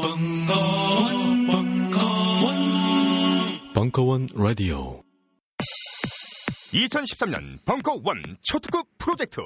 벙커원, 0.00 1.46
벙커원, 1.46 2.54
벙커원 3.74 4.28
라디오. 4.34 5.02
2013년 6.72 7.58
벙커원 7.66 8.38
초특급 8.40 8.86
프로젝트. 8.96 9.40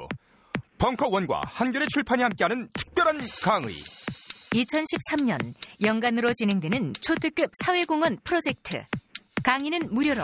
벙커원과 0.78 1.42
한겨레 1.46 1.86
출판이 1.92 2.22
함께하는 2.22 2.68
특별한 2.72 3.18
강의. 3.42 3.74
2013년 4.50 5.54
연간으로 5.82 6.32
진행되는 6.34 6.92
초특급 7.00 7.50
사회공헌 7.64 8.18
프로젝트. 8.22 8.84
강의는 9.42 9.92
무료로. 9.92 10.22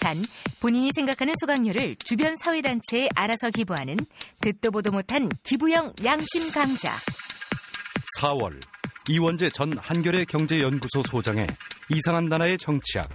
단 0.00 0.22
본인이 0.60 0.90
생각하는 0.94 1.34
수강료를 1.40 1.96
주변 1.96 2.36
사회단체에 2.36 3.08
알아서 3.16 3.50
기부하는 3.50 3.96
듣도 4.40 4.70
보도 4.70 4.92
못한 4.92 5.28
기부형 5.42 5.94
양심 6.04 6.52
강좌. 6.52 6.92
4월 8.20 8.71
이원재 9.08 9.50
전 9.50 9.76
한겨레 9.76 10.26
경제연구소 10.26 11.02
소장의 11.10 11.48
이상한 11.88 12.26
나라의 12.26 12.56
정치학, 12.56 13.08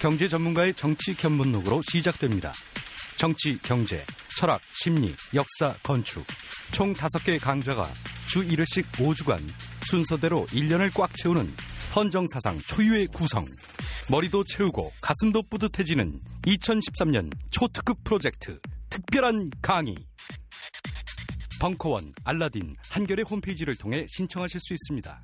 경제 0.00 0.26
전문가의 0.26 0.72
정치 0.72 1.14
견문록으로 1.14 1.82
시작됩니다. 1.90 2.52
정치, 3.16 3.58
경제, 3.60 4.04
철학, 4.38 4.60
심리, 4.72 5.14
역사, 5.34 5.74
건축. 5.82 6.24
총 6.72 6.94
5개 6.94 7.38
강좌가 7.38 7.86
주 8.26 8.42
1회씩 8.42 8.84
5주간 8.92 9.38
순서대로 9.86 10.46
1년을 10.46 10.92
꽉 10.94 11.14
채우는 11.14 11.46
헌정사상 11.94 12.60
초유의 12.66 13.08
구성. 13.08 13.46
머리도 14.08 14.44
채우고 14.44 14.92
가슴도 15.02 15.42
뿌듯해지는 15.50 16.20
2013년 16.46 17.30
초특급 17.50 18.02
프로젝트 18.02 18.58
특별한 18.88 19.50
강의 19.60 19.94
벙커원, 21.64 22.12
알라딘, 22.24 22.76
한겨레 22.90 23.22
홈페이지를 23.22 23.74
통해 23.74 24.04
신청하실 24.06 24.60
수 24.60 24.74
있습니다. 24.74 25.22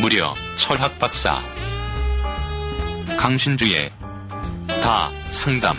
무려 0.00 0.32
철학 0.56 0.96
박사 1.00 1.36
강신주의 3.18 3.90
다 4.82 5.10
상담 5.30 5.76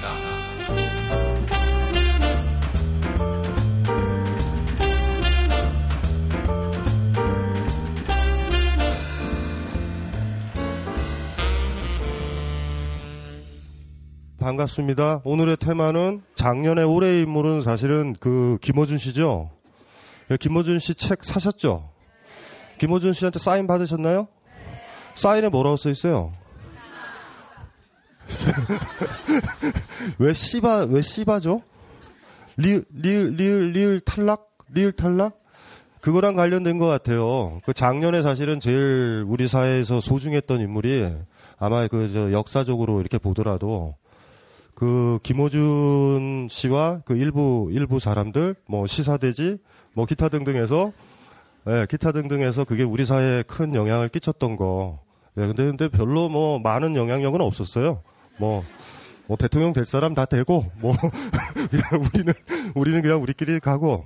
반갑습니다. 14.39 15.21
오늘의 15.23 15.57
테마는 15.57 16.23
작년에 16.33 16.81
올해의 16.83 17.21
인물은 17.21 17.61
사실은 17.61 18.15
그 18.19 18.57
김호준 18.61 18.97
씨죠. 18.97 19.51
예, 20.31 20.37
김호준 20.37 20.79
씨 20.79 20.95
책 20.95 21.23
사셨죠? 21.23 21.89
김호준 22.79 23.13
씨한테 23.13 23.37
사인 23.37 23.67
받으셨나요? 23.67 24.27
사인에 25.13 25.49
뭐라고 25.49 25.77
써 25.77 25.89
있어요? 25.89 26.33
왜 30.19 30.33
씨바 30.33 30.87
왜 30.89 31.01
씨바죠? 31.01 31.61
리을 32.57 33.99
탈락 34.01 34.49
리을 34.73 34.91
탈락 34.91 35.39
그거랑 36.01 36.35
관련된 36.35 36.79
것 36.79 36.87
같아요. 36.87 37.59
그 37.63 37.73
작년에 37.73 38.21
사실은 38.23 38.59
제일 38.59 39.23
우리 39.27 39.47
사회에서 39.47 40.01
소중했던 40.01 40.59
인물이 40.59 41.11
아마 41.59 41.87
그 41.87 42.09
저 42.11 42.31
역사적으로 42.31 42.99
이렇게 42.99 43.17
보더라도 43.19 43.95
그 44.73 45.19
김호준 45.21 46.47
씨와 46.49 47.01
그 47.05 47.15
일부 47.15 47.69
일부 47.71 47.99
사람들 47.99 48.55
뭐 48.65 48.87
시사대지 48.87 49.57
뭐 49.93 50.05
기타 50.07 50.27
등등해서 50.29 50.91
예, 51.67 51.85
기타 51.87 52.11
등등해서 52.11 52.63
그게 52.63 52.81
우리 52.81 53.05
사회에 53.05 53.43
큰 53.43 53.75
영향을 53.75 54.09
끼쳤던 54.09 54.55
거. 54.55 54.99
예, 55.37 55.41
근데 55.41 55.65
근데 55.65 55.87
별로 55.87 56.27
뭐 56.29 56.57
많은 56.57 56.95
영향력은 56.95 57.39
없었어요. 57.41 58.01
뭐, 58.37 58.63
뭐 59.27 59.37
대통령 59.37 59.73
될 59.73 59.85
사람 59.85 60.13
다 60.13 60.25
되고 60.25 60.71
뭐 60.79 60.93
그냥 61.69 62.03
우리는 62.13 62.33
우리는 62.75 63.01
그냥 63.01 63.21
우리끼리 63.21 63.59
가고. 63.59 64.05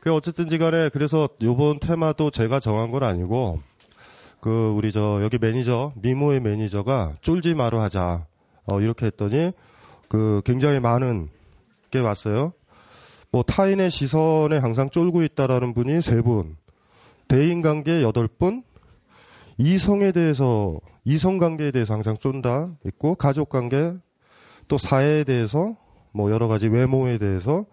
그 0.00 0.14
어쨌든지 0.14 0.56
간에 0.56 0.88
그래서 0.88 1.28
요번 1.42 1.78
테마도 1.78 2.30
제가 2.30 2.58
정한 2.58 2.90
건 2.90 3.02
아니고 3.02 3.60
그 4.40 4.72
우리 4.74 4.92
저 4.92 5.20
여기 5.22 5.36
매니저 5.38 5.92
미모의 5.96 6.40
매니저가 6.40 7.16
쫄지 7.20 7.54
마로 7.54 7.80
하자. 7.80 8.26
어 8.66 8.80
이렇게 8.80 9.06
했더니 9.06 9.52
그 10.08 10.42
굉장히 10.44 10.80
많은 10.80 11.28
게 11.90 11.98
왔어요. 11.98 12.52
뭐 13.30 13.42
타인의 13.42 13.90
시선에 13.90 14.58
항상 14.58 14.90
쫄고 14.90 15.22
있다라는 15.22 15.72
분이 15.72 16.02
세 16.02 16.20
분, 16.20 16.56
대인 17.28 17.62
관계 17.62 18.02
여덟 18.02 18.26
분, 18.26 18.64
이성에 19.60 20.12
대해서 20.12 20.80
이성 21.04 21.36
관계에 21.36 21.70
대해서 21.70 21.92
항상 21.92 22.16
쫀다 22.16 22.70
있고 22.86 23.14
가족 23.14 23.50
관계 23.50 23.92
또 24.68 24.78
사회에 24.78 25.24
대해서 25.24 25.76
뭐 26.12 26.30
여러 26.30 26.48
가지 26.48 26.66
외모에 26.66 27.18
대해서 27.18 27.66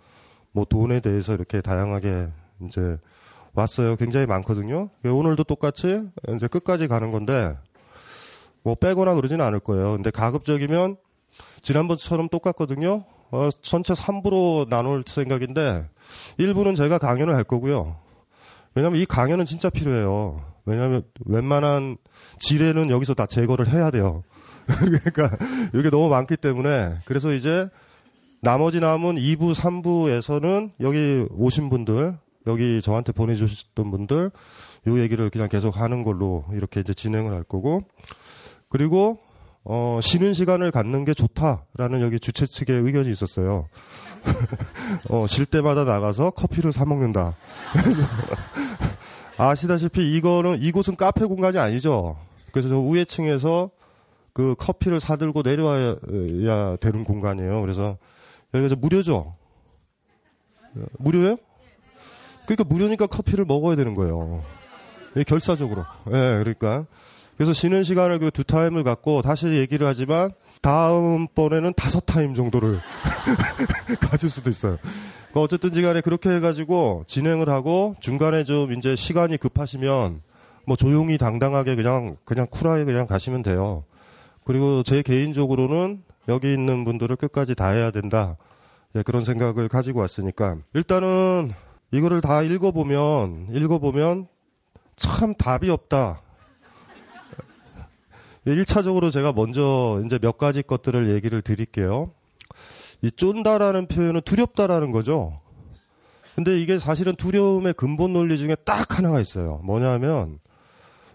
뭐 0.52 0.66
돈에 0.66 1.00
대해서 1.00 1.34
이렇게 1.34 1.62
다양하게 1.62 2.28
이제 2.66 2.98
왔어요. 3.54 3.96
굉장히 3.96 4.26
많거든요. 4.26 4.90
오늘도 5.06 5.46
똑같이 5.46 6.04
이제 6.36 6.48
끝까지 6.48 6.90
가는 6.90 7.14
건데 7.14 7.56
뭐 8.64 8.76
빼거나 8.76 9.16
그러지는 9.16 9.46
않을 9.46 9.62
거예요. 9.62 9.94
근데 9.94 10.12
가급적이면 10.12 10.98
지난번처럼 11.62 12.28
똑같거든요. 12.28 13.06
어, 13.32 13.50
전체 13.62 13.94
3부로 13.94 14.68
나눌 14.68 15.04
생각인데 15.06 15.88
1부는 16.38 16.76
제가 16.76 16.98
강연을 16.98 17.34
할 17.34 17.46
거고요. 17.46 18.07
왜냐면 18.78 19.00
이 19.00 19.08
강연은 19.08 19.46
진짜 19.46 19.72
필요해요. 19.72 20.40
왜냐하면 20.66 21.02
웬만한 21.26 21.98
지뢰는 22.38 22.92
여기서 22.92 23.16
다 23.16 23.26
제거를 23.26 23.70
해야 23.70 23.90
돼요. 23.90 24.22
그러니까 24.68 25.36
이게 25.74 25.90
너무 25.90 26.10
많기 26.10 26.38
때문에 26.38 27.00
그래서 27.06 27.34
이제 27.34 27.68
나머지 28.44 28.80
남은 28.80 29.16
2부, 29.16 29.56
3부에서는 29.56 30.74
여기 30.82 31.26
오신 31.32 31.72
분들, 31.72 32.20
여기 32.46 32.80
저한테 32.84 33.14
보내주셨던 33.14 33.90
분들, 33.90 34.30
요 34.88 35.00
얘기를 35.00 35.32
그냥 35.32 35.50
계속 35.50 35.76
하는 35.76 36.04
걸로 36.04 36.46
이렇게 36.54 36.80
이제 36.80 36.94
진행을 36.94 37.34
할 37.34 37.42
거고, 37.42 37.82
그리고 38.70 39.18
어, 39.70 40.00
쉬는 40.02 40.34
시간을 40.34 40.72
갖는 40.72 41.04
게 41.04 41.14
좋다라는 41.14 42.02
여기 42.02 42.20
주최 42.20 42.46
측의 42.46 42.82
의견이 42.84 43.10
있었어요. 43.12 43.68
어, 45.10 45.26
쉴 45.28 45.46
때마다 45.46 45.84
나가서 45.84 46.32
커피를 46.32 46.72
사 46.72 46.86
먹는다. 46.86 47.36
그래서 47.74 48.02
아시다시피 49.38 50.16
이거는 50.18 50.62
이곳은 50.62 50.96
카페 50.96 51.26
공간이 51.26 51.58
아니죠. 51.60 52.18
그래서 52.52 52.70
저 52.70 52.78
우회층에서 52.78 53.70
그 54.34 54.56
커피를 54.58 55.00
사들고 55.00 55.42
내려와야 55.44 56.78
되는 56.80 57.04
공간이에요. 57.04 57.62
그래서 57.62 57.98
여기가 58.54 58.76
무료죠. 58.76 59.36
무료예요? 61.00 61.38
그러니까 62.46 62.64
무료니까 62.68 63.08
커피를 63.08 63.46
먹어야 63.46 63.76
되는 63.76 63.94
거예요. 63.96 64.44
결사적으로. 65.28 65.86
예, 66.08 66.12
네, 66.12 66.38
그러니까. 66.40 66.86
그래서 67.36 67.54
쉬는 67.54 67.84
시간을 67.84 68.20
그 68.20 68.32
두 68.32 68.44
타임을 68.44 68.84
갖고 68.84 69.22
다시 69.22 69.48
얘기를 69.48 69.88
하지만 69.88 70.32
다음번에는 70.62 71.74
다섯 71.76 72.02
타임 72.02 72.36
정도를 72.36 72.80
가질 74.02 74.30
수도 74.30 74.50
있어요. 74.50 74.78
그러니까 75.30 75.42
어쨌든지 75.42 75.82
간에 75.82 76.02
그렇게 76.02 76.30
해가지고 76.30 77.04
진행을 77.08 77.50
하고 77.50 77.96
중간에 78.00 78.44
좀 78.44 78.74
이제 78.74 78.96
시간이 78.96 79.38
급하시면 79.38 80.22
뭐 80.66 80.76
조용히 80.76 81.18
당당하게 81.18 81.76
그냥, 81.76 82.18
그냥 82.26 82.48
쿨하게 82.50 82.86
그냥 82.86 83.08
가시면 83.08 83.42
돼요. 83.42 83.84
그리고 84.44 84.84
제 84.84 85.02
개인적으로는 85.02 86.04
여기 86.28 86.54
있는 86.54 86.84
분들을 86.84 87.16
끝까지 87.16 87.56
다 87.56 87.70
해야 87.70 87.92
된다. 87.92 88.38
예, 88.96 89.02
그런 89.02 89.24
생각을 89.24 89.68
가지고 89.68 90.02
왔으니까. 90.02 90.58
일단은 90.74 91.52
이거를 91.92 92.22
다 92.22 92.42
읽어보면, 92.42 93.48
읽어보면 93.52 94.28
참 94.96 95.36
답이 95.36 95.70
없다. 95.70 96.22
1차적으로 98.48 99.12
제가 99.12 99.34
먼저 99.34 100.02
이제 100.06 100.18
몇 100.20 100.38
가지 100.38 100.62
것들을 100.62 101.14
얘기를 101.14 101.42
드릴게요. 101.42 102.12
이 103.02 103.12
쫀다라는 103.12 103.88
표현은 103.88 104.22
두렵다라는 104.22 104.92
거죠. 104.92 105.40
근데 106.36 106.62
이게 106.62 106.80
사실은 106.80 107.16
두려움의 107.16 107.74
근본 107.74 108.14
논리 108.14 108.38
중에 108.38 108.56
딱 108.56 108.98
하나가 108.98 109.20
있어요. 109.20 109.60
뭐냐면 109.64 110.40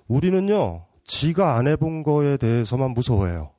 우리는요, 0.09 0.85
지가 1.05 1.57
안 1.57 1.69
해본 1.69 2.03
거에 2.03 2.37
대해서만 2.37 2.93
무서워해요. 2.93 3.51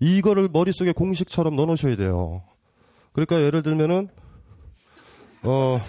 이거를 0.00 0.48
머릿속에 0.48 0.92
공식처럼 0.92 1.56
넣어놓으셔야 1.56 1.96
돼요. 1.96 2.42
그러니까 3.12 3.40
예를 3.40 3.62
들면은 3.62 4.08
어, 5.42 5.80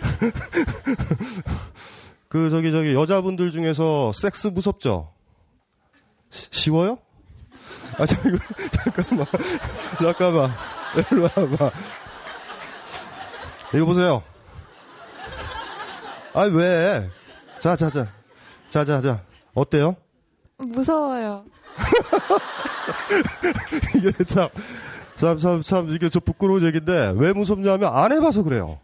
그, 2.28 2.50
저기, 2.50 2.72
저기, 2.72 2.94
여자분들 2.94 3.52
중에서 3.52 4.10
섹스 4.12 4.48
무섭죠? 4.48 5.12
시- 6.30 6.48
쉬워요? 6.50 6.98
아, 7.98 8.06
저, 8.06 8.16
이거, 8.26 8.38
잠깐만. 8.72 9.26
잠깐만. 9.98 10.50
일로 11.10 11.22
와봐. 11.24 11.70
이거 13.74 13.84
보세요. 13.86 14.22
아, 16.32 16.42
왜? 16.42 17.08
자, 17.58 17.76
자, 17.76 17.90
자. 17.90 18.06
자, 18.68 18.84
자, 18.84 19.00
자. 19.00 19.22
어때요? 19.54 19.96
무서워요. 20.58 21.44
이게 23.96 24.12
참, 24.24 24.48
참, 25.16 25.38
참, 25.38 25.62
참, 25.62 25.90
이게 25.90 26.08
저 26.08 26.20
부끄러운 26.20 26.64
얘기인데, 26.64 27.12
왜 27.16 27.32
무섭냐면 27.32 27.94
안 27.96 28.12
해봐서 28.12 28.42
그래요. 28.42 28.78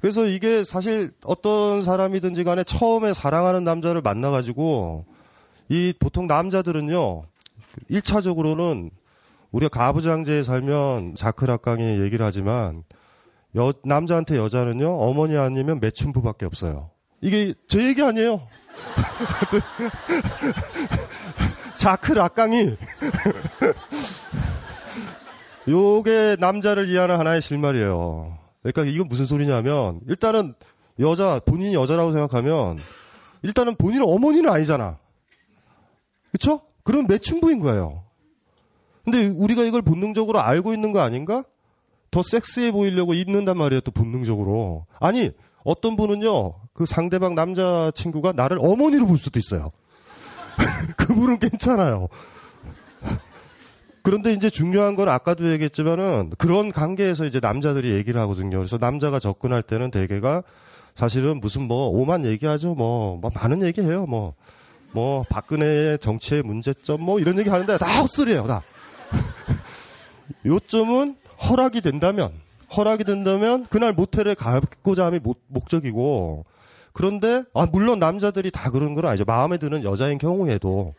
그래서 0.00 0.26
이게 0.26 0.62
사실 0.64 1.10
어떤 1.24 1.82
사람이든지 1.82 2.44
간에 2.44 2.64
처음에 2.64 3.14
사랑하는 3.14 3.64
남자를 3.64 4.02
만나가지고, 4.02 5.04
이 5.68 5.92
보통 5.98 6.26
남자들은요, 6.26 7.24
1차적으로는 7.90 8.90
우리가 9.52 9.68
가부장제에 9.68 10.44
살면 10.44 11.14
자크락강이 11.14 12.00
얘기를 12.00 12.24
하지만, 12.24 12.84
여, 13.56 13.72
남자한테 13.84 14.36
여자는요, 14.36 14.98
어머니 14.98 15.36
아니면 15.36 15.80
매춘부밖에 15.80 16.46
없어요. 16.46 16.90
이게 17.20 17.54
제 17.68 17.86
얘기 17.88 18.02
아니에요. 18.02 18.40
자크락강이 21.76 22.76
요게 25.68 26.36
남자를 26.38 26.88
위한 26.88 27.10
하나의 27.10 27.42
실말이에요. 27.42 28.38
그러니까 28.62 28.84
이건 28.84 29.08
무슨 29.08 29.26
소리냐면 29.26 30.00
일단은 30.08 30.54
여자 31.00 31.40
본인이 31.44 31.74
여자라고 31.74 32.12
생각하면 32.12 32.78
일단은 33.42 33.74
본인은 33.76 34.06
어머니는 34.06 34.50
아니잖아. 34.50 34.96
그쵸? 36.36 36.60
그럼 36.82 37.06
매춘부인 37.06 37.60
거예요. 37.60 38.02
근데 39.04 39.26
우리가 39.26 39.62
이걸 39.62 39.80
본능적으로 39.80 40.38
알고 40.38 40.74
있는 40.74 40.92
거 40.92 41.00
아닌가? 41.00 41.44
더 42.10 42.22
섹스해 42.22 42.72
보이려고 42.72 43.14
입는단 43.14 43.56
말이에요, 43.56 43.80
또 43.80 43.90
본능적으로. 43.90 44.84
아니, 45.00 45.30
어떤 45.64 45.96
분은요, 45.96 46.52
그 46.74 46.84
상대방 46.84 47.34
남자친구가 47.34 48.32
나를 48.32 48.58
어머니로 48.60 49.06
볼 49.06 49.16
수도 49.16 49.38
있어요. 49.38 49.70
그분은 50.98 51.38
괜찮아요. 51.38 52.08
그런데 54.02 54.34
이제 54.34 54.50
중요한 54.50 54.94
건 54.94 55.08
아까도 55.08 55.50
얘기했지만은 55.50 56.32
그런 56.36 56.70
관계에서 56.70 57.24
이제 57.24 57.40
남자들이 57.40 57.92
얘기를 57.92 58.20
하거든요. 58.20 58.58
그래서 58.58 58.76
남자가 58.78 59.18
접근할 59.18 59.62
때는 59.62 59.90
대개가 59.90 60.42
사실은 60.94 61.40
무슨 61.40 61.62
뭐 61.62 61.88
오만 61.88 62.26
얘기하죠. 62.26 62.74
뭐, 62.74 63.16
뭐 63.16 63.30
많은 63.34 63.62
얘기해요. 63.62 64.04
뭐, 64.04 64.34
뭐 64.96 65.24
박근혜의 65.28 65.98
정치의 65.98 66.42
문제점 66.42 67.02
뭐 67.02 67.20
이런 67.20 67.38
얘기 67.38 67.50
하는데 67.50 67.76
다 67.76 68.00
헛소리예요. 68.00 68.46
다. 68.46 68.62
요점은 70.46 71.16
허락이 71.50 71.82
된다면 71.82 72.32
허락이 72.74 73.04
된다면 73.04 73.66
그날 73.68 73.92
모텔에 73.92 74.32
가고자 74.32 75.04
함이 75.04 75.18
목- 75.22 75.42
목적이고 75.48 76.46
그런데 76.94 77.44
아 77.52 77.66
물론 77.70 77.98
남자들이 77.98 78.50
다 78.50 78.70
그런 78.70 78.94
건 78.94 79.04
아니죠. 79.04 79.24
마음에 79.26 79.58
드는 79.58 79.84
여자인 79.84 80.16
경우에도 80.16 80.94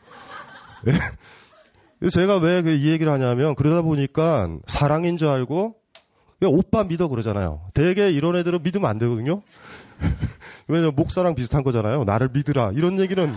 예. 2.04 2.10
제가 2.10 2.38
왜 2.38 2.60
이 2.62 2.92
얘기를 2.92 3.12
하냐면 3.12 3.56
그러다 3.56 3.82
보니까 3.82 4.48
사랑인 4.68 5.18
줄 5.18 5.28
알고 5.30 5.74
오빠 6.46 6.84
믿어 6.84 7.08
그러잖아요. 7.08 7.62
대개 7.74 8.12
이런 8.12 8.36
애들은 8.36 8.62
믿으면 8.62 8.88
안 8.88 9.00
되거든요. 9.00 9.42
왜냐면 10.68 10.94
목사랑 10.96 11.34
비슷한 11.34 11.64
거잖아요. 11.64 12.04
나를 12.04 12.30
믿으라 12.32 12.74
이런 12.76 13.00
얘기는 13.00 13.34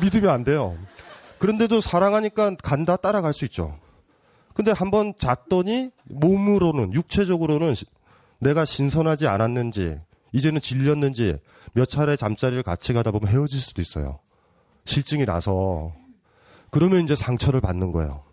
믿으면 0.00 0.30
안 0.30 0.44
돼요. 0.44 0.76
그런데도 1.38 1.80
사랑하니까 1.80 2.56
간다 2.62 2.96
따라갈 2.96 3.32
수 3.32 3.44
있죠. 3.46 3.78
근데 4.54 4.72
한번 4.72 5.14
잤더니 5.16 5.90
몸으로는 6.04 6.92
육체적으로는 6.94 7.74
시- 7.74 7.86
내가 8.40 8.64
신선하지 8.64 9.26
않았는지 9.28 10.00
이제는 10.32 10.60
질렸는지 10.60 11.36
몇 11.72 11.88
차례 11.88 12.16
잠자리를 12.16 12.62
같이 12.62 12.92
가다 12.92 13.10
보면 13.12 13.28
헤어질 13.28 13.60
수도 13.60 13.80
있어요. 13.82 14.18
실증이 14.84 15.24
나서 15.26 15.92
그러면 16.70 17.04
이제 17.04 17.14
상처를 17.14 17.60
받는 17.60 17.92
거예요. 17.92 18.24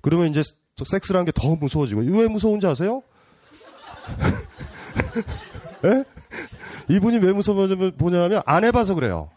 그러면 0.00 0.28
이제 0.28 0.42
섹스라는 0.84 1.24
게 1.26 1.32
더 1.32 1.54
무서워지고 1.56 2.00
왜 2.02 2.28
무서운지 2.28 2.66
아세요? 2.66 3.02
예? 5.84 6.04
이분이 6.88 7.18
왜 7.18 7.32
무서워보냐면 7.32 8.42
안 8.46 8.64
해봐서 8.64 8.94
그래요. 8.94 9.30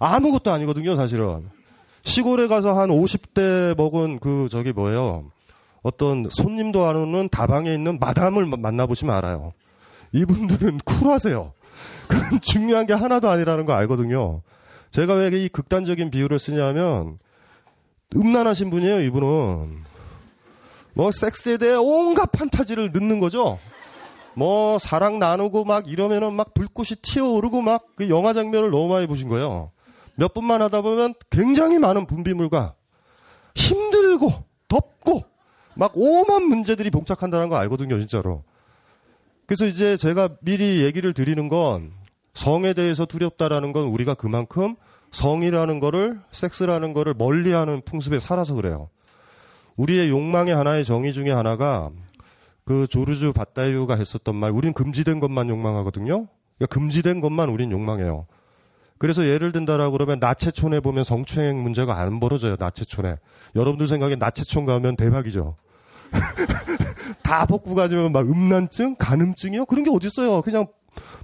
아무것도 0.00 0.50
아니거든요, 0.50 0.96
사실은. 0.96 1.48
시골에 2.02 2.46
가서 2.48 2.72
한 2.72 2.88
50대 2.90 3.76
먹은 3.76 4.18
그 4.18 4.48
저기 4.50 4.72
뭐예요. 4.72 5.30
어떤 5.82 6.26
손님도 6.30 6.84
안 6.86 6.96
오는 6.96 7.28
다방에 7.28 7.72
있는 7.72 7.98
마담을 7.98 8.46
마- 8.46 8.56
만나보시면 8.56 9.14
알아요. 9.14 9.52
이분들은 10.12 10.78
쿨하세요. 10.78 11.52
그건 12.08 12.40
중요한 12.40 12.86
게 12.86 12.94
하나도 12.94 13.28
아니라는 13.30 13.64
거 13.66 13.74
알거든요. 13.74 14.42
제가 14.90 15.14
왜 15.14 15.28
이 15.32 15.48
극단적인 15.48 16.10
비유를 16.10 16.38
쓰냐면 16.38 17.18
음란하신 18.16 18.70
분이에요, 18.70 19.02
이분은. 19.02 19.84
뭐 20.94 21.12
섹스에 21.12 21.56
대해 21.58 21.74
온갖 21.76 22.32
판타지를 22.32 22.90
넣는 22.92 23.20
거죠. 23.20 23.58
뭐 24.34 24.78
사랑 24.78 25.18
나누고 25.18 25.64
막 25.64 25.86
이러면은 25.88 26.32
막 26.32 26.52
불꽃이 26.54 26.88
튀어오르고 27.02 27.62
막 27.62 27.84
그 27.96 28.08
영화 28.08 28.32
장면을 28.32 28.70
너무 28.70 28.88
많이 28.88 29.06
보신 29.06 29.28
거예요. 29.28 29.70
몇 30.20 30.34
분만 30.34 30.60
하다 30.60 30.82
보면 30.82 31.14
굉장히 31.30 31.78
많은 31.78 32.04
분비물과 32.04 32.74
힘들고 33.54 34.30
덥고 34.68 35.22
막 35.74 35.92
오만 35.94 36.42
문제들이 36.42 36.90
봉착한다는 36.90 37.48
거 37.48 37.56
알거든요, 37.56 37.98
진짜로. 37.98 38.44
그래서 39.46 39.64
이제 39.64 39.96
제가 39.96 40.36
미리 40.42 40.84
얘기를 40.84 41.14
드리는 41.14 41.48
건 41.48 41.92
성에 42.34 42.74
대해서 42.74 43.06
두렵다라는 43.06 43.72
건 43.72 43.86
우리가 43.86 44.12
그만큼 44.12 44.76
성이라는 45.10 45.80
거를 45.80 46.20
섹스라는 46.32 46.92
거를 46.92 47.14
멀리하는 47.14 47.80
풍습에 47.86 48.20
살아서 48.20 48.54
그래요. 48.54 48.90
우리의 49.76 50.10
욕망의 50.10 50.54
하나의 50.54 50.84
정의 50.84 51.14
중에 51.14 51.30
하나가 51.30 51.90
그 52.66 52.86
조르주 52.86 53.32
바다유가 53.32 53.96
했었던 53.96 54.36
말, 54.36 54.50
우린 54.50 54.74
금지된 54.74 55.18
것만 55.18 55.48
욕망하거든요. 55.48 56.26
그러니까 56.58 56.66
금지된 56.66 57.22
것만 57.22 57.48
우린 57.48 57.72
욕망해요. 57.72 58.26
그래서 59.00 59.24
예를 59.24 59.50
든다라고 59.50 59.92
그러면 59.92 60.20
나체촌에 60.20 60.80
보면 60.80 61.04
성추행 61.04 61.62
문제가 61.62 61.98
안 62.00 62.20
벌어져요. 62.20 62.56
나체촌에. 62.58 63.16
여러분들 63.56 63.88
생각에 63.88 64.14
나체촌 64.14 64.66
가면 64.66 64.96
대박이죠. 64.96 65.56
다 67.24 67.46
벗고 67.46 67.74
가지면 67.74 68.12
막 68.12 68.28
음란증, 68.28 68.96
간음증이요? 68.96 69.64
그런 69.64 69.84
게 69.84 69.90
어딨어요. 69.90 70.42
그냥 70.42 70.66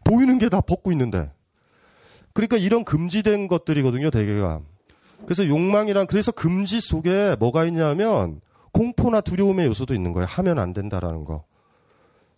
보이는 0.04 0.38
게 0.38 0.48
다 0.48 0.62
벗고 0.62 0.90
있는데. 0.92 1.30
그러니까 2.32 2.56
이런 2.56 2.82
금지된 2.82 3.46
것들이거든요, 3.46 4.10
대개가. 4.10 4.60
그래서 5.24 5.46
욕망이란, 5.46 6.06
그래서 6.06 6.32
금지 6.32 6.80
속에 6.80 7.36
뭐가 7.38 7.66
있냐면 7.66 8.40
공포나 8.72 9.20
두려움의 9.20 9.66
요소도 9.66 9.92
있는 9.94 10.12
거예요. 10.12 10.26
하면 10.30 10.58
안 10.58 10.72
된다라는 10.72 11.26
거. 11.26 11.44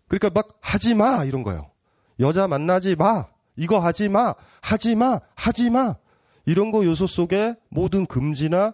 그러니까 0.08 0.30
막 0.34 0.48
하지 0.60 0.94
마! 0.94 1.22
이런 1.22 1.44
거예요. 1.44 1.70
여자 2.18 2.48
만나지 2.48 2.96
마! 2.96 3.26
이거 3.58 3.78
하지 3.78 4.08
마! 4.08 4.34
하지 4.62 4.94
마! 4.94 5.20
하지 5.34 5.68
마! 5.68 5.96
이런 6.46 6.70
거 6.70 6.84
요소 6.84 7.06
속에 7.06 7.54
모든 7.68 8.06
금지나 8.06 8.72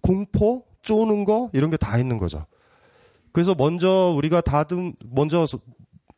공포, 0.00 0.64
쪼는 0.82 1.24
거, 1.24 1.50
이런 1.52 1.70
게 1.70 1.76
다 1.76 1.98
있는 1.98 2.18
거죠. 2.18 2.44
그래서 3.32 3.54
먼저 3.54 4.12
우리가 4.16 4.40
다듬, 4.40 4.94
먼저 5.04 5.46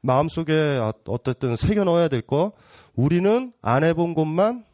마음속에 0.01 0.81
어쨌든 1.07 1.57
새겨 1.57 1.85
넣어야 1.85 2.09
될 2.09 2.23
거, 2.23 2.53
우리는 2.95 3.53
안 3.61 3.85
해본 3.85 4.15
것만, 4.15 4.65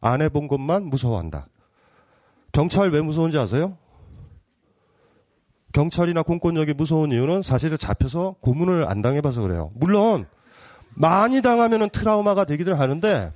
안 0.00 0.22
해본 0.22 0.48
것만 0.48 0.84
무서워한다. 0.84 1.48
경찰 2.52 2.90
왜 2.90 3.00
무서운지 3.00 3.38
아세요? 3.38 3.76
경찰이나 5.72 6.22
공권력이 6.22 6.74
무서운 6.74 7.10
이유는 7.10 7.42
사실은 7.42 7.76
잡혀서 7.78 8.36
고문을 8.40 8.88
안 8.88 9.02
당해봐서 9.02 9.40
그래요. 9.42 9.70
물론, 9.74 10.26
많이 10.94 11.42
당하면은 11.42 11.88
트라우마가 11.90 12.44
되기들 12.44 12.78
하는데, 12.78 13.32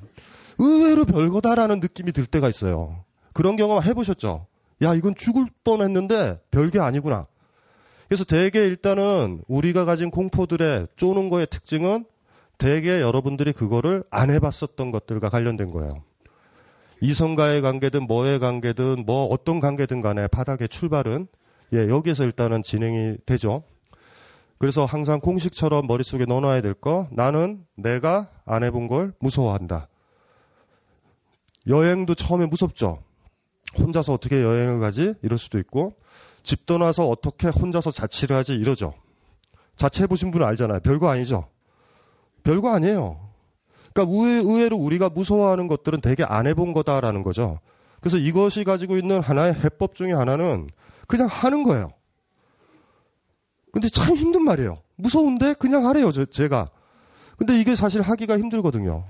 의외로 0.58 1.04
별거다라는 1.04 1.80
느낌이 1.80 2.12
들 2.12 2.26
때가 2.26 2.48
있어요. 2.48 3.04
그런 3.32 3.56
경험 3.56 3.82
해보셨죠? 3.82 4.46
야, 4.82 4.94
이건 4.94 5.14
죽을 5.14 5.46
뻔 5.64 5.82
했는데 5.82 6.40
별게 6.50 6.78
아니구나. 6.80 7.26
그래서 8.08 8.24
대개 8.24 8.60
일단은 8.60 9.42
우리가 9.48 9.84
가진 9.84 10.10
공포들의 10.10 10.88
쪼는 10.96 11.30
거의 11.30 11.46
특징은 11.46 12.04
대개 12.56 13.00
여러분들이 13.00 13.52
그거를 13.52 14.02
안 14.10 14.30
해봤었던 14.30 14.90
것들과 14.90 15.28
관련된 15.28 15.70
거예요. 15.70 16.02
이성과의 17.00 17.62
관계든 17.62 18.06
뭐의 18.06 18.40
관계든 18.40 19.04
뭐 19.06 19.26
어떤 19.26 19.60
관계든 19.60 20.00
간에 20.00 20.26
바닥의 20.26 20.68
출발은 20.68 21.28
예, 21.74 21.88
여기에서 21.88 22.24
일단은 22.24 22.62
진행이 22.62 23.18
되죠. 23.26 23.62
그래서 24.58 24.84
항상 24.84 25.20
공식처럼 25.20 25.86
머릿속에 25.86 26.24
넣어놔야 26.24 26.60
될 26.60 26.74
거, 26.74 27.08
나는 27.12 27.64
내가 27.76 28.28
안 28.44 28.64
해본 28.64 28.88
걸 28.88 29.12
무서워한다. 29.20 29.88
여행도 31.66 32.14
처음에 32.14 32.46
무섭죠. 32.46 33.02
혼자서 33.78 34.14
어떻게 34.14 34.42
여행을 34.42 34.80
가지? 34.80 35.14
이럴 35.22 35.38
수도 35.38 35.58
있고, 35.58 35.94
집 36.42 36.66
떠나서 36.66 37.08
어떻게 37.08 37.48
혼자서 37.48 37.90
자취를 37.90 38.34
하지? 38.36 38.54
이러죠. 38.54 38.94
자취 39.76 40.02
해보신 40.02 40.30
분은 40.32 40.46
알잖아요. 40.46 40.80
별거 40.80 41.08
아니죠. 41.08 41.48
별거 42.42 42.70
아니에요. 42.70 43.28
그러니까 43.92 44.16
의외, 44.16 44.68
로 44.68 44.76
우리가 44.76 45.08
무서워하는 45.08 45.68
것들은 45.68 46.00
되게 46.00 46.24
안 46.24 46.46
해본 46.46 46.72
거다라는 46.72 47.22
거죠. 47.22 47.60
그래서 48.00 48.16
이것이 48.16 48.64
가지고 48.64 48.96
있는 48.96 49.20
하나의 49.20 49.54
해법 49.54 49.94
중에 49.94 50.12
하나는 50.12 50.68
그냥 51.06 51.28
하는 51.28 51.62
거예요. 51.62 51.92
근데 53.72 53.88
참 53.88 54.16
힘든 54.16 54.42
말이에요. 54.44 54.78
무서운데 54.96 55.54
그냥 55.54 55.86
하래요, 55.86 56.12
저, 56.12 56.24
제가. 56.24 56.70
근데 57.36 57.58
이게 57.60 57.74
사실 57.74 58.00
하기가 58.00 58.38
힘들거든요. 58.38 59.04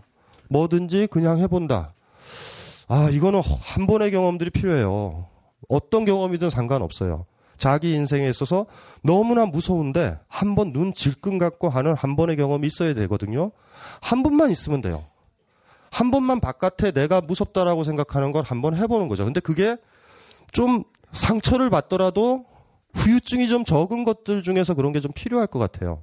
뭐든지 0.51 1.09
그냥 1.11 1.39
해본다. 1.39 1.93
아, 2.89 3.09
이거는 3.11 3.43
한 3.61 3.87
번의 3.87 4.11
경험들이 4.11 4.51
필요해요. 4.51 5.27
어떤 5.69 6.05
경험이든 6.05 6.51
상관없어요. 6.51 7.27
자기 7.57 7.93
인생에 7.95 8.29
있어서 8.29 8.67
너무나 9.03 9.45
무서운데 9.45 10.19
한 10.29 10.55
번 10.55 10.73
눈 10.73 10.93
질끈 10.93 11.39
갖고 11.39 11.69
하는 11.69 11.95
한 11.95 12.15
번의 12.17 12.37
경험이 12.37 12.67
있어야 12.69 12.95
되거든요. 12.95 13.51
한 14.01 14.23
번만 14.23 14.51
있으면 14.51 14.81
돼요. 14.81 15.05
한 15.91 16.11
번만 16.11 16.39
바깥에 16.41 16.93
내가 16.93 17.21
무섭다라고 17.21 17.83
생각하는 17.85 18.33
걸 18.33 18.45
한 18.45 18.63
번 18.63 18.75
해보는 18.77 19.09
거죠. 19.09 19.25
근데 19.25 19.41
그게 19.41 19.77
좀 20.53 20.85
상처를 21.13 21.69
받더라도 21.71 22.45
후유증이 22.95 23.49
좀 23.49 23.65
적은 23.65 24.05
것들 24.05 24.43
중에서 24.43 24.75
그런 24.75 24.93
게 24.93 25.01
좀 25.01 25.13
필요할 25.15 25.47
것 25.47 25.59
같아요. 25.59 26.03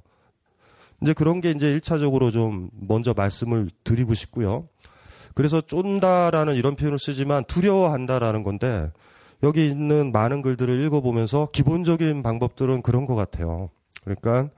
이제 1.02 1.12
그런 1.12 1.40
게 1.40 1.50
이제 1.50 1.78
1차적으로 1.78 2.32
좀 2.32 2.70
먼저 2.72 3.12
말씀을 3.14 3.68
드리고 3.84 4.14
싶고요. 4.14 4.68
그래서 5.34 5.60
쫀다라는 5.60 6.54
이런 6.54 6.76
표현을 6.76 6.98
쓰지만 6.98 7.44
두려워한다라는 7.44 8.42
건데 8.42 8.90
여기 9.42 9.66
있는 9.66 10.12
많은 10.12 10.40
글들을 10.40 10.82
읽어보면서 10.84 11.48
기본적인 11.52 12.22
방법들은 12.22 12.80
그런 12.80 13.04
것 13.04 13.14
같아요. 13.14 13.68
그러니까 14.02 14.48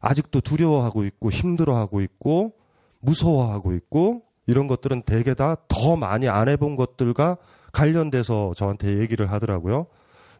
아직도 0.00 0.42
두려워하고 0.42 1.04
있고 1.04 1.30
힘들어하고 1.30 2.02
있고 2.02 2.52
무서워하고 3.00 3.72
있고 3.72 4.22
이런 4.46 4.66
것들은 4.66 5.02
대개 5.02 5.32
다 5.34 5.56
더 5.68 5.96
많이 5.96 6.28
안 6.28 6.48
해본 6.48 6.76
것들과 6.76 7.38
관련돼서 7.72 8.52
저한테 8.56 8.98
얘기를 8.98 9.30
하더라고요. 9.30 9.86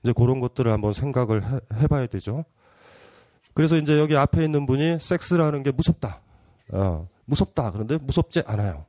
이제 0.02 0.12
그런 0.12 0.40
것들을 0.40 0.70
한번 0.70 0.92
생각을 0.92 1.44
해, 1.44 1.60
해봐야 1.74 2.06
되죠. 2.06 2.44
그래서 3.54 3.76
이제 3.76 3.98
여기 3.98 4.16
앞에 4.16 4.44
있는 4.44 4.66
분이 4.66 4.98
섹스라는 5.00 5.62
게 5.62 5.72
무섭다. 5.72 6.20
어, 6.72 7.08
무섭다. 7.24 7.72
그런데 7.72 7.98
무섭지 8.00 8.42
않아요. 8.46 8.84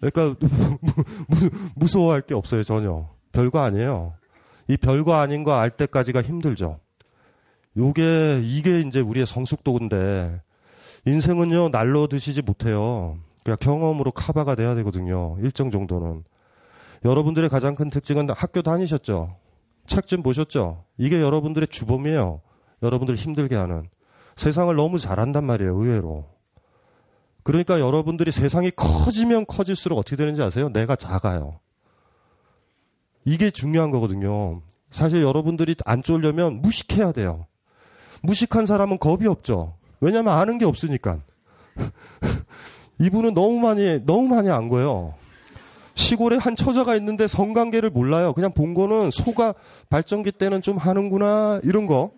그러니까 0.00 0.36
무서워할 1.74 2.20
게 2.22 2.34
없어요 2.34 2.62
전혀. 2.62 3.08
별거 3.32 3.60
아니에요. 3.60 4.14
이 4.68 4.76
별거 4.76 5.14
아닌 5.14 5.44
거 5.44 5.52
알 5.54 5.70
때까지가 5.70 6.20
힘들죠. 6.22 6.78
요게 7.76 8.40
이게 8.44 8.80
이제 8.80 9.00
우리의 9.00 9.26
성숙도인데 9.26 10.42
인생은요 11.06 11.70
날로 11.70 12.06
드시지 12.06 12.42
못해요. 12.42 13.16
그냥 13.44 13.56
경험으로 13.60 14.10
카바가 14.10 14.56
돼야 14.56 14.74
되거든요. 14.74 15.36
일정 15.40 15.70
정도는. 15.70 16.24
여러분들의 17.04 17.48
가장 17.48 17.74
큰 17.74 17.88
특징은 17.88 18.28
학교 18.30 18.60
다니셨죠. 18.60 19.36
책 19.88 20.06
좀 20.06 20.22
보셨죠. 20.22 20.84
이게 20.96 21.20
여러분들의 21.20 21.68
주범이에요. 21.68 22.40
여러분들 22.82 23.16
힘들게 23.16 23.56
하는. 23.56 23.88
세상을 24.36 24.74
너무 24.76 24.98
잘한단 24.98 25.44
말이에요. 25.44 25.74
의외로. 25.74 26.26
그러니까 27.42 27.80
여러분들이 27.80 28.30
세상이 28.30 28.70
커지면 28.76 29.46
커질수록 29.46 29.98
어떻게 29.98 30.16
되는지 30.16 30.42
아세요? 30.42 30.68
내가 30.68 30.94
작아요. 30.96 31.58
이게 33.24 33.50
중요한 33.50 33.90
거거든요. 33.90 34.62
사실 34.90 35.22
여러분들이 35.22 35.74
안 35.84 36.02
쫄려면 36.02 36.62
무식해야 36.62 37.12
돼요. 37.12 37.46
무식한 38.22 38.66
사람은 38.66 38.98
겁이 38.98 39.26
없죠. 39.26 39.74
왜냐하면 40.00 40.34
아는 40.34 40.58
게 40.58 40.64
없으니까. 40.64 41.20
이분은 43.00 43.34
너무 43.34 43.58
많이 43.60 44.04
너무 44.04 44.28
많이 44.28 44.50
안 44.50 44.68
거예요. 44.68 45.14
시골에 45.98 46.36
한 46.36 46.54
처자가 46.54 46.94
있는데 46.96 47.26
성관계를 47.26 47.90
몰라요. 47.90 48.32
그냥 48.32 48.52
본 48.52 48.72
거는 48.72 49.10
소가 49.10 49.52
발전기 49.90 50.30
때는 50.32 50.62
좀 50.62 50.76
하는구나 50.78 51.60
이런 51.64 51.86
거. 51.86 52.12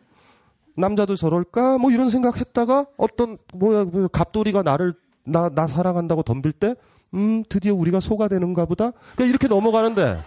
남자도 0.77 1.17
저럴까? 1.17 1.79
뭐 1.79 1.91
이런 1.91 2.11
생각 2.11 2.37
했다가 2.37 2.87
어떤 2.97 3.39
뭐야 3.55 3.87
그 3.87 4.09
갑돌이가 4.13 4.63
나를 4.63 4.93
나 5.25 5.49
나 5.49 5.67
사랑한다고 5.67 6.23
덤빌 6.23 6.53
때, 6.53 6.75
음 7.15 7.43
드디어 7.49 7.75
우리가 7.75 8.01
소가 8.01 8.29
되는가 8.29 8.67
보다. 8.67 8.93
그러니까 9.15 9.25
이렇게 9.27 9.49
넘어가는데 9.49 10.23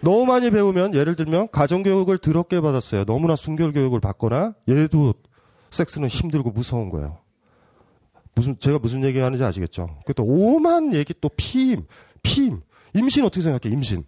너무 0.00 0.26
많이 0.26 0.50
배우면 0.50 0.94
예를 0.94 1.16
들면 1.16 1.48
가정교육을 1.50 2.18
더럽게 2.18 2.60
받았어요. 2.60 3.04
너무나 3.04 3.36
순결교육을 3.36 4.00
받거나 4.00 4.54
얘도 4.68 5.14
섹스는 5.70 6.08
힘들고 6.08 6.50
무서운 6.50 6.90
거예요. 6.90 7.23
무슨 8.34 8.58
제가 8.58 8.78
무슨 8.78 9.04
얘기 9.04 9.18
하는지 9.18 9.42
아시겠죠? 9.44 9.98
그또 10.06 10.24
오만 10.24 10.94
얘기 10.94 11.14
또 11.20 11.30
피임, 11.36 11.86
피임, 12.22 12.60
임신 12.94 13.24
어떻게 13.24 13.42
생각해? 13.42 13.72
임신. 13.72 14.04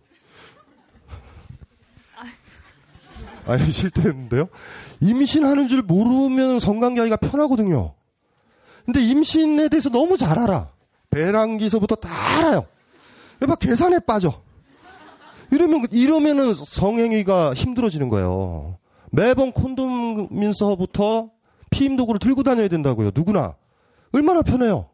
아니 3.46 3.70
실패했는데요. 3.70 4.48
임신하는 5.00 5.68
줄 5.68 5.82
모르면 5.82 6.58
성관계하기가 6.58 7.16
편하거든요. 7.16 7.94
근데 8.84 9.00
임신에 9.02 9.68
대해서 9.68 9.88
너무 9.88 10.16
잘 10.16 10.38
알아. 10.38 10.70
배란기서부터 11.10 11.96
다 11.96 12.08
알아요. 12.38 12.66
막 13.46 13.58
계산에 13.58 14.00
빠져. 14.00 14.42
이러면, 15.52 15.84
이러면은 15.92 16.54
성행위가 16.54 17.54
힘들어지는 17.54 18.08
거예요. 18.08 18.78
매번 19.12 19.52
콘돔 19.52 20.28
민서부터 20.30 21.30
피임 21.70 21.96
도구를 21.96 22.18
들고 22.18 22.42
다녀야 22.42 22.68
된다고요. 22.68 23.12
누구나. 23.14 23.54
얼마나 24.12 24.42
편해요. 24.42 24.88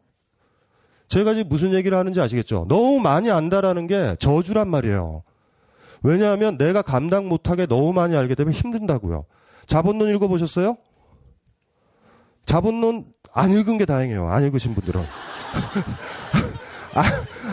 제가 1.07 1.33
지금 1.33 1.49
무슨 1.49 1.73
얘기를 1.73 1.97
하는지 1.97 2.19
아시겠죠? 2.19 2.65
너무 2.67 2.99
많이 2.99 3.29
안다라는 3.29 3.87
게 3.87 4.15
저주란 4.19 4.67
말이에요. 4.69 5.23
왜냐하면 6.01 6.57
내가 6.57 6.81
감당 6.81 7.27
못하게 7.29 7.65
너무 7.65 7.93
많이 7.93 8.15
알게 8.15 8.35
되면 8.35 8.53
힘든다고요. 8.53 9.25
자본론 9.67 10.09
읽어보셨어요? 10.15 10.75
자본론 12.45 13.05
안 13.33 13.51
읽은 13.51 13.77
게 13.77 13.85
다행이에요. 13.85 14.27
안 14.27 14.43
읽으신 14.43 14.75
분들은. 14.75 15.03
아, 16.95 17.03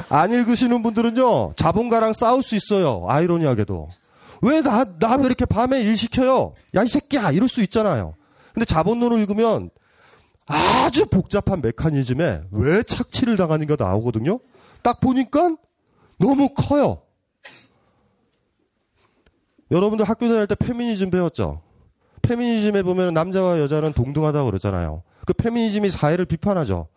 안 0.09 0.31
읽으시는 0.33 0.83
분들은요, 0.83 1.55
자본가랑 1.57 2.13
싸울 2.13 2.43
수 2.43 2.57
있어요. 2.57 3.05
아이러니하게도. 3.09 3.89
왜 4.43 4.61
나, 4.63 4.85
나 4.99 5.17
왜 5.17 5.27
이렇게 5.27 5.45
밤에 5.45 5.81
일 5.83 5.97
시켜요? 5.97 6.55
야, 6.75 6.83
이 6.83 6.89
새끼야! 6.89 7.31
이럴 7.31 7.49
수 7.49 7.63
있잖아요. 7.63 8.15
근데 8.53 8.65
자본론을 8.65 9.19
읽으면 9.21 9.71
아주 10.51 11.07
복잡한 11.07 11.63
메커니즘에 11.63 12.43
왜 12.51 12.83
착취를 12.83 13.37
당하는가 13.37 13.77
나오거든요? 13.79 14.41
딱 14.83 15.01
보니까 15.01 15.57
너무 16.19 16.51
커요. 16.55 17.03
여러분들 19.71 20.05
학교 20.05 20.29
다닐 20.29 20.47
때 20.47 20.55
페미니즘 20.55 21.11
배웠죠? 21.11 21.63
페미니즘에 22.23 22.83
보면 22.83 23.15
남자와 23.15 23.61
여자는 23.61 23.93
동등하다고 23.93 24.47
그러잖아요. 24.47 25.03
그 25.27 25.33
페미니즘이 25.33 25.91
사회를 25.91 26.25
비판하죠. 26.25 26.89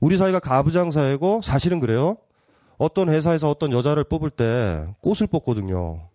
우리 0.00 0.16
사회가 0.16 0.40
가부장 0.40 0.90
사회고 0.90 1.42
사실은 1.42 1.80
그래요. 1.80 2.16
어떤 2.78 3.08
회사에서 3.08 3.48
어떤 3.48 3.72
여자를 3.72 4.04
뽑을 4.04 4.30
때 4.30 4.86
꽃을 5.02 5.28
뽑거든요. 5.30 6.08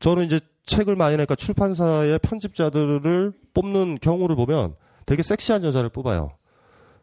저는 0.00 0.26
이제 0.26 0.40
책을 0.66 0.96
많이 0.96 1.16
내니까 1.16 1.34
출판사의 1.34 2.18
편집자들을 2.18 3.32
뽑는 3.54 3.98
경우를 4.00 4.36
보면 4.36 4.74
되게 5.06 5.22
섹시한 5.22 5.64
여자를 5.64 5.88
뽑아요. 5.90 6.30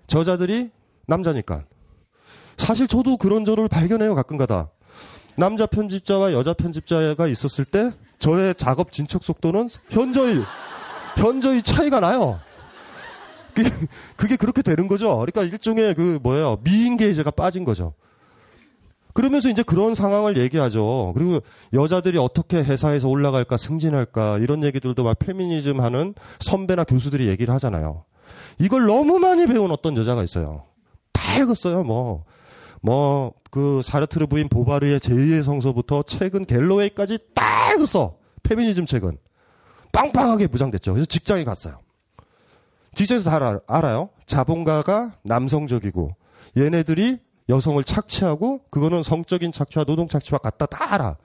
저자들이 0.07 0.71
남자니까. 1.07 1.65
사실 2.57 2.87
저도 2.87 3.17
그런 3.17 3.45
저를 3.45 3.67
발견해요, 3.67 4.15
가끔가다. 4.15 4.69
남자 5.35 5.65
편집자와 5.65 6.33
여자 6.33 6.53
편집자가 6.53 7.27
있었을 7.27 7.65
때 7.65 7.91
저의 8.19 8.53
작업 8.55 8.91
진척 8.91 9.23
속도는 9.23 9.69
현저히, 9.89 10.41
현저히 11.15 11.61
차이가 11.61 11.99
나요. 11.99 12.39
그게 14.15 14.35
그렇게 14.35 14.61
되는 14.61 14.87
거죠. 14.87 15.17
그러니까 15.17 15.43
일종의 15.43 15.95
그 15.95 16.19
뭐예요 16.21 16.59
미인계제가 16.63 17.31
빠진 17.31 17.65
거죠. 17.65 17.93
그러면서 19.13 19.49
이제 19.49 19.63
그런 19.63 19.95
상황을 19.95 20.37
얘기하죠. 20.37 21.13
그리고 21.15 21.39
여자들이 21.73 22.17
어떻게 22.17 22.57
회사에서 22.57 23.07
올라갈까, 23.07 23.57
승진할까, 23.57 24.39
이런 24.39 24.63
얘기들도 24.63 25.03
막 25.03 25.17
페미니즘 25.19 25.81
하는 25.81 26.13
선배나 26.39 26.83
교수들이 26.83 27.27
얘기를 27.27 27.53
하잖아요. 27.55 28.05
이걸 28.59 28.85
너무 28.85 29.19
많이 29.19 29.45
배운 29.47 29.71
어떤 29.71 29.97
여자가 29.97 30.23
있어요. 30.23 30.63
다 31.11 31.37
읽었어요, 31.37 31.83
뭐. 31.83 32.23
뭐, 32.81 33.33
그, 33.51 33.81
사르트르 33.83 34.27
부인 34.27 34.47
보바르의 34.49 34.99
제2의 34.99 35.43
성서부터 35.43 36.03
책은 36.03 36.45
갤로웨이까지 36.45 37.19
다 37.35 37.73
읽었어. 37.73 38.15
페미니즘 38.43 38.85
책은. 38.85 39.17
빵빵하게 39.91 40.47
무장됐죠. 40.47 40.93
그래서 40.93 41.05
직장에 41.05 41.43
갔어요. 41.43 41.77
직장에서 42.95 43.29
다 43.29 43.35
알아, 43.35 43.59
알아요. 43.67 44.09
자본가가 44.25 45.17
남성적이고 45.23 46.15
얘네들이 46.57 47.19
여성을 47.51 47.83
착취하고 47.83 48.61
그거는 48.69 49.03
성적인 49.03 49.51
착취와 49.51 49.83
노동 49.85 50.07
착취와 50.07 50.39
같다 50.39 50.65
다 50.65 50.93
알아. 50.93 51.17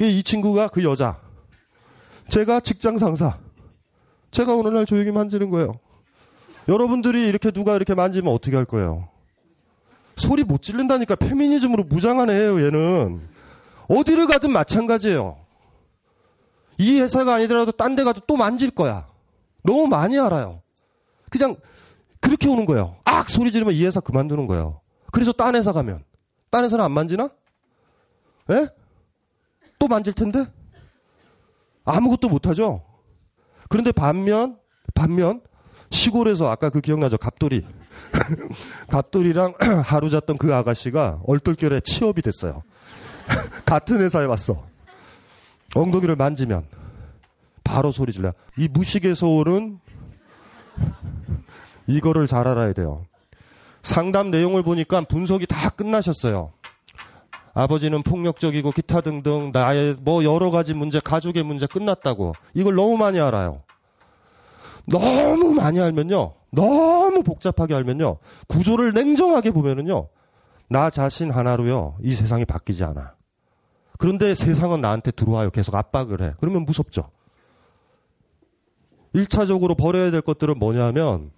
이 0.00 0.22
친구가 0.22 0.68
그 0.68 0.82
여자. 0.84 1.20
제가 2.28 2.60
직장 2.60 2.98
상사. 2.98 3.38
제가 4.32 4.56
어느 4.58 4.68
날 4.68 4.84
조용히 4.84 5.12
만지는 5.12 5.50
거예요. 5.50 5.78
여러분들이 6.68 7.28
이렇게 7.28 7.50
누가 7.52 7.76
이렇게 7.76 7.94
만지면 7.94 8.32
어떻게 8.34 8.56
할 8.56 8.64
거예요? 8.64 9.08
소리 10.16 10.42
못 10.42 10.60
지른다니까 10.62 11.14
페미니즘으로 11.14 11.84
무장한 11.84 12.30
애예요, 12.30 12.64
얘는. 12.64 13.28
어디를 13.88 14.26
가든 14.26 14.50
마찬가지예요. 14.50 15.36
이 16.78 17.00
회사가 17.00 17.34
아니더라도 17.34 17.70
딴 17.72 17.94
데 17.94 18.02
가도 18.02 18.20
또 18.26 18.36
만질 18.36 18.70
거야. 18.70 19.06
너무 19.62 19.86
많이 19.86 20.18
알아요. 20.18 20.62
그냥 21.30 21.54
그렇게 22.20 22.48
오는 22.48 22.64
거예요. 22.66 22.96
악 23.04 23.28
소리 23.28 23.52
지르면 23.52 23.74
이 23.74 23.84
회사 23.84 24.00
그만두는 24.00 24.46
거예요. 24.48 24.80
그래서 25.14 25.30
딴 25.30 25.54
회사 25.54 25.72
가면 25.72 26.02
딴 26.50 26.64
회사는 26.64 26.84
안 26.84 26.90
만지나? 26.90 27.30
예? 28.50 28.68
또 29.78 29.86
만질 29.86 30.12
텐데? 30.12 30.44
아무것도 31.84 32.28
못 32.28 32.48
하죠? 32.48 32.84
그런데 33.68 33.92
반면, 33.92 34.58
반면, 34.92 35.40
시골에서 35.90 36.50
아까 36.50 36.68
그 36.68 36.80
기억나죠? 36.80 37.16
갑돌이. 37.18 37.64
갑돌이랑 38.90 39.54
하루 39.86 40.10
잤던 40.10 40.36
그 40.36 40.52
아가씨가 40.52 41.20
얼떨결에 41.24 41.80
취업이 41.84 42.20
됐어요. 42.20 42.64
같은 43.64 44.00
회사에 44.00 44.24
왔어. 44.26 44.66
엉덩이를 45.76 46.16
만지면 46.16 46.66
바로 47.62 47.92
소리 47.92 48.12
질러. 48.12 48.32
이 48.58 48.66
무식에서 48.66 49.28
오는 49.28 49.78
이거를 51.86 52.26
잘 52.26 52.48
알아야 52.48 52.72
돼요. 52.72 53.06
상담 53.84 54.30
내용을 54.30 54.62
보니까 54.62 55.02
분석이 55.02 55.46
다 55.46 55.70
끝나셨어요. 55.70 56.52
아버지는 57.52 58.02
폭력적이고 58.02 58.72
기타 58.72 59.00
등등 59.00 59.52
나의 59.52 59.96
뭐 60.00 60.24
여러 60.24 60.50
가지 60.50 60.74
문제, 60.74 60.98
가족의 60.98 61.44
문제 61.44 61.66
끝났다고. 61.66 62.32
이걸 62.54 62.74
너무 62.74 62.96
많이 62.96 63.20
알아요. 63.20 63.62
너무 64.86 65.52
많이 65.54 65.80
알면요. 65.80 66.34
너무 66.50 67.22
복잡하게 67.22 67.74
알면요. 67.74 68.16
구조를 68.48 68.92
냉정하게 68.92 69.52
보면은요. 69.52 70.08
나 70.68 70.90
자신 70.90 71.30
하나로요. 71.30 71.96
이 72.02 72.14
세상이 72.14 72.44
바뀌지 72.44 72.82
않아. 72.82 73.14
그런데 73.98 74.34
세상은 74.34 74.80
나한테 74.80 75.12
들어와요. 75.12 75.50
계속 75.50 75.74
압박을 75.74 76.22
해. 76.22 76.34
그러면 76.40 76.64
무섭죠. 76.64 77.10
1차적으로 79.14 79.76
버려야 79.76 80.10
될 80.10 80.22
것들은 80.22 80.58
뭐냐면, 80.58 81.30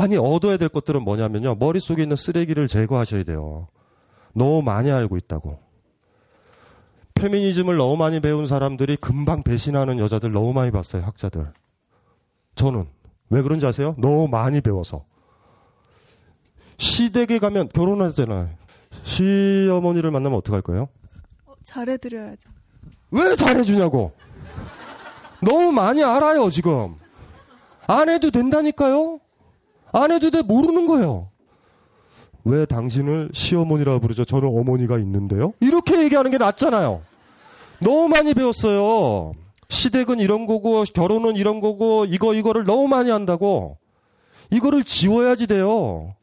아니, 0.00 0.16
얻어야 0.16 0.56
될 0.56 0.68
것들은 0.68 1.02
뭐냐면요. 1.02 1.56
머릿속에 1.56 2.02
있는 2.02 2.16
쓰레기를 2.16 2.68
제거하셔야 2.68 3.24
돼요. 3.24 3.68
너무 4.34 4.62
많이 4.62 4.90
알고 4.90 5.16
있다고. 5.16 5.58
페미니즘을 7.14 7.76
너무 7.76 7.96
많이 7.96 8.20
배운 8.20 8.46
사람들이 8.46 8.96
금방 8.96 9.42
배신하는 9.42 9.98
여자들 9.98 10.32
너무 10.32 10.52
많이 10.52 10.70
봤어요, 10.70 11.02
학자들. 11.02 11.52
저는. 12.54 12.86
왜 13.30 13.42
그런지 13.42 13.66
아세요? 13.66 13.94
너무 13.98 14.28
많이 14.28 14.60
배워서. 14.60 15.04
시댁에 16.78 17.38
가면 17.38 17.68
결혼하잖아요. 17.68 18.50
시어머니를 19.04 20.10
만나면 20.10 20.38
어떡할 20.38 20.62
거예요? 20.62 20.88
어, 21.46 21.54
잘해드려야죠. 21.64 22.50
왜 23.10 23.36
잘해주냐고. 23.36 24.12
너무 25.40 25.72
많이 25.72 26.02
알아요, 26.02 26.50
지금. 26.50 26.96
안 27.86 28.08
해도 28.08 28.30
된다니까요? 28.30 29.20
안 29.92 30.10
해도 30.10 30.30
돼, 30.30 30.42
모르는 30.42 30.86
거예요. 30.86 31.28
왜 32.44 32.66
당신을 32.66 33.30
시어머니라고 33.32 34.00
부르죠? 34.00 34.24
저는 34.24 34.48
어머니가 34.48 34.98
있는데요? 34.98 35.52
이렇게 35.60 36.02
얘기하는 36.02 36.30
게 36.30 36.38
낫잖아요. 36.38 37.02
너무 37.80 38.08
많이 38.08 38.34
배웠어요. 38.34 39.34
시댁은 39.68 40.18
이런 40.18 40.46
거고, 40.46 40.84
결혼은 40.92 41.36
이런 41.36 41.60
거고, 41.60 42.04
이거, 42.06 42.34
이거를 42.34 42.64
너무 42.64 42.88
많이 42.88 43.10
한다고. 43.10 43.76
이거를 44.50 44.84
지워야지 44.84 45.46
돼요. 45.46 46.14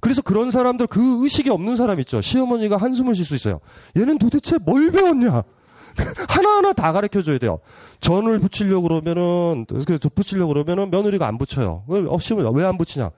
그래서 0.00 0.22
그런 0.22 0.50
사람들, 0.50 0.86
그 0.86 1.24
의식이 1.24 1.50
없는 1.50 1.76
사람 1.76 2.00
있죠. 2.00 2.20
시어머니가 2.20 2.76
한숨을 2.76 3.14
쉴 3.14 3.24
수 3.24 3.34
있어요. 3.34 3.60
얘는 3.96 4.18
도대체 4.18 4.58
뭘 4.58 4.90
배웠냐? 4.90 5.42
하나하나 6.28 6.72
다 6.72 6.92
가르쳐 6.92 7.22
줘야 7.22 7.38
돼요. 7.38 7.58
전을 8.00 8.38
붙이려고 8.38 8.88
그러면은, 8.88 9.66
그래서 9.66 10.08
붙이려고 10.08 10.52
그러면은 10.52 10.90
며느리가 10.90 11.26
안 11.26 11.38
붙여요. 11.38 11.84
왜안 11.88 12.78
붙이냐? 12.78 13.10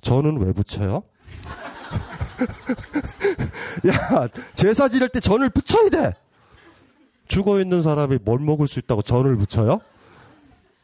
전은 0.00 0.40
왜 0.40 0.52
붙여요? 0.52 1.02
야, 3.88 4.28
제사 4.54 4.88
지낼 4.88 5.08
때 5.08 5.20
전을 5.20 5.50
붙여야 5.50 5.90
돼! 5.90 6.14
죽어 7.28 7.60
있는 7.60 7.82
사람이 7.82 8.18
뭘 8.22 8.38
먹을 8.38 8.68
수 8.68 8.78
있다고 8.78 9.02
전을 9.02 9.36
붙여요? 9.36 9.80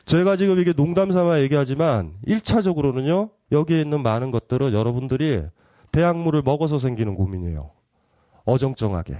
제가 0.04 0.36
지금 0.36 0.58
이게 0.58 0.72
농담 0.72 1.12
삼아 1.12 1.40
얘기하지만 1.40 2.14
1차적으로는요. 2.26 3.30
여기에 3.52 3.80
있는 3.80 4.02
많은 4.02 4.32
것들은 4.32 4.72
여러분들이 4.72 5.44
대학물을 5.92 6.42
먹어서 6.42 6.78
생기는 6.78 7.14
고민이에요. 7.14 7.70
어정쩡하게. 8.44 9.18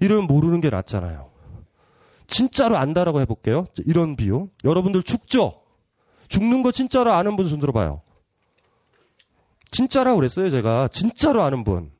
이러면 0.00 0.26
모르는 0.26 0.60
게 0.60 0.70
낫잖아요. 0.70 1.28
진짜로 2.26 2.76
안다라고 2.76 3.20
해볼게요. 3.22 3.66
이런 3.86 4.16
비유. 4.16 4.48
여러분들 4.64 5.02
죽죠? 5.02 5.62
죽는 6.28 6.62
거 6.62 6.70
진짜로 6.72 7.12
아는 7.12 7.36
분 7.36 7.48
손 7.48 7.58
들어봐요. 7.58 8.02
진짜라고 9.70 10.16
그랬어요, 10.16 10.50
제가. 10.50 10.88
진짜로 10.88 11.42
아는 11.42 11.64
분. 11.64 11.90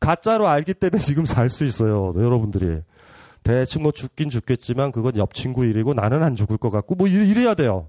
가짜로 0.00 0.48
알기 0.48 0.74
때문에 0.74 1.00
지금 1.02 1.24
살 1.24 1.48
수 1.48 1.64
있어요, 1.64 2.12
여러분들이. 2.16 2.80
대충 3.42 3.82
뭐 3.84 3.92
죽긴 3.92 4.28
죽겠지만 4.28 4.92
그건 4.92 5.16
옆 5.16 5.32
친구 5.32 5.64
일이고 5.64 5.94
나는 5.94 6.22
안 6.22 6.34
죽을 6.36 6.58
것 6.58 6.70
같고 6.70 6.94
뭐 6.96 7.06
이래야 7.06 7.54
돼요. 7.54 7.88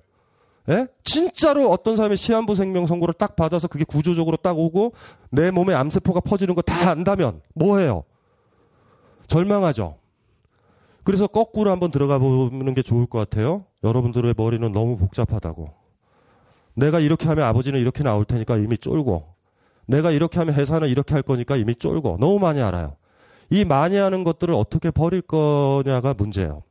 예? 0.70 0.88
진짜로 1.04 1.72
어떤 1.72 1.96
사람이 1.96 2.16
시한부 2.18 2.54
생명 2.54 2.86
선고를 2.86 3.14
딱 3.14 3.36
받아서 3.36 3.68
그게 3.68 3.84
구조적으로 3.86 4.38
딱 4.38 4.58
오고 4.60 4.94
내 5.32 5.50
몸에 5.50 5.74
암세포가 5.74 6.20
퍼지는 6.22 6.54
거 6.56 6.62
다 6.62 6.90
안다면 6.92 7.42
뭐 7.56 7.80
해요? 7.80 8.04
절망하죠. 9.28 9.96
그래서 11.04 11.28
거꾸로 11.28 11.72
한번 11.72 11.92
들어가 11.92 12.20
보는 12.20 12.74
게 12.74 12.82
좋을 12.82 13.06
것 13.06 13.20
같아요. 13.20 13.66
여러분들의 13.84 14.34
머리는 14.36 14.72
너무 14.72 14.98
복잡하다고. 14.98 15.70
내가 16.74 17.00
이렇게 17.00 17.28
하면 17.28 17.46
아버지는 17.46 17.80
이렇게 17.80 18.04
나올 18.04 18.26
테니까 18.26 18.58
이미 18.58 18.78
쫄고 18.78 19.34
내가 19.88 20.12
이렇게 20.12 20.38
하면 20.40 20.54
회사는 20.54 20.90
이렇게 20.90 21.14
할 21.14 21.24
거니까 21.24 21.56
이미 21.56 21.76
쫄고 21.76 22.18
너무 22.20 22.40
많이 22.40 22.62
알아요. 22.62 22.96
이 23.50 23.64
많이 23.64 23.96
하는 23.96 24.24
것들을 24.24 24.54
어떻게 24.54 24.92
버릴 24.92 25.22
거냐가 25.22 26.14
문제예요. 26.14 26.64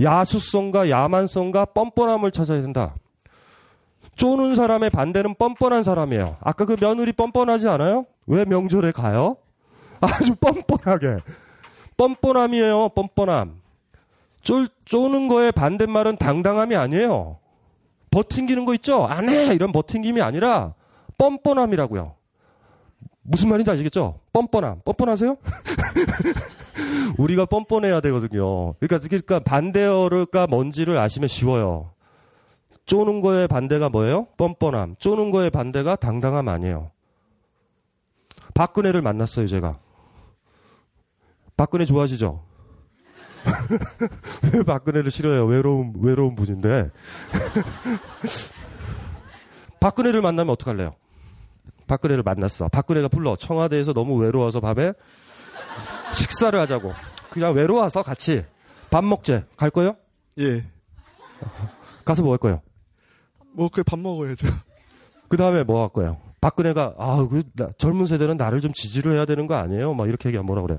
야수성과 0.00 0.90
야만성과 0.90 1.66
뻔뻔함을 1.66 2.30
찾아야 2.30 2.62
된다. 2.62 2.94
쪼는 4.16 4.54
사람의 4.54 4.90
반대는 4.90 5.34
뻔뻔한 5.34 5.82
사람이에요. 5.82 6.36
아까 6.40 6.64
그 6.64 6.76
며느리 6.76 7.12
뻔뻔하지 7.12 7.68
않아요? 7.68 8.06
왜 8.26 8.44
명절에 8.44 8.92
가요? 8.92 9.36
아주 10.00 10.34
뻔뻔하게. 10.36 11.18
뻔뻔함이에요, 11.96 12.90
뻔뻔함. 12.90 13.60
쫄, 14.42 14.68
쪼는 14.84 15.28
거의 15.28 15.52
반대말은 15.52 16.16
당당함이 16.16 16.76
아니에요. 16.76 17.38
버팅기는 18.10 18.64
거 18.64 18.74
있죠? 18.74 19.04
안 19.04 19.28
해! 19.28 19.54
이런 19.54 19.72
버팅김이 19.72 20.20
아니라 20.20 20.74
뻔뻔함이라고요. 21.18 22.14
무슨 23.22 23.48
말인지 23.48 23.70
아시겠죠? 23.70 24.20
뻔뻔함. 24.32 24.82
뻔뻔하세요? 24.84 25.36
우리가 27.16 27.46
뻔뻔해야 27.46 28.00
되거든요. 28.02 28.74
그러니까, 28.74 28.98
그러니까 29.08 29.38
반대어가 29.40 30.46
뭔지를 30.46 30.98
아시면 30.98 31.28
쉬워요. 31.28 31.90
쪼는 32.86 33.22
거의 33.22 33.48
반대가 33.48 33.88
뭐예요? 33.88 34.26
뻔뻔함. 34.36 34.96
쪼는 34.98 35.30
거의 35.30 35.48
반대가 35.50 35.96
당당함 35.96 36.48
아니에요. 36.48 36.90
박근혜를 38.52 39.00
만났어요, 39.00 39.46
제가. 39.46 39.78
박근혜 41.56 41.84
좋아하시죠? 41.84 42.42
왜 44.54 44.62
박근혜를 44.62 45.10
싫어해요? 45.10 45.44
외로운, 45.46 45.92
외로운 46.00 46.34
분인데. 46.34 46.90
박근혜를 49.80 50.22
만나면 50.22 50.52
어떡할래요? 50.54 50.94
박근혜를 51.86 52.22
만났어. 52.22 52.68
박근혜가 52.68 53.08
불러. 53.08 53.36
청와대에서 53.36 53.92
너무 53.92 54.16
외로워서 54.16 54.60
밥에 54.60 54.94
식사를 56.12 56.58
하자고. 56.58 56.92
그냥 57.30 57.54
외로워서 57.54 58.02
같이 58.02 58.44
밥 58.90 59.04
먹재. 59.04 59.44
갈 59.56 59.70
거예요? 59.70 59.96
예. 60.38 60.64
가서 62.04 62.22
뭐 62.22 62.32
할 62.32 62.38
거예요? 62.38 62.62
뭐, 63.52 63.68
그 63.68 63.82
밥 63.84 63.98
먹어야죠. 63.98 64.46
그 65.28 65.36
다음에 65.36 65.62
뭐 65.62 65.82
할 65.82 65.88
거예요? 65.90 66.20
박근혜가, 66.40 66.94
아, 66.98 67.26
그, 67.30 67.42
나, 67.54 67.68
젊은 67.78 68.06
세대는 68.06 68.36
나를 68.36 68.60
좀 68.60 68.72
지지를 68.72 69.14
해야 69.14 69.24
되는 69.26 69.46
거 69.46 69.54
아니에요? 69.56 69.94
막 69.94 70.08
이렇게 70.08 70.28
얘기하면 70.28 70.46
뭐라 70.46 70.62
그래? 70.62 70.78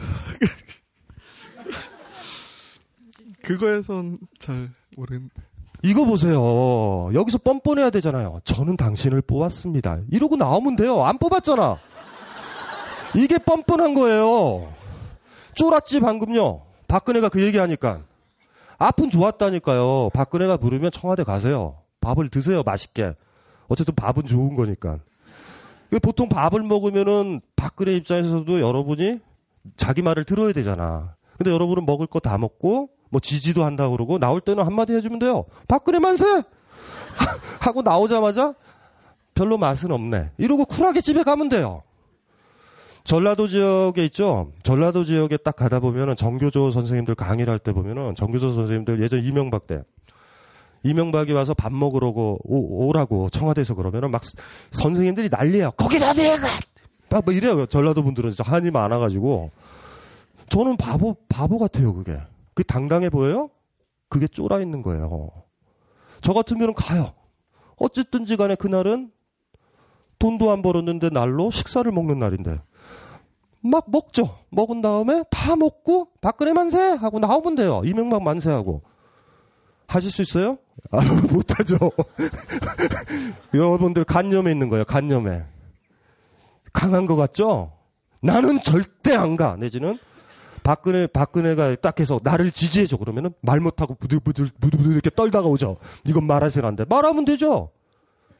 그거에선 3.42 4.18
잘 4.38 4.70
모르겠는데. 4.96 5.42
이거 5.82 6.04
보세요. 6.04 7.10
여기서 7.14 7.38
뻔뻔해야 7.38 7.90
되잖아요. 7.90 8.40
저는 8.44 8.76
당신을 8.76 9.22
뽑았습니다. 9.22 10.00
이러고 10.10 10.36
나오면 10.36 10.76
돼요. 10.76 11.02
안 11.04 11.18
뽑았잖아. 11.18 11.78
이게 13.14 13.38
뻔뻔한 13.38 13.94
거예요. 13.94 14.72
쫄았지 15.54 16.00
방금요. 16.00 16.62
박근혜가 16.86 17.28
그 17.28 17.42
얘기하니까. 17.42 18.02
앞은 18.78 19.10
좋았다니까요. 19.10 20.10
박근혜가 20.12 20.58
부르면 20.58 20.90
청와대 20.90 21.24
가세요. 21.24 21.78
밥을 22.00 22.28
드세요. 22.28 22.62
맛있게. 22.62 23.14
어쨌든 23.68 23.94
밥은 23.94 24.26
좋은 24.26 24.56
거니까. 24.56 24.98
그 25.90 25.98
보통 25.98 26.28
밥을 26.28 26.62
먹으면은 26.62 27.40
박근혜 27.56 27.96
입장에서도 27.96 28.60
여러분이 28.60 29.20
자기 29.76 30.02
말을 30.02 30.24
들어야 30.24 30.52
되잖아. 30.52 31.14
근데 31.36 31.50
여러분은 31.50 31.86
먹을 31.86 32.06
거 32.06 32.20
다 32.20 32.36
먹고 32.38 32.90
뭐 33.10 33.20
지지도 33.20 33.64
한다 33.64 33.88
그러고 33.88 34.18
나올 34.18 34.40
때는 34.40 34.64
한마디 34.64 34.92
해주면 34.94 35.18
돼요. 35.18 35.44
박근혜 35.68 35.98
만세! 35.98 36.24
하고 37.60 37.82
나오자마자 37.82 38.54
별로 39.34 39.58
맛은 39.58 39.90
없네. 39.90 40.30
이러고 40.38 40.64
쿨하게 40.66 41.00
집에 41.00 41.22
가면 41.22 41.48
돼요. 41.48 41.82
전라도 43.04 43.48
지역에 43.48 44.04
있죠. 44.06 44.52
전라도 44.62 45.04
지역에 45.04 45.38
딱 45.38 45.56
가다 45.56 45.80
보면은 45.80 46.14
정교조 46.16 46.70
선생님들 46.70 47.14
강의를 47.14 47.50
할 47.50 47.58
때 47.58 47.72
보면은 47.72 48.14
정교조 48.14 48.52
선생님들 48.54 49.02
예전 49.02 49.22
이명박 49.24 49.66
때 49.66 49.80
이명박이 50.82 51.32
와서 51.32 51.52
밥 51.54 51.72
먹으라고 51.72 52.38
오, 52.44 52.92
라고 52.92 53.28
청와대에서 53.30 53.74
그러면은 53.74 54.10
막 54.10 54.22
선생님들이 54.70 55.28
난리예요. 55.30 55.72
거기를 55.72 56.06
어디에 56.08 56.36
가! 56.36 56.46
막뭐 57.10 57.34
이래요. 57.34 57.66
전라도 57.66 58.02
분들은 58.02 58.30
진짜 58.30 58.50
한이 58.50 58.70
많아가지고 58.70 59.50
저는 60.48 60.76
바보 60.76 61.16
바보 61.28 61.58
같아요. 61.58 61.94
그게 61.94 62.18
그 62.54 62.64
당당해 62.64 63.10
보여요? 63.10 63.50
그게 64.08 64.26
쫄아 64.26 64.60
있는 64.60 64.82
거예요. 64.82 65.30
저 66.20 66.32
같으면 66.32 66.74
가요. 66.74 67.12
어쨌든지 67.76 68.36
간에 68.36 68.54
그날은 68.54 69.10
돈도 70.18 70.50
안 70.50 70.62
벌었는데 70.62 71.10
날로 71.10 71.50
식사를 71.50 71.90
먹는 71.90 72.18
날인데 72.18 72.60
막 73.62 73.86
먹죠. 73.90 74.38
먹은 74.50 74.82
다음에 74.82 75.24
다 75.30 75.56
먹고 75.56 76.08
박근혜 76.20 76.52
만세 76.52 76.78
하고 76.78 77.18
나오면 77.18 77.54
돼요. 77.56 77.82
이명박 77.84 78.22
만세 78.22 78.50
하고 78.50 78.82
하실 79.86 80.10
수 80.10 80.22
있어요? 80.22 80.58
아, 80.90 81.00
못하죠. 81.32 81.76
여러분들 83.54 84.04
간념에 84.04 84.50
있는 84.50 84.68
거예요. 84.68 84.84
간념에 84.84 85.44
강한 86.72 87.06
것 87.06 87.16
같죠? 87.16 87.72
나는 88.22 88.60
절대 88.60 89.14
안 89.14 89.36
가. 89.36 89.56
내지는 89.56 89.98
박근혜 90.62 91.06
박근혜가 91.06 91.76
딱 91.76 92.00
해서 92.00 92.20
나를 92.22 92.50
지지해줘 92.50 92.98
그러면은 92.98 93.32
말 93.40 93.60
못하고 93.60 93.94
부들부들 93.94 94.50
부들부들 94.60 94.92
이렇게 94.92 95.10
떨다가 95.10 95.48
오죠. 95.48 95.76
이건 96.04 96.24
말하세요 96.24 96.66
안 96.66 96.76
돼. 96.76 96.84
말하면 96.88 97.24
되죠. 97.24 97.70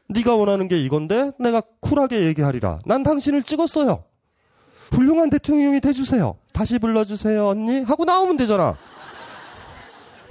네가 0.09 0.35
원하는 0.35 0.67
게 0.67 0.81
이건데 0.83 1.31
내가 1.39 1.61
쿨하게 1.79 2.25
얘기하리라. 2.27 2.79
난 2.85 3.03
당신을 3.03 3.43
찍었어요. 3.43 4.03
훌륭한 4.91 5.29
대통령이 5.29 5.79
돼주세요. 5.79 6.37
다시 6.53 6.77
불러주세요 6.79 7.47
언니 7.47 7.81
하고 7.81 8.05
나오면 8.05 8.37
되잖아. 8.37 8.77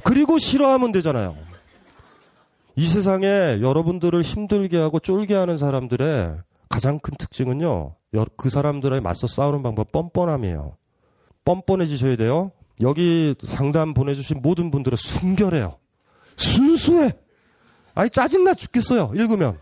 그리고 0.04 0.38
싫어하면 0.38 0.92
되잖아요. 0.92 1.36
이 2.76 2.86
세상에 2.86 3.58
여러분들을 3.60 4.22
힘들게 4.22 4.78
하고 4.78 5.00
쫄게 5.00 5.34
하는 5.34 5.58
사람들의 5.58 6.36
가장 6.70 6.98
큰 6.98 7.14
특징은요. 7.18 7.96
그 8.36 8.48
사람들에 8.48 9.00
맞서 9.00 9.26
싸우는 9.26 9.62
방법 9.62 9.92
뻔뻔함이에요. 9.92 10.76
뻔뻔해지셔야 11.44 12.16
돼요. 12.16 12.52
여기 12.80 13.34
상담 13.44 13.92
보내주신 13.92 14.40
모든 14.40 14.70
분들은 14.70 14.96
순결해요. 14.96 15.76
순수해. 16.36 17.12
아니 17.94 18.08
짜증나 18.08 18.54
죽겠어요. 18.54 19.12
읽으면. 19.14 19.58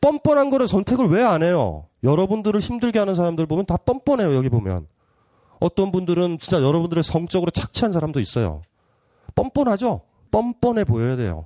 뻔뻔한 0.00 0.48
거를 0.48 0.68
선택을 0.68 1.06
왜 1.08 1.22
안 1.22 1.42
해요? 1.42 1.88
여러분들을 2.04 2.60
힘들게 2.60 2.98
하는 2.98 3.14
사람들 3.14 3.46
보면 3.46 3.66
다 3.66 3.76
뻔뻔해요. 3.76 4.34
여기 4.34 4.48
보면. 4.48 4.86
어떤 5.58 5.90
분들은 5.90 6.38
진짜 6.38 6.62
여러분들의 6.62 7.02
성적으로 7.02 7.50
착취한 7.50 7.92
사람도 7.92 8.20
있어요. 8.20 8.62
뻔뻔하죠? 9.34 10.02
뻔뻔해 10.30 10.84
보여야 10.84 11.16
돼요. 11.16 11.44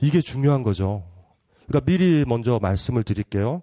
이게 0.00 0.20
중요한 0.20 0.62
거죠. 0.62 1.04
그러니까 1.66 1.84
미리 1.84 2.24
먼저 2.26 2.58
말씀을 2.60 3.02
드릴게요. 3.02 3.62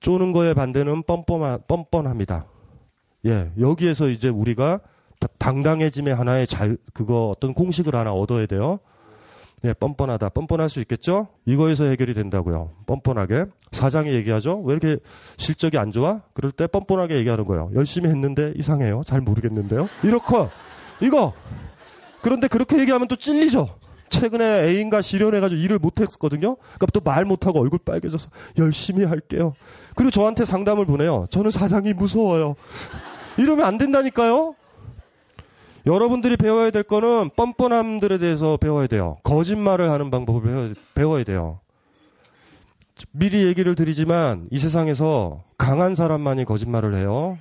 쪼는 0.00 0.32
거에 0.32 0.54
반대는 0.54 1.04
뻔뻔하, 1.04 1.58
뻔뻔합니다. 1.68 2.46
예, 3.26 3.52
여기에서 3.58 4.08
이제 4.08 4.28
우리가 4.28 4.80
당당해짐의 5.38 6.14
하나의 6.14 6.46
자 6.46 6.68
그거 6.92 7.28
어떤 7.28 7.54
공식을 7.54 7.94
하나 7.94 8.12
얻어야 8.12 8.46
돼요. 8.46 8.80
예, 9.64 9.72
뻔뻔하다. 9.72 10.30
뻔뻔할 10.30 10.68
수 10.68 10.80
있겠죠? 10.80 11.28
이거에서 11.46 11.84
해결이 11.84 12.14
된다고요. 12.14 12.72
뻔뻔하게. 12.86 13.44
사장이 13.70 14.12
얘기하죠? 14.12 14.60
왜 14.64 14.74
이렇게 14.74 14.98
실적이 15.36 15.78
안 15.78 15.92
좋아? 15.92 16.22
그럴 16.34 16.50
때 16.50 16.66
뻔뻔하게 16.66 17.16
얘기하는 17.18 17.44
거예요. 17.44 17.70
열심히 17.76 18.08
했는데 18.08 18.52
이상해요. 18.56 19.02
잘 19.06 19.20
모르겠는데요? 19.20 19.88
이렇게. 20.02 20.48
이거. 21.00 21.32
그런데 22.22 22.48
그렇게 22.48 22.78
얘기하면 22.80 23.06
또 23.06 23.14
찔리죠? 23.14 23.68
최근에 24.12 24.68
애인과 24.68 25.02
실연해가지고 25.02 25.60
일을 25.60 25.78
못했거든요. 25.78 26.56
그러니까 26.56 26.86
또 26.92 27.00
말 27.02 27.24
못하고 27.24 27.60
얼굴 27.60 27.78
빨개져서 27.84 28.28
열심히 28.58 29.04
할게요. 29.04 29.54
그리고 29.96 30.10
저한테 30.10 30.44
상담을 30.44 30.86
보내요. 30.86 31.26
저는 31.30 31.50
사장이 31.50 31.94
무서워요. 31.94 32.54
이러면 33.38 33.64
안 33.64 33.78
된다니까요. 33.78 34.54
여러분들이 35.86 36.36
배워야 36.36 36.70
될 36.70 36.84
거는 36.84 37.30
뻔뻔함들에 37.34 38.18
대해서 38.18 38.56
배워야 38.56 38.86
돼요. 38.86 39.16
거짓말을 39.24 39.90
하는 39.90 40.10
방법을 40.10 40.76
배워야 40.94 41.24
돼요. 41.24 41.58
미리 43.10 43.44
얘기를 43.46 43.74
드리지만 43.74 44.46
이 44.52 44.58
세상에서 44.58 45.42
강한 45.58 45.94
사람만이 45.96 46.44
거짓말을 46.44 46.94
해요. 46.94 47.36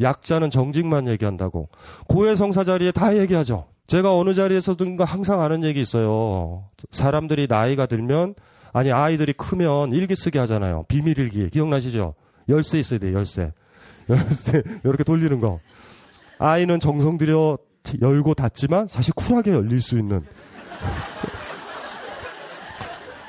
약자는 0.00 0.50
정직만 0.50 1.08
얘기한다고. 1.08 1.68
고해성사 2.06 2.62
자리에 2.64 2.92
다 2.92 3.16
얘기하죠. 3.16 3.66
제가 3.86 4.16
어느 4.16 4.34
자리에서든가 4.34 5.04
항상 5.04 5.40
하는 5.40 5.62
얘기 5.64 5.80
있어요. 5.80 6.64
사람들이 6.90 7.46
나이가 7.48 7.86
들면 7.86 8.34
아니 8.72 8.90
아이들이 8.92 9.32
크면 9.32 9.92
일기 9.92 10.16
쓰게 10.16 10.38
하잖아요. 10.40 10.84
비밀 10.88 11.18
일기 11.18 11.48
기억나시죠? 11.50 12.14
열쇠 12.48 12.78
있어야 12.80 12.98
돼요. 12.98 13.16
열쇠. 13.16 13.52
열쇠 14.10 14.62
이렇게 14.84 15.04
돌리는 15.04 15.40
거. 15.40 15.60
아이는 16.38 16.80
정성 16.80 17.16
들여 17.16 17.58
열고 18.00 18.34
닫지만 18.34 18.88
사실 18.88 19.14
쿨하게 19.14 19.52
열릴 19.52 19.80
수 19.80 19.98
있는. 19.98 20.22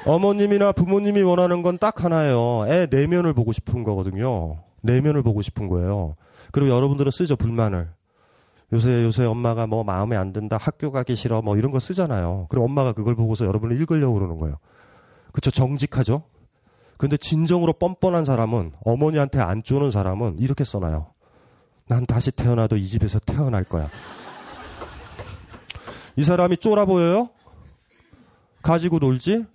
어머님이나 0.05 0.71
부모님이 0.71 1.21
원하는 1.21 1.61
건 1.61 1.77
딱 1.77 2.03
하나예요. 2.03 2.65
애 2.67 2.87
내면을 2.89 3.33
보고 3.33 3.51
싶은 3.53 3.83
거거든요. 3.83 4.57
내면을 4.81 5.21
보고 5.21 5.41
싶은 5.41 5.67
거예요. 5.67 6.15
그리고 6.51 6.71
여러분들은 6.71 7.11
쓰죠, 7.11 7.35
불만을. 7.35 7.89
요새, 8.73 9.03
요새 9.03 9.23
엄마가 9.23 9.65
뭐 9.65 9.83
마음에 9.83 10.15
안 10.15 10.33
든다, 10.33 10.57
학교 10.57 10.91
가기 10.91 11.15
싫어, 11.15 11.41
뭐 11.41 11.55
이런 11.57 11.71
거 11.71 11.79
쓰잖아요. 11.79 12.47
그럼 12.49 12.65
엄마가 12.65 12.93
그걸 12.93 13.15
보고서 13.15 13.45
여러분을 13.45 13.79
읽으려고 13.79 14.13
그러는 14.15 14.37
거예요. 14.37 14.57
그쵸, 15.31 15.51
정직하죠? 15.51 16.23
근데 16.97 17.15
진정으로 17.15 17.73
뻔뻔한 17.73 18.25
사람은, 18.25 18.73
어머니한테 18.83 19.39
안 19.39 19.63
쪼는 19.63 19.91
사람은 19.91 20.39
이렇게 20.39 20.63
써놔요. 20.63 21.07
난 21.87 22.05
다시 22.05 22.31
태어나도 22.31 22.75
이 22.75 22.87
집에서 22.87 23.19
태어날 23.19 23.63
거야. 23.63 23.89
이 26.17 26.23
사람이 26.23 26.57
쫄아 26.57 26.85
보여요? 26.85 27.29
가지고 28.61 28.99
놀지? 28.99 29.45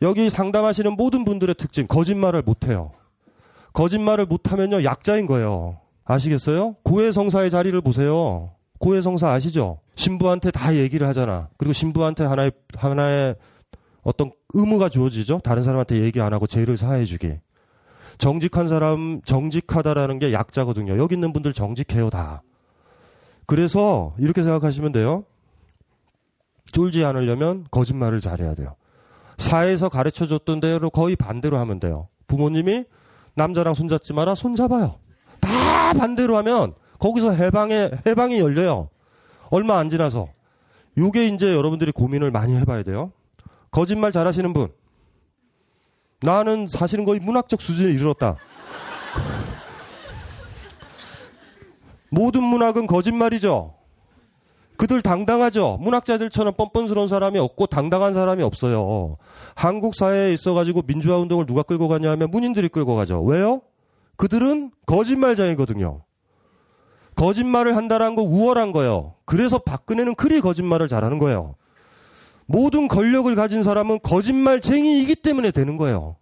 여기 0.00 0.30
상담하시는 0.30 0.96
모든 0.96 1.24
분들의 1.24 1.54
특징, 1.54 1.86
거짓말을 1.86 2.42
못해요. 2.42 2.90
거짓말을 3.72 4.26
못하면요, 4.26 4.82
약자인 4.82 5.26
거예요. 5.26 5.78
아시겠어요? 6.04 6.76
고해성사의 6.82 7.50
자리를 7.50 7.80
보세요. 7.80 8.50
고해성사 8.78 9.28
아시죠? 9.30 9.78
신부한테 9.94 10.50
다 10.50 10.74
얘기를 10.74 11.06
하잖아. 11.06 11.48
그리고 11.56 11.72
신부한테 11.72 12.24
하나의, 12.24 12.52
하나의 12.76 13.36
어떤 14.02 14.32
의무가 14.54 14.88
주어지죠? 14.88 15.40
다른 15.44 15.62
사람한테 15.62 16.02
얘기 16.02 16.20
안 16.20 16.32
하고 16.32 16.46
죄를 16.46 16.76
사해주기. 16.76 17.38
정직한 18.18 18.68
사람, 18.68 19.20
정직하다라는 19.24 20.18
게 20.18 20.32
약자거든요. 20.32 20.98
여기 20.98 21.14
있는 21.14 21.32
분들 21.32 21.52
정직해요, 21.52 22.10
다. 22.10 22.42
그래서 23.46 24.14
이렇게 24.18 24.42
생각하시면 24.42 24.92
돼요. 24.92 25.24
쫄지 26.72 27.04
않으려면 27.04 27.66
거짓말을 27.70 28.20
잘해야 28.20 28.54
돼요. 28.54 28.74
사회에서 29.38 29.88
가르쳐 29.88 30.26
줬던 30.26 30.60
대로 30.60 30.90
거의 30.90 31.16
반대로 31.16 31.58
하면 31.58 31.80
돼요. 31.80 32.08
부모님이 32.26 32.84
남자랑 33.34 33.74
손잡지 33.74 34.12
마라, 34.12 34.34
손잡아요. 34.34 34.96
다 35.42 35.92
반대로 35.92 36.36
하면 36.38 36.74
거기서 36.98 37.32
해방에, 37.32 37.90
해방이 38.06 38.38
열려요. 38.38 38.88
얼마 39.50 39.78
안 39.78 39.90
지나서. 39.90 40.28
요게 40.96 41.26
이제 41.28 41.54
여러분들이 41.54 41.92
고민을 41.92 42.30
많이 42.30 42.56
해봐야 42.56 42.82
돼요. 42.82 43.12
거짓말 43.70 44.12
잘하시는 44.12 44.52
분. 44.52 44.68
나는 46.22 46.68
사실은 46.68 47.04
거의 47.04 47.20
문학적 47.20 47.60
수준에 47.60 47.92
이르렀다. 47.92 48.36
모든 52.10 52.44
문학은 52.44 52.86
거짓말이죠. 52.86 53.74
그들 54.76 55.02
당당하죠. 55.02 55.78
문학자들처럼 55.80 56.54
뻔뻔스러운 56.54 57.08
사람이 57.08 57.38
없고 57.38 57.66
당당한 57.66 58.14
사람이 58.14 58.42
없어요. 58.42 59.16
한국 59.54 59.94
사회에 59.94 60.32
있어가지고 60.32 60.82
민주화 60.86 61.18
운동을 61.18 61.46
누가 61.46 61.62
끌고 61.62 61.88
가냐 61.88 62.10
하면 62.12 62.30
문인들이 62.30 62.68
끌고 62.68 62.96
가죠. 62.96 63.22
왜요? 63.22 63.62
그들은 64.16 64.70
거짓말장이거든요. 64.86 66.02
거짓말을 67.16 67.76
한다는 67.76 68.14
거 68.14 68.22
우월한 68.22 68.72
거예요. 68.72 69.14
그래서 69.24 69.58
박근혜는 69.58 70.14
그리 70.14 70.40
거짓말을 70.40 70.88
잘하는 70.88 71.18
거예요. 71.18 71.54
모든 72.46 72.88
권력을 72.88 73.32
가진 73.34 73.62
사람은 73.62 74.00
거짓말쟁이이기 74.02 75.16
때문에 75.16 75.50
되는 75.50 75.76
거예요. 75.76 76.16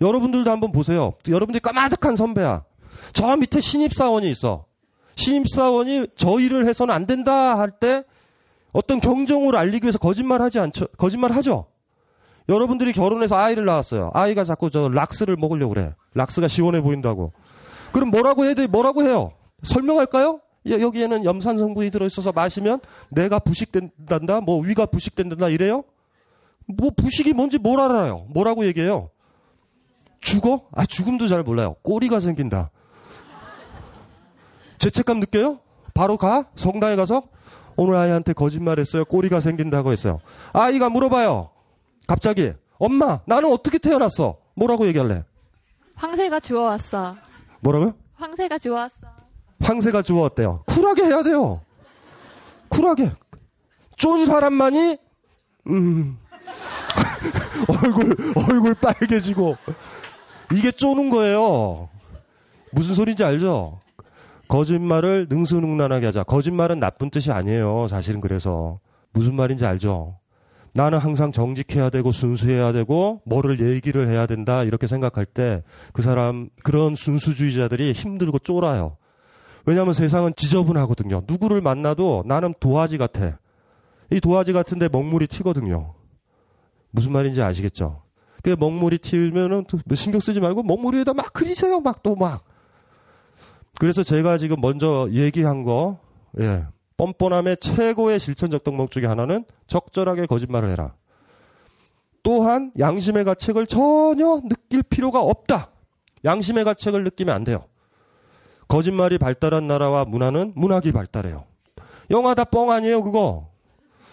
여러분들도 0.00 0.50
한번 0.50 0.72
보세요. 0.72 1.14
여러분들이 1.28 1.60
까마득한 1.60 2.16
선배야. 2.16 2.64
저 3.12 3.36
밑에 3.36 3.60
신입사원이 3.60 4.28
있어. 4.30 4.66
신입사원이 5.14 6.08
저 6.16 6.38
일을 6.38 6.66
해서는 6.66 6.94
안 6.94 7.06
된다 7.06 7.58
할 7.58 7.70
때 7.70 8.04
어떤 8.72 9.00
경종을 9.00 9.56
알리기 9.56 9.86
위해서 9.86 9.98
거짓말 9.98 10.42
하지 10.42 10.58
않죠? 10.58 10.86
거짓말 10.98 11.32
하죠? 11.32 11.66
여러분들이 12.48 12.92
결혼해서 12.92 13.34
아이를 13.34 13.64
낳았어요. 13.64 14.10
아이가 14.12 14.44
자꾸 14.44 14.68
저 14.70 14.88
락스를 14.88 15.36
먹으려고 15.36 15.72
그래. 15.72 15.94
락스가 16.16 16.48
시원해 16.48 16.80
보인다고. 16.80 17.32
그럼 17.92 18.10
뭐라고 18.10 18.44
해야 18.44 18.54
돼? 18.54 18.66
뭐라고 18.66 19.02
해요? 19.02 19.32
설명할까요? 19.62 20.40
여기에는 20.68 21.24
염산 21.24 21.58
성분이 21.58 21.90
들어있어서 21.90 22.32
마시면 22.32 22.80
뇌가 23.10 23.38
부식된단다, 23.38 24.40
뭐 24.40 24.60
위가 24.60 24.86
부식된단다 24.86 25.48
이래요? 25.48 25.84
뭐 26.66 26.90
부식이 26.90 27.32
뭔지 27.32 27.58
뭘 27.58 27.78
알아요? 27.78 28.26
뭐라고 28.30 28.66
얘기해요? 28.66 29.10
죽어? 30.20 30.66
아 30.72 30.84
죽음도 30.84 31.28
잘 31.28 31.44
몰라요. 31.44 31.76
꼬리가 31.82 32.18
생긴다. 32.18 32.70
죄책감 34.78 35.20
느껴요? 35.20 35.60
바로 35.94 36.16
가? 36.16 36.46
성당에 36.56 36.96
가서? 36.96 37.22
오늘 37.76 37.94
아이한테 37.94 38.32
거짓말했어요. 38.32 39.04
꼬리가 39.04 39.40
생긴다고 39.40 39.92
했어요. 39.92 40.20
아이가 40.52 40.90
물어봐요. 40.90 41.50
갑자기 42.06 42.52
엄마 42.78 43.20
나는 43.26 43.52
어떻게 43.52 43.78
태어났어? 43.78 44.38
뭐라고 44.54 44.86
얘기할래? 44.88 45.22
황새가 45.96 46.40
주워왔어. 46.40 47.16
뭐라고요? 47.60 47.94
황새가 48.14 48.58
주워왔어. 48.58 48.94
황새가 49.60 50.02
주워왔대요. 50.02 50.62
쿨하게 50.66 51.04
해야 51.04 51.22
돼요. 51.22 51.60
쿨하게. 52.68 53.12
쫀 53.96 54.26
사람만이 54.26 54.98
음 55.68 56.18
얼굴 57.82 58.16
얼굴 58.36 58.74
빨개지고 58.74 59.56
이게 60.52 60.70
쪼는 60.70 61.08
거예요. 61.10 61.88
무슨 62.72 62.94
소리인지 62.94 63.24
알죠? 63.24 63.80
거짓말을 64.48 65.26
능수능란하게 65.30 66.06
하자. 66.06 66.22
거짓말은 66.24 66.78
나쁜 66.78 67.10
뜻이 67.10 67.32
아니에요. 67.32 67.88
사실은 67.88 68.20
그래서 68.20 68.78
무슨 69.12 69.34
말인지 69.34 69.64
알죠? 69.64 70.18
나는 70.76 70.98
항상 70.98 71.32
정직해야 71.32 71.90
되고 71.90 72.12
순수해야 72.12 72.72
되고 72.72 73.22
뭐를 73.24 73.60
얘기를 73.60 74.08
해야 74.08 74.26
된다 74.26 74.62
이렇게 74.62 74.86
생각할 74.86 75.24
때 75.24 75.62
그 75.92 76.02
사람 76.02 76.50
그런 76.62 76.94
순수주의자들이 76.94 77.92
힘들고 77.92 78.38
쫄아요. 78.40 78.96
왜냐하면 79.64 79.94
세상은 79.94 80.32
지저분하거든요. 80.36 81.22
누구를 81.26 81.60
만나도 81.60 82.24
나는 82.26 82.54
도화지 82.60 82.98
같아. 82.98 83.38
이 84.10 84.20
도화지 84.20 84.52
같은데 84.52 84.88
먹물이 84.88 85.26
튀거든요. 85.26 85.94
무슨 86.90 87.12
말인지 87.12 87.42
아시겠죠? 87.42 88.02
그 88.42 88.54
먹물이 88.58 88.98
튀면은 88.98 89.64
신경 89.94 90.20
쓰지 90.20 90.38
말고 90.40 90.62
먹물 90.62 90.94
위에다 90.94 91.14
막 91.14 91.32
그리세요. 91.32 91.80
막 91.80 92.02
또 92.02 92.14
막. 92.14 92.44
그래서 93.80 94.02
제가 94.04 94.38
지금 94.38 94.60
먼저 94.60 95.08
얘기한 95.10 95.64
거, 95.64 95.98
예. 96.40 96.64
뻔뻔함의 96.96 97.58
최고의 97.58 98.18
실천적 98.20 98.64
덕목 98.64 98.90
중에 98.90 99.06
하나는 99.06 99.44
적절하게 99.66 100.26
거짓말을 100.26 100.70
해라. 100.70 100.94
또한 102.22 102.72
양심의 102.78 103.24
가책을 103.24 103.66
전혀 103.66 104.40
느낄 104.48 104.82
필요가 104.82 105.20
없다. 105.20 105.70
양심의 106.24 106.64
가책을 106.64 107.04
느끼면 107.04 107.34
안 107.34 107.44
돼요. 107.44 107.64
거짓말이 108.68 109.18
발달한 109.18 109.68
나라와 109.68 110.04
문화는 110.04 110.52
문학이 110.56 110.90
발달해요. 110.92 111.44
영화 112.10 112.34
다 112.34 112.44
뻥 112.44 112.70
아니에요, 112.70 113.04
그거. 113.04 113.48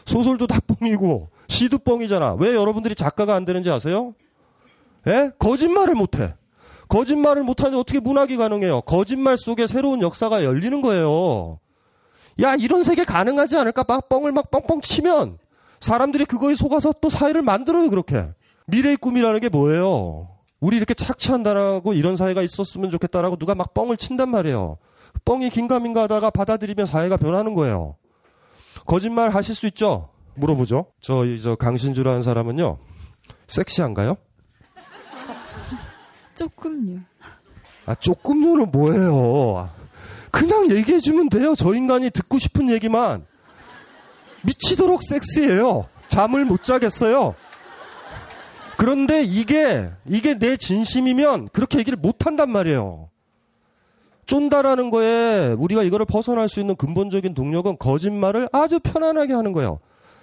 소설도 0.05 0.45
다 0.47 0.59
뻥이고, 0.67 1.29
시도 1.47 1.77
뻥이잖아. 1.79 2.35
왜 2.35 2.53
여러분들이 2.53 2.93
작가가 2.93 3.33
안 3.35 3.45
되는지 3.45 3.71
아세요? 3.71 4.13
예? 5.07 5.31
거짓말을 5.39 5.95
못 5.95 6.19
해. 6.19 6.35
거짓말을 6.89 7.43
못하는데 7.43 7.77
어떻게 7.77 7.99
문학이 7.99 8.37
가능해요? 8.37 8.81
거짓말 8.81 9.37
속에 9.37 9.65
새로운 9.65 10.01
역사가 10.01 10.43
열리는 10.43 10.81
거예요. 10.81 11.59
야, 12.41 12.55
이런 12.55 12.83
세계 12.83 13.03
가능하지 13.03 13.57
않을까? 13.57 13.83
막 13.87 14.09
뻥을 14.09 14.31
막 14.31 14.49
뻥뻥 14.51 14.81
치면 14.81 15.37
사람들이 15.79 16.25
그거에 16.25 16.55
속아서 16.55 16.93
또 17.01 17.09
사회를 17.09 17.41
만들어요, 17.41 17.89
그렇게. 17.89 18.27
미래의 18.67 18.97
꿈이라는 18.97 19.39
게 19.39 19.49
뭐예요? 19.49 20.29
우리 20.59 20.77
이렇게 20.77 20.93
착취한다라고 20.93 21.93
이런 21.93 22.15
사회가 22.15 22.41
있었으면 22.41 22.89
좋겠다라고 22.89 23.35
누가 23.35 23.53
막 23.53 23.73
뻥을 23.73 23.97
친단 23.97 24.29
말이에요. 24.29 24.77
뻥이 25.25 25.49
긴가민가 25.49 26.03
하다가 26.03 26.29
받아들이면 26.29 26.85
사회가 26.85 27.17
변하는 27.17 27.53
거예요. 27.53 27.97
거짓말 28.85 29.29
하실 29.29 29.55
수 29.55 29.67
있죠? 29.67 30.09
물어보죠. 30.35 30.87
저, 31.01 31.23
저 31.41 31.55
강신주라는 31.55 32.21
사람은요, 32.21 32.77
섹시한가요? 33.47 34.17
조금요. 36.35 37.01
아, 37.85 37.95
조금요는 37.95 38.71
뭐예요? 38.71 39.69
그냥 40.33 40.71
얘기해주면 40.71 41.29
돼요. 41.29 41.53
저 41.55 41.75
인간이 41.75 42.09
듣고 42.09 42.39
싶은 42.39 42.67
얘기만. 42.71 43.23
미치도록 44.41 45.01
섹시해요. 45.03 45.85
잠을 46.07 46.43
못 46.43 46.63
자겠어요. 46.63 47.35
그런데 48.75 49.21
이게, 49.21 49.91
이게 50.09 50.33
내 50.39 50.57
진심이면 50.57 51.49
그렇게 51.53 51.77
얘기를 51.77 51.97
못 51.97 52.25
한단 52.25 52.49
말이에요. 52.49 53.09
쫀다라는 54.25 54.89
거에 54.89 55.53
우리가 55.55 55.83
이거를 55.83 56.07
벗어날 56.07 56.49
수 56.49 56.59
있는 56.59 56.75
근본적인 56.75 57.35
동력은 57.35 57.77
거짓말을 57.77 58.49
아주 58.51 58.79
편안하게 58.79 59.33
하는 59.33 59.51
거예요. 59.51 59.79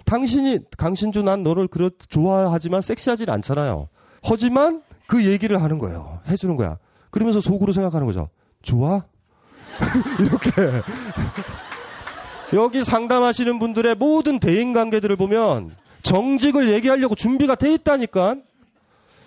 당신이, 0.07 0.59
강신주 0.77 1.23
난 1.23 1.45
너를 1.45 1.69
그렇, 1.69 1.91
좋아하지만 2.09 2.83
섹시하진 2.83 3.31
않잖아요. 3.31 3.89
하지만 4.25 4.83
그 5.07 5.25
얘기를 5.25 5.63
하는 5.63 5.79
거예요. 5.79 6.21
해주는 6.27 6.57
거야. 6.57 6.79
그러면서 7.11 7.41
속으로 7.41 7.73
생각하는 7.73 8.09
거죠. 8.09 8.29
좋아? 8.63 9.05
이렇게. 10.21 10.51
여기 12.53 12.85
상담하시는 12.85 13.59
분들의 13.59 13.95
모든 13.95 14.39
대인 14.39 14.73
관계들을 14.73 15.17
보면 15.17 15.77
정직을 16.03 16.73
얘기하려고 16.73 17.15
준비가 17.15 17.55
돼 17.55 17.73
있다니까. 17.75 18.37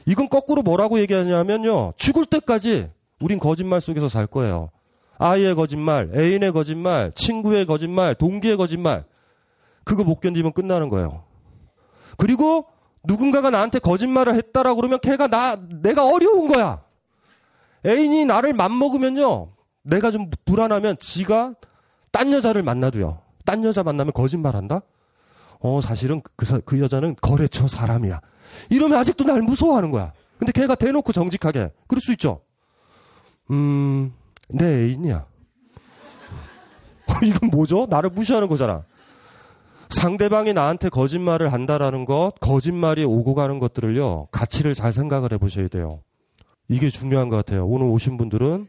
이건 0.06 0.28
거꾸로 0.30 0.62
뭐라고 0.62 1.00
얘기하냐면요. 1.00 1.94
죽을 1.98 2.26
때까지 2.26 2.89
우린 3.22 3.39
거짓말 3.39 3.80
속에서 3.80 4.10
살 4.10 4.28
거예요. 4.28 4.70
아이의 5.18 5.56
거짓말, 5.56 6.12
애인의 6.13 6.52
거짓말, 6.52 7.12
친구의 7.16 7.66
거짓말, 7.66 8.16
동기의 8.16 8.58
거짓말. 8.58 9.06
그거 9.86 10.04
못 10.04 10.20
견디면 10.20 10.52
끝나는 10.52 10.89
거예요. 10.89 11.24
그리고 12.18 12.66
누군가가 13.04 13.50
나한테 13.50 13.80
거짓말을 13.80 14.36
했다라고 14.36 14.76
그러면 14.78 15.00
걔가 15.02 15.28
나, 15.28 15.58
내가 15.82 16.06
어려운 16.06 16.48
거야. 16.48 16.82
애인이 17.86 18.26
나를 18.26 18.54
맘먹으면요. 18.54 19.50
내가 19.84 20.12
좀 20.12 20.30
불안하면 20.46 20.98
지가 20.98 21.56
딴 22.12 22.32
여자를 22.32 22.63
만나도요. 22.63 23.19
딴 23.46 23.63
여자 23.63 23.84
만나면 23.84 24.13
거짓말 24.13 24.56
한다? 24.56 24.82
어, 25.60 25.80
사실은 25.82 26.22
그, 26.36 26.62
그 26.62 26.80
여자는 26.80 27.15
거래처 27.22 27.67
사람이야. 27.67 28.22
이러면 28.69 28.98
아직도 28.98 29.24
날 29.24 29.41
무서워하는 29.41 29.91
거야. 29.91 30.13
근데 30.38 30.52
걔가 30.52 30.76
대놓고 30.76 31.12
정직하게. 31.12 31.72
그럴 31.88 32.02
수 32.02 32.12
있죠. 32.13 32.41
음, 33.52 34.13
내 34.50 34.65
애인이야. 34.65 35.26
이건 37.24 37.50
뭐죠? 37.50 37.88
나를 37.89 38.10
무시하는 38.10 38.48
거잖아. 38.48 38.84
상대방이 39.89 40.54
나한테 40.54 40.89
거짓말을 40.89 41.54
한다라는 41.54 42.06
것, 42.06 42.34
거짓말이 42.39 43.04
오고 43.04 43.36
가는 43.36 43.60
것들을요, 43.60 44.28
가치를 44.32 44.74
잘 44.74 44.91
생각을 44.91 45.32
해보셔야 45.34 45.67
돼요. 45.67 46.02
이게 46.67 46.89
중요한 46.89 47.30
것 47.30 47.36
같아요. 47.36 47.67
오늘 47.67 47.88
오신 47.88 48.17
분들은 48.17 48.67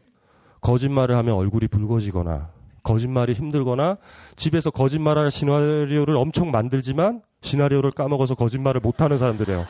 거짓말을 0.65 1.15
하면 1.17 1.35
얼굴이 1.35 1.67
붉어지거나, 1.67 2.49
거짓말이 2.81 3.33
힘들거나, 3.33 3.97
집에서 4.35 4.71
거짓말하는 4.71 5.29
시나리오를 5.29 6.17
엄청 6.17 6.49
만들지만, 6.49 7.21
시나리오를 7.41 7.91
까먹어서 7.91 8.33
거짓말을 8.33 8.81
못하는 8.81 9.19
사람들이에요. 9.19 9.67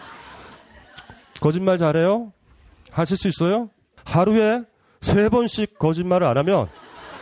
거짓말 1.42 1.78
잘해요? 1.78 2.32
하실 2.92 3.18
수 3.18 3.28
있어요? 3.28 3.70
하루에 4.06 4.64
세 5.02 5.28
번씩 5.28 5.78
거짓말을 5.78 6.26
안 6.26 6.38
하면, 6.38 6.70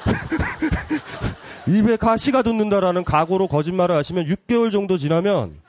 입에 1.68 1.96
가시가 1.96 2.44
돋는다라는 2.44 3.04
각오로 3.04 3.48
거짓말을 3.48 3.96
하시면 3.96 4.26
6개월 4.26 4.72
정도 4.72 4.98
지나면 5.00 5.60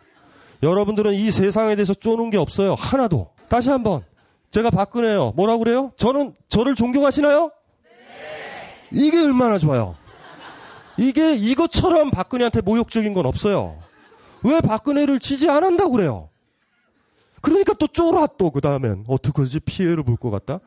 여러분들은 0.62 1.14
이 1.14 1.30
세상에 1.30 1.74
대해서 1.74 1.94
쪼는 1.94 2.28
게 2.28 2.36
없어요. 2.36 2.74
하나도. 2.74 3.30
다시 3.48 3.70
한번. 3.70 4.02
제가 4.50 4.70
박근혜요. 4.70 5.32
뭐라고 5.36 5.60
그래요? 5.60 5.92
저는 5.96 6.34
저를 6.48 6.74
존경하시나요? 6.74 7.50
네. 8.94 9.06
이게 9.06 9.22
얼마나 9.22 9.58
좋아요. 9.58 9.96
이게 10.96 11.34
이것처럼 11.34 12.10
박근혜한테 12.10 12.60
모욕적인 12.60 13.14
건 13.14 13.26
없어요. 13.26 13.78
왜 14.42 14.60
박근혜를 14.60 15.18
지지 15.18 15.48
안 15.50 15.64
한다고 15.64 15.90
그래요? 15.92 16.28
그러니까 17.40 17.74
또 17.74 17.86
쫄아 17.86 18.26
또 18.38 18.50
그 18.50 18.60
다음엔 18.60 19.04
어떡하지 19.08 19.60
피해를 19.60 20.02
볼 20.02 20.16
것 20.16 20.30
같다. 20.30 20.60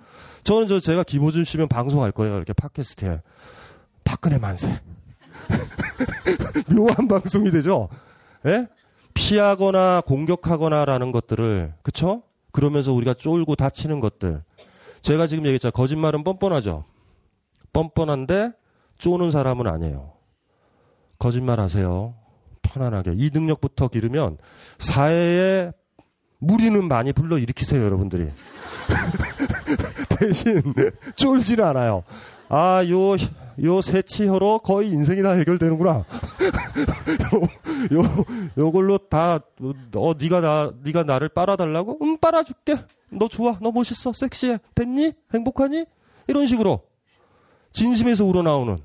저는 0.44 0.68
저 0.68 0.80
제가 0.80 1.04
김호준 1.04 1.44
씨면 1.44 1.68
방송할 1.68 2.12
거예요 2.12 2.36
이렇게 2.38 2.54
팟캐스트에 2.54 3.22
박근혜 4.04 4.38
만세. 4.38 4.80
묘한 6.70 7.08
방송이 7.08 7.52
되죠. 7.52 7.90
예? 8.46 8.68
피하거나 9.13 10.02
공격하거나라는 10.06 11.12
것들을 11.12 11.74
그쵸? 11.82 12.22
그러면서 12.52 12.94
우리가 12.94 13.13
쫄고 13.13 13.56
다치는 13.56 14.00
것들. 14.00 14.44
제가 15.02 15.28
지금 15.28 15.46
얘기했잖아요. 15.46 15.72
거짓말은 15.72 16.24
뻔뻔하죠. 16.24 16.86
뻔뻔한데 17.73 18.51
쪼는 18.97 19.32
사람은 19.32 19.67
아니에요. 19.67 20.13
거짓말 21.19 21.60
하세요. 21.60 22.15
편안하게. 22.62 23.13
이 23.15 23.30
능력부터 23.34 23.88
기르면 23.88 24.38
사회에 24.80 25.71
무리는 26.39 26.88
많이 26.88 27.13
불러 27.13 27.38
일으키세요, 27.38 27.84
여러분들이. 27.84 28.30
대신 30.19 30.62
쫄지는 31.15 31.63
않아요. 31.65 32.03
아, 32.49 32.84
요, 32.89 33.15
요 33.63 33.82
세치혀로 33.82 34.60
거의 34.60 34.89
인생이 34.89 35.23
다 35.23 35.32
해결되는구나. 35.32 36.06
요, 37.93 37.97
요, 37.97 38.25
요걸로 38.58 38.97
다, 38.97 39.39
어, 39.95 40.13
니가 40.19 40.41
나, 40.41 40.71
니가 40.86 41.03
나를 41.03 41.30
빨아달라고? 41.30 41.97
응, 42.01 42.17
빨아줄게. 42.19 42.77
너 43.10 43.27
좋아. 43.27 43.58
너 43.62 43.71
멋있어. 43.71 44.13
섹시해. 44.13 44.60
됐니? 44.75 45.13
행복하니? 45.34 45.86
이런 46.27 46.45
식으로. 46.45 46.82
진심에서 47.78 48.26
우러나오는. 48.26 48.80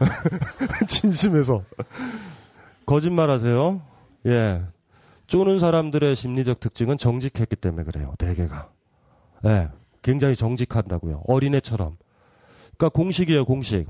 진심에서. 0.88 1.62
거짓말 2.86 3.30
하세요. 3.30 3.80
예. 4.26 4.60
쪼는 5.28 5.60
사람들의 5.60 6.16
심리적 6.16 6.58
특징은 6.58 6.98
정직했기 6.98 7.54
때문에 7.54 7.84
그래요. 7.84 8.14
대개가. 8.18 8.68
예. 9.46 9.68
굉장히 10.02 10.34
정직한다고요. 10.34 11.22
어린애처럼. 11.28 11.96
그러니까 12.76 12.88
공식이에요, 12.88 13.44
공식. 13.44 13.86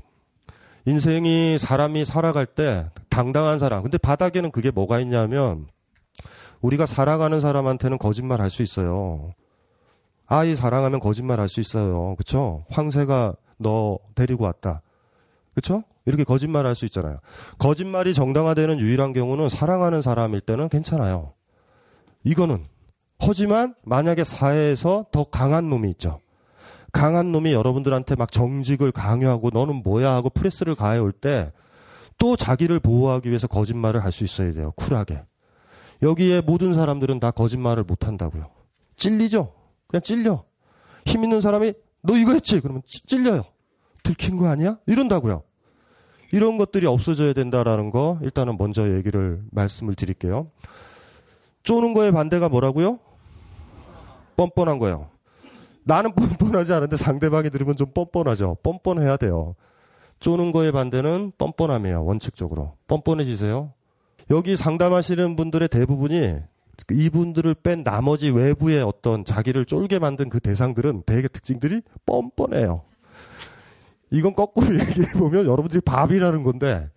인생이 0.85 1.57
사람이 1.57 2.05
살아갈 2.05 2.45
때 2.45 2.91
당당한 3.09 3.57
사람. 3.57 3.81
근데 3.81 3.97
바닥에는 3.97 4.51
그게 4.51 4.69
뭐가 4.69 4.99
있냐면 4.99 5.65
우리가 6.61 6.85
사랑하는 6.85 7.41
사람한테는 7.41 7.97
거짓말 7.97 8.39
할 8.39 8.51
수 8.51 8.61
있어요. 8.61 9.33
아이 10.27 10.55
사랑하면 10.55 10.99
거짓말 10.99 11.39
할 11.39 11.49
수 11.49 11.59
있어요. 11.59 12.15
그쵸? 12.17 12.65
황새가 12.69 13.35
너 13.57 13.99
데리고 14.15 14.43
왔다. 14.45 14.81
그쵸? 15.53 15.83
이렇게 16.05 16.23
거짓말 16.23 16.65
할 16.65 16.75
수 16.75 16.85
있잖아요. 16.85 17.19
거짓말이 17.57 18.13
정당화되는 18.13 18.79
유일한 18.79 19.13
경우는 19.13 19.49
사랑하는 19.49 20.01
사람일 20.01 20.41
때는 20.41 20.69
괜찮아요. 20.69 21.33
이거는. 22.23 22.63
하지만 23.19 23.75
만약에 23.83 24.23
사회에서 24.23 25.05
더 25.11 25.23
강한 25.23 25.69
놈이 25.69 25.89
있죠. 25.91 26.19
강한 26.91 27.31
놈이 27.31 27.53
여러분들한테 27.53 28.15
막 28.15 28.31
정직을 28.31 28.91
강요하고 28.91 29.49
너는 29.53 29.83
뭐야 29.83 30.11
하고 30.13 30.29
프레스를 30.29 30.75
가해올 30.75 31.11
때 31.11 31.51
또 32.17 32.35
자기를 32.35 32.79
보호하기 32.79 33.27
위해서 33.29 33.47
거짓말을 33.47 34.03
할 34.03 34.11
수 34.11 34.23
있어야 34.23 34.53
돼요. 34.53 34.71
쿨하게. 34.77 35.21
여기에 36.01 36.41
모든 36.41 36.73
사람들은 36.73 37.19
다 37.19 37.31
거짓말을 37.31 37.83
못 37.83 38.07
한다고요. 38.07 38.49
찔리죠? 38.95 39.51
그냥 39.95 40.01
찔려. 40.01 40.43
힘 41.05 41.23
있는 41.23 41.39
사람이 41.39 41.73
너 42.01 42.17
이거 42.17 42.33
했지? 42.33 42.59
그러면 42.59 42.81
찔려요. 42.85 43.43
들킨 44.03 44.37
거 44.37 44.47
아니야? 44.47 44.77
이런다고요. 44.87 45.43
이런 46.31 46.57
것들이 46.57 46.85
없어져야 46.85 47.33
된다라는 47.33 47.91
거 47.91 48.19
일단은 48.21 48.57
먼저 48.57 48.93
얘기를 48.95 49.41
말씀을 49.51 49.95
드릴게요. 49.95 50.51
쪼는 51.63 51.93
거의 51.93 52.11
반대가 52.11 52.49
뭐라고요? 52.49 52.99
뻔뻔한 54.35 54.79
거예요. 54.79 55.09
나는 55.83 56.13
뻔뻔하지 56.13 56.73
않은데 56.73 56.97
상대방이 56.97 57.49
들으면 57.49 57.75
좀 57.75 57.91
뻔뻔하죠. 57.93 58.57
뻔뻔해야 58.63 59.17
돼요. 59.17 59.55
쪼는 60.19 60.51
거의 60.51 60.71
반대는 60.71 61.31
뻔뻔함이에요. 61.37 62.03
원칙적으로. 62.03 62.75
뻔뻔해지세요. 62.87 63.71
여기 64.31 64.55
상담하시는 64.55 65.35
분들의 65.35 65.69
대부분이 65.69 66.35
이분들을 66.91 67.55
뺀 67.55 67.83
나머지 67.83 68.29
외부의 68.29 68.83
어떤 68.83 69.25
자기를 69.25 69.65
쫄게 69.65 69.99
만든 69.99 70.29
그 70.29 70.39
대상들은 70.39 71.03
대개 71.05 71.27
특징들이 71.27 71.81
뻔뻔해요. 72.05 72.81
이건 74.11 74.35
거꾸로 74.35 74.67
얘기해 74.79 75.13
보면 75.13 75.45
여러분들이 75.45 75.81
밥이라는 75.81 76.43
건데 76.43 76.89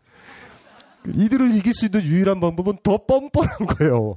이들을 1.06 1.54
이길 1.54 1.74
수 1.74 1.86
있는 1.86 2.02
유일한 2.02 2.40
방법은 2.40 2.78
더 2.82 2.98
뻔뻔한 3.06 3.66
거예요. 3.66 4.16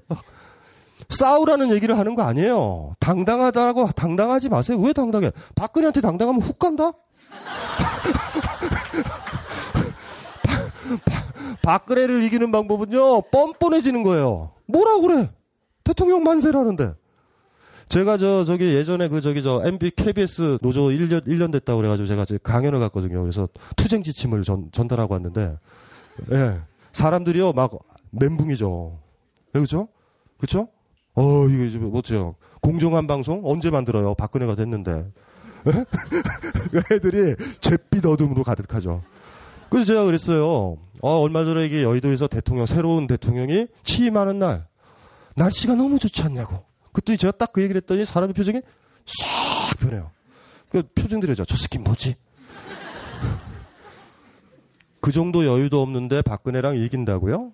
싸우라는 1.10 1.72
얘기를 1.72 1.98
하는 1.98 2.16
거 2.16 2.24
아니에요. 2.24 2.96
당당하다고 3.00 3.92
당당하지 3.92 4.50
마세요. 4.50 4.78
왜 4.80 4.94
당당해? 4.94 5.32
박근혜한테 5.56 6.02
당당하면 6.02 6.42
훅 6.42 6.60
간다? 6.60 6.92
박근혜를 11.62 12.24
이기는 12.24 12.52
방법은요, 12.52 13.22
뻔뻔해지는 13.32 14.04
거예요. 14.04 14.52
뭐라 14.68 15.00
그래? 15.00 15.30
대통령 15.92 16.24
만세라는데. 16.24 16.94
제가 17.90 18.18
저, 18.18 18.46
저기 18.46 18.74
예전에 18.74 19.10
그 19.10 19.20
저기 19.20 19.44
저 19.44 19.62
MB 19.66 19.92
KBS 19.92 20.60
노조 20.62 20.84
1년, 20.84 21.28
1년 21.28 21.52
됐다고 21.52 21.82
그래 21.82 21.90
가지고 21.90 22.08
제가 22.08 22.26
강연을 22.42 22.80
갔거든요. 22.80 23.22
그래서 23.22 23.50
투쟁 23.76 24.02
지침을 24.02 24.44
전, 24.44 24.70
전달하고 24.72 25.14
왔는데, 25.14 25.58
예. 26.32 26.62
사람들이요, 26.94 27.52
막 27.52 27.78
멘붕이죠. 28.12 28.98
예, 29.56 29.60
그죠? 29.60 29.90
그쵸? 30.38 30.70
어, 31.16 31.48
이거 31.48 31.66
이제 31.66 31.78
뭐죠? 31.78 32.36
공정한 32.62 33.08
방송 33.08 33.42
언제 33.44 33.70
만들어요? 33.70 34.16
박근혜가 34.16 34.56
됐는데. 34.56 35.12
예? 35.68 35.86
애들이 36.96 37.36
잿빛 37.60 38.06
어둠으로 38.06 38.44
가득하죠. 38.44 39.04
그래서 39.70 39.86
제가 39.86 40.06
그랬어요. 40.06 40.78
어, 41.02 41.20
얼마 41.20 41.44
전에 41.44 41.66
이게 41.66 41.84
여의도에서 41.84 42.28
대통령, 42.28 42.66
새로운 42.66 43.08
대통령이 43.08 43.68
취임하는 43.84 44.40
날, 44.40 44.66
날씨가 45.42 45.76
너무 45.76 45.98
좋지 46.00 46.22
않냐고. 46.24 46.64
그때 46.94 47.16
제가 47.18 47.32
딱 47.32 47.52
그 47.54 47.62
얘기를 47.62 47.82
했더니 47.82 48.06
사람의 48.06 48.34
표정이 48.34 48.62
싹 49.06 49.80
변해요. 49.80 50.12
그 50.70 50.84
표정들이죠. 50.84 51.46
저 51.46 51.58
새끼 51.58 51.78
뭐지? 51.80 52.16
그 55.02 55.12
정도 55.12 55.46
여유도 55.46 55.82
없는데 55.82 56.22
박근혜랑 56.22 56.76
이긴다고요? 56.78 57.54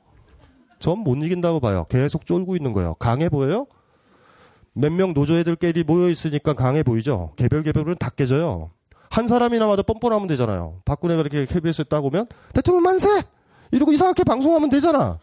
전 0.79 0.99
못 0.99 1.15
이긴다고 1.15 1.59
봐요. 1.59 1.85
계속 1.89 2.25
쫄고 2.25 2.55
있는 2.55 2.73
거예요. 2.73 2.93
강해 2.95 3.29
보여요? 3.29 3.65
몇 4.73 4.91
명 4.91 5.13
노조 5.13 5.33
애들끼리 5.33 5.83
모여 5.83 6.09
있으니까 6.09 6.53
강해 6.53 6.83
보이죠? 6.83 7.33
개별 7.35 7.63
개별은 7.63 7.95
다 7.97 8.09
깨져요. 8.09 8.69
한 9.09 9.27
사람이나 9.27 9.65
와도 9.65 9.81
뻔뻔하면 9.83 10.27
되잖아요. 10.27 10.81
박근혜가 10.85 11.21
이렇게 11.21 11.45
KBS에 11.45 11.85
딱 11.85 12.03
오면 12.05 12.27
대통령 12.53 12.83
만세! 12.83 13.23
이러고 13.71 13.91
이상하게 13.93 14.23
방송하면 14.23 14.69
되잖아. 14.69 15.17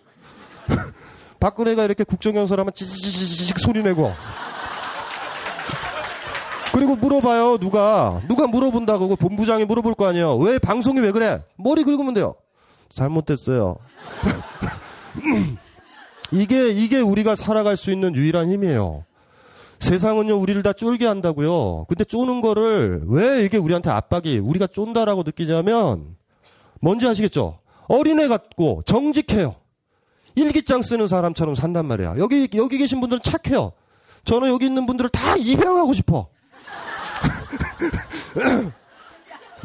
박근혜가 1.45 1.85
이렇게 1.85 2.05
국정연설 2.05 2.59
하면 2.59 2.73
찌찌찌찌 2.73 3.53
소리 3.59 3.83
내고. 3.83 4.11
그리고 6.73 6.97
물어봐요, 6.97 7.59
누가. 7.59 8.23
누가 8.29 8.47
물어본다고 8.47 9.15
본부장이 9.17 9.67
물어볼 9.67 9.93
거 9.95 10.07
아니에요. 10.07 10.37
왜 10.39 10.59
방송이 10.59 11.01
왜 11.01 11.13
그래? 11.13 11.43
머리 11.57 11.85
긁으면 11.85 12.15
돼요. 12.15 12.35
잘못됐어요. 12.89 13.77
이게, 16.33 16.71
이게 16.71 17.01
우리가 17.01 17.35
살아갈 17.35 17.77
수 17.77 17.93
있는 17.93 18.15
유일한 18.15 18.51
힘이에요. 18.51 19.05
세상은요, 19.81 20.39
우리를 20.39 20.63
다 20.63 20.73
쫄게 20.73 21.05
한다고요. 21.07 21.85
근데 21.89 22.05
쪼는 22.05 22.41
거를 22.41 23.03
왜 23.07 23.45
이게 23.45 23.59
우리한테 23.59 23.91
압박이, 23.91 24.39
우리가 24.39 24.67
쫀다라고 24.69 25.25
느끼냐면, 25.25 26.17
뭔지 26.81 27.07
아시겠죠? 27.07 27.59
어린애 27.87 28.29
같고 28.29 28.83
정직해요. 28.87 29.57
일기장 30.35 30.83
쓰는 30.83 31.07
사람처럼 31.07 31.55
산단 31.55 31.87
말이야. 31.87 32.17
여기, 32.19 32.49
여기 32.55 32.79
계신 32.79 33.01
분들은 33.01 33.23
착해요. 33.23 33.73
저는 34.25 34.49
여기 34.49 34.67
있는 34.67 34.87
분들을 34.87 35.11
다 35.11 35.37
입양하고 35.37 35.93
싶어. 35.95 36.29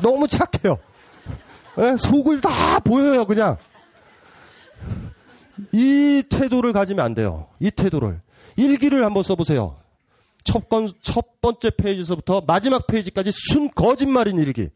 너무 0.01 0.27
착해요. 0.27 0.77
네? 1.75 1.97
속을 1.97 2.41
다 2.41 2.79
보여요, 2.79 3.25
그냥. 3.25 3.57
이 5.71 6.23
태도를 6.29 6.73
가지면 6.73 7.03
안 7.03 7.13
돼요. 7.13 7.47
이 7.59 7.71
태도를. 7.71 8.21
일기를 8.55 9.05
한번 9.05 9.23
써보세요. 9.23 9.77
첫, 10.43 10.67
건, 10.69 10.91
첫 11.01 11.41
번째 11.41 11.69
페이지에서부터 11.69 12.43
마지막 12.45 12.87
페이지까지 12.87 13.31
순 13.31 13.69
거짓말인 13.69 14.37
일기. 14.39 14.69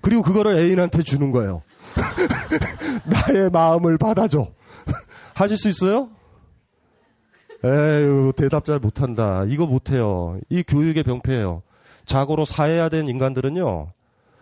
그리고 0.00 0.22
그거를 0.22 0.56
애인한테 0.56 1.02
주는 1.02 1.30
거예요. 1.30 1.62
나의 3.04 3.50
마음을 3.50 3.98
받아줘. 3.98 4.48
하실 5.34 5.56
수 5.56 5.68
있어요? 5.68 6.10
에휴, 7.64 8.32
대답 8.36 8.64
잘 8.64 8.78
못한다. 8.78 9.44
이거 9.48 9.66
못해요. 9.66 10.38
이 10.48 10.62
교육의 10.62 11.02
병폐예요. 11.02 11.62
자고로 12.04 12.44
사회화된 12.44 13.08
인간들은요, 13.08 13.88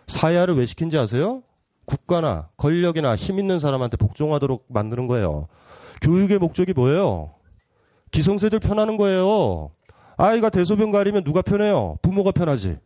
사회화를 0.07 0.55
왜 0.55 0.65
시킨지 0.65 0.97
아세요? 0.97 1.41
국가나 1.85 2.49
권력이나 2.57 3.15
힘 3.15 3.39
있는 3.39 3.59
사람한테 3.59 3.97
복종하도록 3.97 4.65
만드는 4.67 5.07
거예요. 5.07 5.47
교육의 6.01 6.39
목적이 6.39 6.73
뭐예요? 6.73 7.31
기성세대를 8.11 8.59
편하는 8.59 8.97
거예요. 8.97 9.71
아이가 10.17 10.49
대소변 10.49 10.91
가리면 10.91 11.23
누가 11.23 11.41
편해요? 11.41 11.97
부모가 12.01 12.31
편하지. 12.31 12.77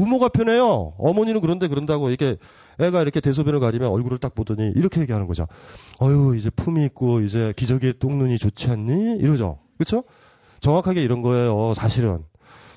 부모가 0.00 0.30
편해요. 0.30 0.94
어머니는 0.96 1.42
그런데 1.42 1.68
그런다고 1.68 2.08
이렇게 2.08 2.38
애가 2.78 3.02
이렇게 3.02 3.20
대소변을 3.20 3.60
가리면 3.60 3.90
얼굴을 3.90 4.16
딱 4.16 4.34
보더니 4.34 4.72
이렇게 4.74 5.02
얘기하는 5.02 5.26
거죠. 5.26 5.46
어유 6.00 6.36
이제 6.38 6.48
품이 6.48 6.82
있고 6.86 7.20
이제 7.20 7.52
기저귀에 7.54 7.94
똥눈이 7.98 8.38
좋지 8.38 8.70
않니? 8.70 9.18
이러죠. 9.18 9.58
그렇죠? 9.76 10.04
정확하게 10.60 11.02
이런 11.02 11.20
거예요. 11.20 11.74
사실은 11.74 12.24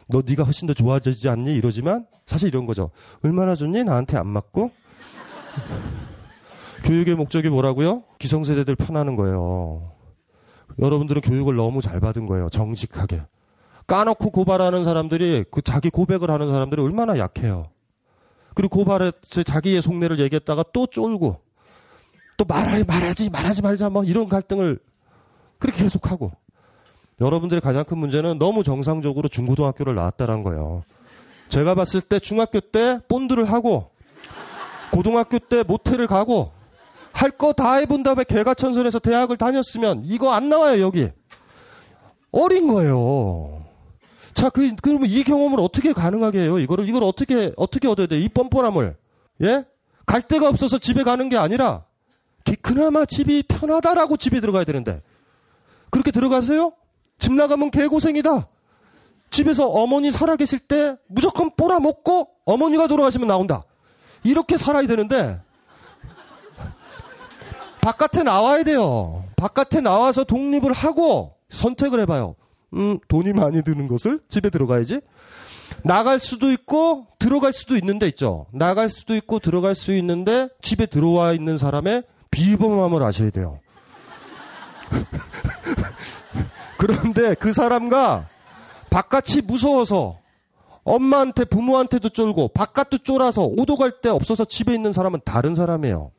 너 0.10 0.22
네가 0.26 0.44
훨씬 0.44 0.68
더 0.68 0.74
좋아지지 0.74 1.30
않니? 1.30 1.54
이러지만 1.54 2.06
사실 2.26 2.50
이런 2.50 2.66
거죠. 2.66 2.92
얼마나 3.24 3.56
좋니? 3.56 3.86
나한테 3.86 4.18
안 4.18 4.28
맞고 4.28 4.72
교육의 6.84 7.16
목적이 7.16 7.50
뭐라고요? 7.50 8.04
기성세대들 8.20 8.76
편하는 8.76 9.16
거예요. 9.16 9.94
여러분들은 10.78 11.22
교육을 11.22 11.56
너무 11.56 11.82
잘 11.82 12.02
받은 12.02 12.26
거예요. 12.26 12.50
정직하게. 12.50 13.22
까놓고 13.88 14.32
고발하는 14.32 14.84
사람들이 14.84 15.46
그 15.52 15.62
자기 15.62 15.90
고백을 15.90 16.32
하는 16.32 16.48
사람들이 16.50 16.82
얼마나 16.82 17.18
약해요. 17.18 17.70
그리고 18.56 18.80
고발해서 18.80 19.44
자기의 19.44 19.82
속내를 19.82 20.20
얘기했다가 20.20 20.66
또 20.74 20.86
쫄고 20.88 21.42
또 22.38 22.46
말하, 22.46 22.84
말하지 22.86 23.30
말하지 23.30 23.62
말자 23.62 23.90
뭐 23.90 24.04
이런 24.04 24.28
갈등을 24.30 24.80
그렇게 25.60 25.84
계속하고 25.84 26.32
여러분들의 27.22 27.62
가장 27.62 27.84
큰 27.84 27.98
문제는 27.98 28.40
너무 28.40 28.64
정상적으로 28.64 29.28
중고등학교를 29.30 29.96
나왔다는 29.96 30.44
거예요. 30.44 30.84
제가 31.50 31.76
봤을 31.76 32.02
때 32.02 32.20
중학교 32.20 32.60
때 32.60 33.00
본드를 33.08 33.46
하고 33.46 33.92
고등학교 34.92 35.40
때 35.40 35.64
모텔을 35.64 36.08
가고 36.08 36.52
할 37.12 37.32
거 37.32 37.54
다 37.54 37.76
해본 37.76 38.04
다음에 38.04 38.24
개가천선에서 38.24 39.00
대학을 39.00 39.38
다녔으면 39.38 40.02
이거 40.04 40.32
안 40.32 40.50
나와요 40.50 40.82
여기 40.82 41.10
어린 42.32 42.68
거예요. 42.68 43.63
자, 44.34 44.50
그, 44.50 44.76
그러면 44.82 45.10
이 45.10 45.24
경험을 45.24 45.60
어떻게 45.60 45.94
가능하게 45.94 46.42
해요? 46.42 46.60
이거를, 46.60 46.88
이걸 46.90 47.04
어떻게, 47.04 47.52
어떻게 47.56 47.88
얻어야 47.88 48.08
돼? 48.08 48.20
이 48.20 48.30
뻔뻔함을. 48.30 48.96
예? 49.44 49.66
갈 50.06 50.22
데가 50.22 50.50
없어서 50.50 50.80
집에 50.80 51.04
가는 51.04 51.30
게 51.30 51.38
아니라, 51.38 51.84
기- 52.44 52.56
그나마 52.56 53.06
집이 53.06 53.44
편하다라고 53.44 54.18
집에 54.18 54.40
들어가야 54.40 54.64
되는데. 54.64 55.02
그렇게 55.92 56.12
들어가세요? 56.12 56.74
집 57.20 57.32
나가면 57.34 57.72
개고생이다. 57.72 58.48
집에서 59.30 59.68
어머니 59.68 60.12
살아계실 60.12 60.60
때 60.60 60.96
무조건 61.08 61.56
빨아먹고 61.56 62.30
어머니가 62.46 62.88
돌아가시면 62.88 63.28
나온다. 63.28 63.64
이렇게 64.24 64.58
살아야 64.58 64.86
되는데, 64.88 65.40
바깥에 67.82 68.24
나와야 68.24 68.64
돼요. 68.64 69.26
바깥에 69.36 69.82
나와서 69.82 70.24
독립을 70.24 70.72
하고 70.72 71.36
선택을 71.50 72.00
해봐요. 72.02 72.36
음, 72.74 73.00
돈이 73.08 73.34
많이 73.34 73.64
드는 73.64 73.88
것을 73.88 74.20
집에 74.28 74.50
들어가야지. 74.50 75.02
나갈 75.84 76.20
수도 76.20 76.52
있고 76.52 77.08
들어갈 77.20 77.54
수도 77.54 77.76
있는데 77.76 78.08
있죠. 78.08 78.46
나갈 78.52 78.90
수도 78.90 79.16
있고 79.16 79.40
들어갈 79.40 79.76
수 79.76 79.94
있는데 79.96 80.50
집에 80.62 80.86
들어와 80.86 81.34
있는 81.34 81.58
사람의 81.58 82.04
비범함을 82.32 83.04
아셔야 83.04 83.30
돼요. 83.30 83.60
그런데 86.78 87.36
그 87.36 87.54
사람과 87.54 88.28
바깥이 88.90 89.42
무서워서 89.46 90.20
엄마한테 90.84 91.46
부모한테도 91.46 92.10
쫄고 92.10 92.50
바깥도 92.50 93.00
쫄아서 93.00 93.44
오도 93.44 93.78
갈 93.78 94.02
데 94.02 94.10
없어서 94.10 94.44
집에 94.46 94.74
있는 94.74 94.92
사람은 94.92 95.22
다른 95.24 95.56
사람이에요. 95.56 96.12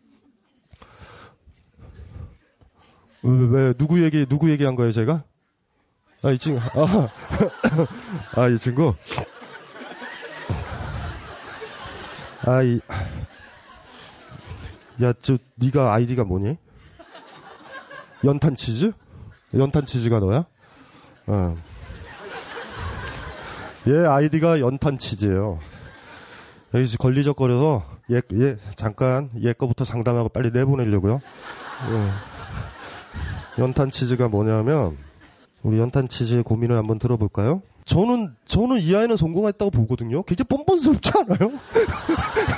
왜, 3.22 3.46
왜 3.66 3.72
누구 3.74 4.02
얘기 4.02 4.24
누구 4.26 4.50
얘기한 4.50 4.74
거예요 4.74 4.92
제가? 4.92 5.24
아 6.24 6.30
이 6.32 6.38
친구 6.38 6.58
아이 8.36 8.56
친구 8.58 8.94
아 12.46 12.62
이 12.62 12.80
야 15.00 15.12
저 15.20 15.36
네가 15.56 15.92
아이디가 15.92 16.24
뭐니? 16.24 16.56
연탄 18.24 18.54
치즈? 18.54 18.92
연탄 19.54 19.84
치즈가 19.84 20.20
너야? 20.20 20.44
어. 21.26 21.56
얘 23.88 24.06
아이디가 24.06 24.60
연탄 24.60 24.96
치즈예요. 24.98 25.58
여기서 26.74 26.96
걸리적거려서 26.98 27.84
얘, 28.12 28.22
얘 28.40 28.56
잠깐 28.76 29.30
얘 29.42 29.52
거부터 29.52 29.84
상담하고 29.84 30.28
빨리 30.28 30.50
내보내려고요. 30.52 31.20
예. 31.90 33.62
연탄 33.62 33.90
치즈가 33.90 34.28
뭐냐면 34.28 34.96
우리 35.64 35.78
연탄 35.78 36.08
치즈의 36.08 36.44
고민을 36.44 36.76
한번 36.76 36.98
들어볼까요? 36.98 37.62
저는 37.86 38.34
저는 38.46 38.80
이 38.80 38.94
아이는 38.94 39.16
성공했다고 39.16 39.70
보거든요. 39.70 40.22
굉장히 40.22 40.46
뻔뻔스럽지 40.48 41.10
않아요? 41.18 41.40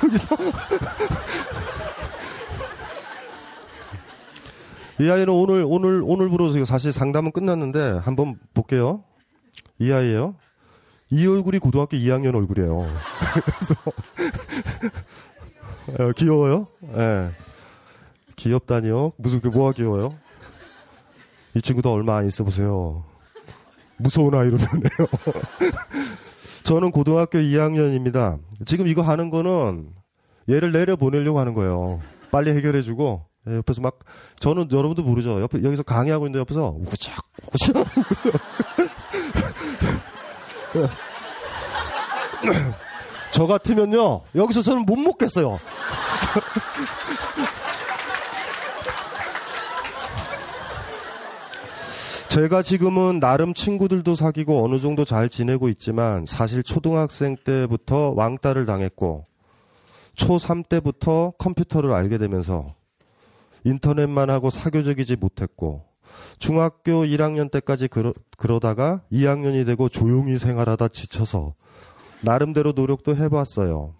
여기서 0.04 0.36
이 5.00 5.08
아이는 5.08 5.28
오늘 5.28 5.64
오늘 5.66 6.02
오늘부로 6.04 6.64
사실 6.64 6.92
상담은 6.92 7.30
끝났는데 7.30 8.00
한번 8.02 8.36
볼게요. 8.54 9.04
이 9.78 9.92
아이예요. 9.92 10.34
이 11.10 11.26
얼굴이 11.28 11.60
고등학교 11.60 11.96
2학년 11.96 12.34
얼굴이에요. 12.34 12.88
그래서 13.44 13.74
어, 16.02 16.10
귀여워요? 16.16 16.66
예. 16.96 17.30
귀엽다니요? 18.34 19.12
무슨 19.16 19.40
그 19.40 19.46
뭐가 19.48 19.72
귀여워요? 19.72 20.14
이 21.56 21.62
친구도 21.62 21.90
얼마 21.90 22.18
안 22.18 22.26
있어 22.26 22.44
보세요. 22.44 23.02
무서운 23.96 24.34
아이로 24.34 24.58
변해요. 24.58 24.90
저는 26.64 26.90
고등학교 26.90 27.38
2학년입니다. 27.38 28.38
지금 28.66 28.86
이거 28.86 29.00
하는 29.00 29.30
거는 29.30 29.88
얘를 30.50 30.72
내려 30.72 30.96
보내려고 30.96 31.40
하는 31.40 31.54
거예요. 31.54 32.00
빨리 32.30 32.50
해결해주고 32.50 33.24
예, 33.48 33.56
옆에서 33.56 33.80
막 33.80 34.00
저는 34.38 34.68
여러분도 34.70 35.02
모르죠. 35.02 35.40
옆에 35.40 35.62
여기서 35.62 35.82
강의하고 35.82 36.26
있는데 36.26 36.40
옆에서 36.40 36.76
우구작 36.78 37.24
우구작. 37.46 37.76
저 43.32 43.46
같으면요 43.46 44.20
여기서 44.34 44.60
저는 44.60 44.84
못 44.84 44.96
먹겠어요. 44.96 45.58
제가 52.36 52.60
지금은 52.60 53.18
나름 53.18 53.54
친구들도 53.54 54.14
사귀고 54.14 54.62
어느 54.62 54.78
정도 54.78 55.06
잘 55.06 55.30
지내고 55.30 55.70
있지만 55.70 56.26
사실 56.26 56.62
초등학생 56.62 57.34
때부터 57.34 58.12
왕따를 58.14 58.66
당했고 58.66 59.24
초3 60.16 60.68
때부터 60.68 61.32
컴퓨터를 61.38 61.92
알게 61.92 62.18
되면서 62.18 62.74
인터넷만 63.64 64.28
하고 64.28 64.50
사교적이지 64.50 65.16
못했고 65.16 65.86
중학교 66.38 67.06
1학년 67.06 67.50
때까지 67.50 67.88
그러, 67.88 68.12
그러다가 68.36 69.00
2학년이 69.10 69.64
되고 69.64 69.88
조용히 69.88 70.36
생활하다 70.36 70.88
지쳐서 70.88 71.54
나름대로 72.20 72.72
노력도 72.72 73.16
해봤어요. 73.16 73.94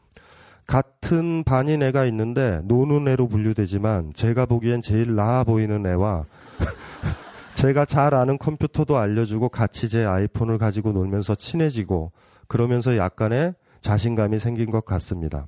같은 0.66 1.42
반인 1.42 1.82
애가 1.82 2.04
있는데 2.04 2.60
노는 2.64 3.08
애로 3.08 3.28
분류되지만 3.28 4.12
제가 4.12 4.44
보기엔 4.44 4.82
제일 4.82 5.14
나아 5.14 5.42
보이는 5.42 5.86
애와 5.86 6.26
제가 7.56 7.86
잘 7.86 8.14
아는 8.14 8.36
컴퓨터도 8.36 8.98
알려주고 8.98 9.48
같이 9.48 9.88
제 9.88 10.04
아이폰을 10.04 10.58
가지고 10.58 10.92
놀면서 10.92 11.34
친해지고 11.34 12.12
그러면서 12.48 12.96
약간의 12.98 13.54
자신감이 13.80 14.38
생긴 14.38 14.70
것 14.70 14.84
같습니다. 14.84 15.46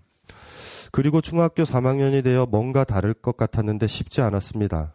그리고 0.91 1.21
중학교 1.21 1.65
3학년이 1.65 2.25
되어 2.25 2.47
뭔가 2.47 2.85
다를 2.85 3.13
것 3.13 3.37
같았는데 3.37 3.87
쉽지 3.87 4.23
않았습니다. 4.23 4.95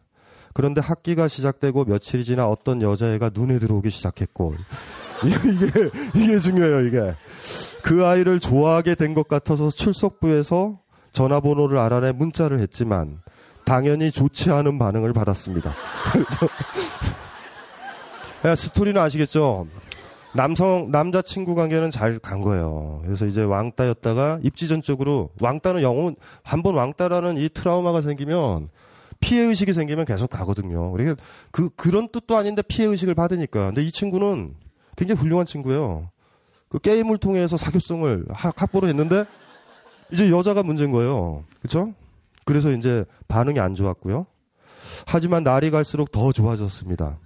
그런데 0.55 0.81
학기가 0.81 1.27
시작되고 1.27 1.85
며칠이 1.85 2.23
지나 2.25 2.47
어떤 2.47 2.81
여자애가 2.81 3.29
눈에 3.33 3.59
들어오기 3.59 3.91
시작했고 3.91 4.55
이게 5.23 5.89
이게 6.15 6.39
중요해요 6.39 6.81
이게 6.87 7.15
그 7.83 8.05
아이를 8.05 8.39
좋아하게 8.39 8.95
된 8.95 9.13
것 9.13 9.27
같아서 9.27 9.69
출석부에서 9.69 10.79
전화번호를 11.11 11.77
알아내 11.77 12.11
문자를 12.11 12.59
했지만 12.59 13.21
당연히 13.65 14.11
좋지 14.11 14.49
않은 14.51 14.77
반응을 14.77 15.13
받았습니다. 15.13 15.73
그래서 16.11 16.45
야, 16.45 16.49
스토리는 18.55 18.99
아시겠죠? 19.01 19.67
남성 20.35 20.89
남자 20.91 21.21
친구 21.21 21.55
관계는 21.55 21.91
잘 21.91 22.19
간 22.19 22.41
거예요. 22.41 23.01
그래서 23.05 23.25
이제 23.25 23.43
왕따였다가 23.43 24.39
입지전적으로 24.43 25.29
왕따는 25.39 25.81
영혼 25.83 26.15
한 26.43 26.63
번 26.63 26.75
왕따라는 26.75 27.37
이 27.37 27.49
트라우마가 27.49 28.01
생기면 28.01 28.69
피해 29.19 29.43
의식이 29.43 29.71
생기면 29.73 30.05
계속 30.05 30.29
가거든요. 30.29 30.91
그러니까 30.91 31.21
그 31.51 31.69
그런 31.75 32.09
뜻도 32.09 32.35
아닌데 32.35 32.61
피해 32.67 32.87
의식을 32.87 33.13
받으니까. 33.15 33.67
근데 33.67 33.83
이 33.83 33.91
친구는 33.91 34.55
굉장히 34.97 35.21
훌륭한 35.21 35.45
친구예요. 35.45 36.09
그 36.67 36.79
게임을 36.79 37.19
통해서 37.19 37.55
사교성을 37.55 38.25
학- 38.31 38.59
확보를 38.59 38.89
했는데 38.89 39.25
이제 40.11 40.29
여자가 40.31 40.63
문제인 40.63 40.91
거예요. 40.91 41.43
그렇죠? 41.61 41.93
그래서 42.45 42.71
이제 42.71 43.05
반응이 43.27 43.59
안 43.59 43.75
좋았고요. 43.75 44.25
하지만 45.05 45.43
날이 45.43 45.69
갈수록 45.71 46.11
더 46.11 46.31
좋아졌습니다. 46.31 47.17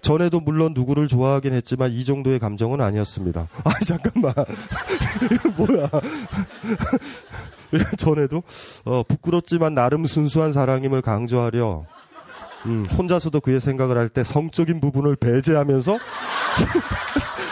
전에도 0.00 0.40
물론 0.40 0.72
누구를 0.74 1.08
좋아하긴 1.08 1.52
했지만 1.54 1.90
이 1.92 2.04
정도의 2.04 2.38
감정은 2.38 2.80
아니었습니다. 2.80 3.48
아 3.64 3.70
잠깐만 3.86 4.32
이거 5.30 5.48
뭐야? 5.56 5.88
전에도 7.98 8.42
어, 8.84 9.02
부끄럽지만 9.04 9.74
나름 9.74 10.06
순수한 10.06 10.52
사랑임을 10.52 11.02
강조하려 11.02 11.84
음, 12.66 12.84
혼자서도 12.86 13.40
그의 13.40 13.60
생각을 13.60 13.96
할 13.96 14.08
때 14.10 14.22
성적인 14.24 14.80
부분을 14.80 15.16
배제하면서 15.16 15.98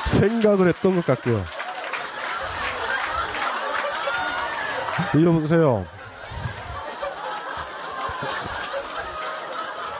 생각을 0.08 0.68
했던 0.68 0.96
것 0.96 1.06
같고요. 1.06 1.42
이거 5.16 5.32
보세요. 5.32 5.86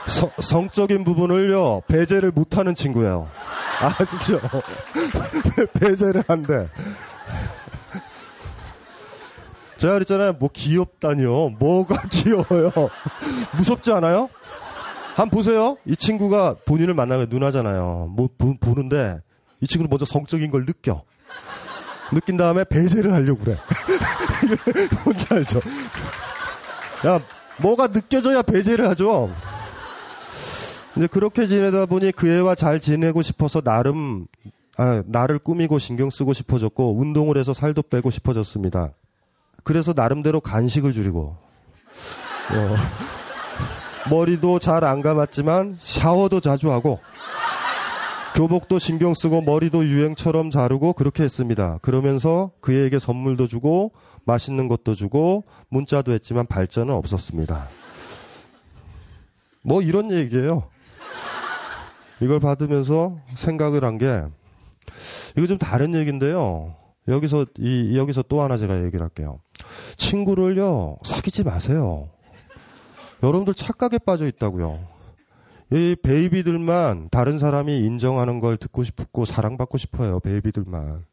서, 0.09 0.31
성적인 0.39 1.03
부분을요 1.03 1.83
배제를 1.87 2.31
못하는 2.31 2.75
친구예요. 2.75 3.29
아시죠? 3.81 4.39
배제를 5.79 6.23
한대. 6.27 6.67
제가 9.77 9.93
그랬잖아요. 9.93 10.33
뭐 10.33 10.49
귀엽다니요. 10.51 11.49
뭐가 11.59 12.01
귀여워요? 12.11 12.71
무섭지 13.55 13.93
않아요? 13.93 14.29
한번 15.15 15.29
보세요. 15.29 15.77
이 15.85 15.95
친구가 15.95 16.55
본인을 16.65 16.93
만나게 16.93 17.27
누나잖아요. 17.29 18.11
뭐 18.15 18.29
보, 18.37 18.57
보는데 18.57 19.19
이 19.61 19.67
친구는 19.67 19.89
먼저 19.89 20.05
성적인 20.05 20.51
걸 20.51 20.65
느껴. 20.65 21.03
느낀 22.11 22.37
다음에 22.37 22.63
배제를 22.65 23.13
하려고 23.13 23.39
그래. 23.39 23.57
뭔지 25.05 25.25
알죠? 25.29 25.59
야, 27.05 27.21
뭐가 27.57 27.87
느껴져야 27.87 28.41
배제를 28.41 28.89
하죠. 28.89 29.29
이제 30.99 31.07
그렇게 31.07 31.47
지내다 31.47 31.85
보니 31.85 32.11
그 32.11 32.29
애와 32.29 32.55
잘 32.55 32.81
지내고 32.81 33.21
싶어서 33.21 33.61
나름 33.61 34.27
아, 34.75 35.01
나를 35.05 35.39
꾸미고 35.39 35.79
신경 35.79 36.09
쓰고 36.09 36.33
싶어졌고 36.33 36.99
운동을 36.99 37.37
해서 37.37 37.53
살도 37.53 37.83
빼고 37.83 38.11
싶어졌습니다. 38.11 38.91
그래서 39.63 39.93
나름대로 39.95 40.41
간식을 40.41 40.91
줄이고 40.91 41.37
어, 42.51 42.75
머리도 44.11 44.59
잘 44.59 44.83
안 44.83 45.01
감았지만 45.01 45.75
샤워도 45.77 46.41
자주 46.41 46.69
하고 46.69 46.99
교복도 48.35 48.77
신경 48.77 49.13
쓰고 49.13 49.39
머리도 49.39 49.85
유행처럼 49.85 50.51
자르고 50.51 50.91
그렇게 50.93 51.23
했습니다. 51.23 51.79
그러면서 51.81 52.51
그에게 52.59 52.99
선물도 52.99 53.47
주고 53.47 53.93
맛있는 54.25 54.67
것도 54.67 54.95
주고 54.95 55.45
문자도 55.69 56.11
했지만 56.11 56.45
발전은 56.45 56.93
없었습니다. 56.93 57.69
뭐 59.61 59.81
이런 59.81 60.11
얘기예요. 60.11 60.67
이걸 62.21 62.39
받으면서 62.39 63.17
생각을 63.35 63.83
한 63.83 63.97
게 63.97 64.23
이거 65.37 65.47
좀 65.47 65.57
다른 65.57 65.93
얘기인데요. 65.93 66.75
여기서 67.07 67.45
이 67.57 67.97
여기서 67.97 68.23
또 68.23 68.41
하나 68.41 68.57
제가 68.57 68.83
얘기를 68.85 69.01
할게요. 69.01 69.39
친구를요 69.97 70.97
사귀지 71.03 71.43
마세요. 71.43 72.09
여러분들 73.21 73.53
착각에 73.53 73.97
빠져 73.99 74.27
있다고요. 74.27 74.79
이 75.71 75.95
베이비들만 76.01 77.09
다른 77.11 77.37
사람이 77.37 77.77
인정하는 77.77 78.39
걸 78.39 78.57
듣고 78.57 78.83
싶고 78.83 79.25
사랑받고 79.25 79.77
싶어요. 79.77 80.19
베이비들만. 80.19 81.05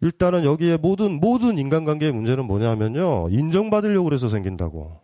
일단은 0.00 0.44
여기에 0.44 0.76
모든 0.76 1.18
모든 1.20 1.58
인간관계의 1.58 2.12
문제는 2.12 2.44
뭐냐면요. 2.46 3.28
인정받으려고 3.30 4.04
그래서 4.04 4.28
생긴다고. 4.28 5.00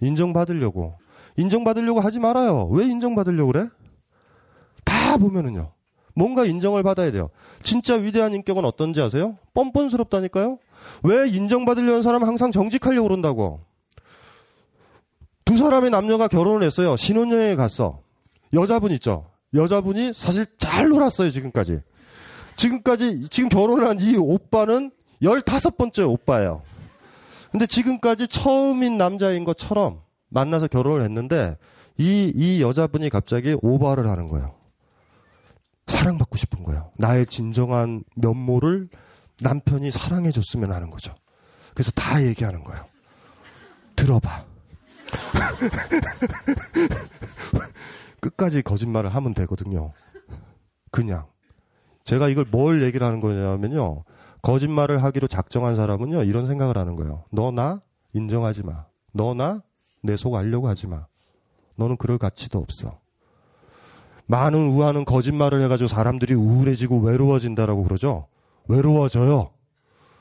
인정받으려고. 0.00 0.98
인정받으려고 1.36 2.00
하지 2.00 2.18
말아요. 2.18 2.68
왜 2.70 2.84
인정받으려고 2.84 3.52
그래? 3.52 3.68
다 4.84 5.16
보면은요. 5.16 5.72
뭔가 6.14 6.44
인정을 6.44 6.82
받아야 6.82 7.10
돼요. 7.10 7.30
진짜 7.62 7.94
위대한 7.94 8.34
인격은 8.34 8.64
어떤지 8.64 9.00
아세요? 9.00 9.36
뻔뻔스럽다니까요? 9.54 10.58
왜 11.02 11.28
인정받으려는 11.28 12.02
사람은 12.02 12.26
항상 12.26 12.52
정직하려고 12.52 13.08
그런다고. 13.08 13.60
두 15.44 15.58
사람의 15.58 15.90
남녀가 15.90 16.28
결혼을 16.28 16.62
했어요. 16.62 16.96
신혼여행에 16.96 17.56
갔어. 17.56 18.00
여자분 18.52 18.92
있죠? 18.92 19.26
여자분이 19.54 20.12
사실 20.14 20.46
잘 20.58 20.88
놀았어요, 20.88 21.30
지금까지. 21.30 21.80
지금까지, 22.56 23.28
지금 23.28 23.48
결혼한 23.48 23.98
이 24.00 24.16
오빠는 24.16 24.90
15번째 25.22 26.08
오빠예요. 26.08 26.62
근데 27.50 27.66
지금까지 27.66 28.28
처음인 28.28 28.98
남자인 28.98 29.44
것처럼 29.44 30.00
만나서 30.34 30.68
결혼을 30.68 31.02
했는데 31.02 31.56
이, 31.96 32.30
이 32.34 32.60
여자분이 32.60 33.08
갑자기 33.08 33.56
오바를 33.62 34.08
하는 34.08 34.28
거예요. 34.28 34.54
사랑받고 35.86 36.36
싶은 36.36 36.62
거예요. 36.64 36.90
나의 36.98 37.26
진정한 37.26 38.04
면모를 38.16 38.88
남편이 39.40 39.90
사랑해줬으면 39.90 40.72
하는 40.72 40.90
거죠. 40.90 41.14
그래서 41.72 41.90
다 41.92 42.22
얘기하는 42.22 42.64
거예요. 42.64 42.84
들어봐. 43.96 44.44
끝까지 48.20 48.62
거짓말을 48.62 49.10
하면 49.14 49.34
되거든요. 49.34 49.92
그냥. 50.90 51.26
제가 52.04 52.28
이걸 52.28 52.44
뭘 52.50 52.82
얘기를 52.82 53.06
하는 53.06 53.20
거냐면요. 53.20 54.04
거짓말을 54.42 55.02
하기로 55.02 55.26
작정한 55.28 55.76
사람은요, 55.76 56.24
이런 56.24 56.46
생각을 56.46 56.76
하는 56.76 56.96
거예요. 56.96 57.24
너 57.30 57.50
나 57.50 57.80
인정하지 58.14 58.62
마. 58.62 58.86
너 59.12 59.34
나 59.34 59.62
내 60.04 60.16
속 60.16 60.34
알려고 60.36 60.68
하지 60.68 60.86
마. 60.86 61.06
너는 61.76 61.96
그럴 61.96 62.18
가치도 62.18 62.58
없어. 62.58 63.00
많은 64.26 64.68
우하는 64.68 65.04
거짓말을 65.04 65.62
해가지고 65.62 65.88
사람들이 65.88 66.34
우울해지고 66.34 67.00
외로워진다라고 67.00 67.82
그러죠. 67.84 68.28
외로워져요. 68.68 69.50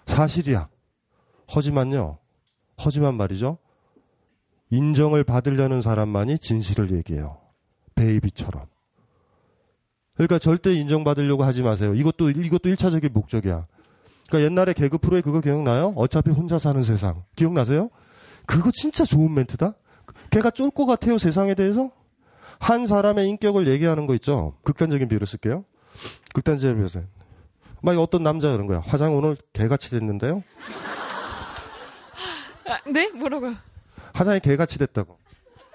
사실이야. 0.07 0.69
하지만요. 1.47 2.17
하지만 2.77 3.15
말이죠. 3.15 3.57
인정을 4.69 5.23
받으려는 5.23 5.81
사람만이 5.81 6.39
진실을 6.39 6.91
얘기해요. 6.91 7.38
베이비처럼. 7.95 8.65
그러니까 10.15 10.39
절대 10.39 10.73
인정받으려고 10.73 11.43
하지 11.43 11.61
마세요. 11.61 11.93
이것도, 11.93 12.29
이것도 12.29 12.69
1차적인 12.69 13.11
목적이야. 13.11 13.67
그러니까 14.29 14.45
옛날에 14.45 14.73
개그 14.73 14.97
프로에 14.97 15.21
그거 15.21 15.41
기억나요? 15.41 15.93
어차피 15.95 16.31
혼자 16.31 16.57
사는 16.57 16.81
세상. 16.84 17.23
기억나세요? 17.36 17.89
그거 18.46 18.72
진짜 18.72 19.06
좋은 19.06 19.34
멘트다? 19.34 19.74
걔가 20.30 20.52
쫄 20.52 20.70
것 20.72 20.86
같아요, 20.86 21.18
세상에 21.18 21.54
대해서? 21.56 21.91
한 22.60 22.86
사람의 22.86 23.28
인격을 23.30 23.68
얘기하는 23.68 24.08
거 24.08 24.14
있죠? 24.16 24.56
극단적인 24.64 25.08
비유를 25.08 25.28
쓸게요. 25.28 25.66
극단적인 26.34 26.76
비유를 26.76 26.89
써요. 26.89 27.04
막 27.82 27.98
어떤 28.00 28.24
남자가 28.24 28.54
그런 28.54 28.68
거야. 28.68 28.82
화장 28.86 29.16
오늘 29.16 29.36
개같이 29.52 29.89
됐는데요? 29.89 30.44
아, 32.66 32.80
네? 32.89 33.10
뭐라고요? 33.10 33.56
화장이 34.14 34.39
개같이 34.39 34.80
됐다고. 34.80 35.18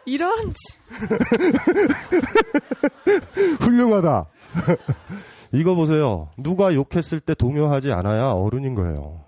이런 0.07 0.55
훌륭하다. 3.61 4.27
이거 5.53 5.75
보세요. 5.75 6.31
누가 6.39 6.75
욕했을 6.75 7.21
때 7.21 7.35
동요하지 7.35 7.93
않아야 7.93 8.31
어른인 8.31 8.75
거예요. 8.75 9.25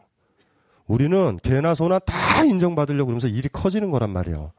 우리는 0.91 1.39
개나 1.45 1.77
소나 1.77 2.01
다 2.01 2.43
인정받으려고 2.43 3.07
그러면서 3.07 3.29
일이 3.29 3.49
커지는 3.49 3.91
거란 3.91 4.11
말이에요. 4.11 4.51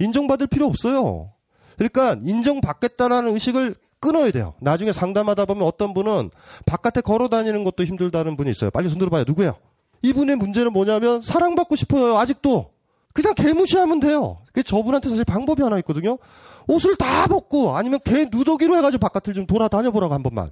인정받을 0.00 0.46
필요 0.46 0.66
없어요. 0.66 1.30
그러니까 1.78 2.18
인정받겠다라는 2.22 3.32
의식을 3.32 3.76
끊어야 3.98 4.30
돼요. 4.32 4.52
나중에 4.60 4.92
상담하다 4.92 5.46
보면 5.46 5.66
어떤 5.66 5.94
분은 5.94 6.30
바깥에 6.66 7.00
걸어 7.00 7.28
다니는 7.28 7.64
것도 7.64 7.84
힘들다는 7.84 8.36
분이 8.36 8.50
있어요. 8.50 8.70
빨리 8.70 8.90
손 8.90 8.98
들어봐요. 8.98 9.24
누구예요? 9.26 9.54
이분의 10.02 10.36
문제는 10.36 10.74
뭐냐면 10.74 11.22
사랑받고 11.22 11.76
싶어요. 11.76 12.18
아직도. 12.18 12.70
그냥 13.14 13.34
개무시하면 13.34 14.00
돼요. 14.00 14.38
그 14.52 14.62
저분한테 14.62 15.08
사실 15.08 15.24
방법이 15.24 15.62
하나 15.62 15.78
있거든요. 15.78 16.18
옷을 16.66 16.96
다 16.96 17.26
벗고 17.28 17.76
아니면 17.76 17.98
개 18.04 18.26
누더기로 18.30 18.76
해가지고 18.76 19.00
바깥을 19.00 19.32
좀 19.32 19.46
돌아다녀 19.46 19.90
보라고 19.90 20.12
한 20.12 20.22
번만. 20.22 20.50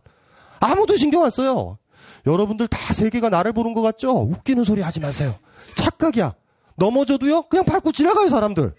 아무도 0.61 0.97
신경 0.97 1.25
안 1.25 1.31
써요. 1.31 1.77
여러분들 2.27 2.69
다 2.69 2.93
세계가 2.93 3.31
나를 3.31 3.53
보는 3.53 3.75
것 3.75 3.83
같죠? 3.83 4.11
웃기는 4.13 4.65
소리 4.65 4.83
하지 4.83 5.01
마세요. 5.01 5.35
착각이야. 5.75 6.35
넘어져도요? 6.77 7.43
그냥 7.43 7.65
밟고 7.65 7.93
지나가요, 7.93 8.29
사람들. 8.29 8.75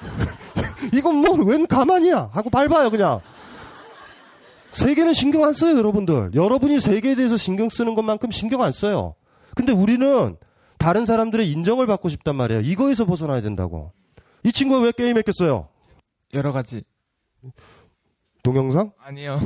이건 0.94 1.16
뭐, 1.16 1.32
웬 1.44 1.66
가만이야? 1.66 2.30
하고 2.32 2.50
밟아요, 2.50 2.90
그냥. 2.90 3.20
세계는 4.70 5.12
신경 5.12 5.44
안 5.44 5.52
써요, 5.52 5.76
여러분들. 5.76 6.32
여러분이 6.34 6.80
세계에 6.80 7.14
대해서 7.14 7.36
신경 7.36 7.68
쓰는 7.70 7.94
것만큼 7.94 8.30
신경 8.30 8.62
안 8.62 8.72
써요. 8.72 9.14
근데 9.54 9.72
우리는 9.72 10.36
다른 10.78 11.06
사람들의 11.06 11.50
인정을 11.50 11.86
받고 11.86 12.08
싶단 12.08 12.36
말이에요. 12.36 12.60
이거에서 12.62 13.04
벗어나야 13.04 13.40
된다고. 13.40 13.92
이 14.44 14.52
친구가 14.52 14.84
왜 14.84 14.92
게임 14.92 15.16
했겠어요? 15.16 15.68
여러 16.34 16.52
가지. 16.52 16.82
동영상? 18.42 18.92
아니요. 19.00 19.40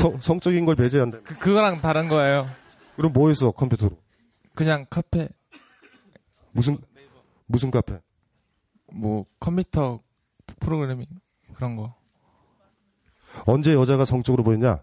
성, 0.00 0.20
성적인 0.20 0.64
걸 0.64 0.76
배제한다. 0.76 1.20
그, 1.22 1.36
그거랑 1.38 1.80
다른 1.80 2.08
거예요. 2.08 2.48
그럼 2.96 3.12
뭐 3.12 3.28
했어, 3.28 3.50
컴퓨터로? 3.50 3.96
그냥 4.54 4.86
카페. 4.90 5.28
무슨 6.52 6.78
무슨 7.46 7.70
카페? 7.70 7.98
뭐 8.92 9.24
컴퓨터 9.38 10.00
프로그래밍 10.58 11.06
그런 11.54 11.76
거. 11.76 11.94
언제 13.46 13.74
여자가 13.74 14.04
성적으로 14.04 14.42
보였냐? 14.42 14.80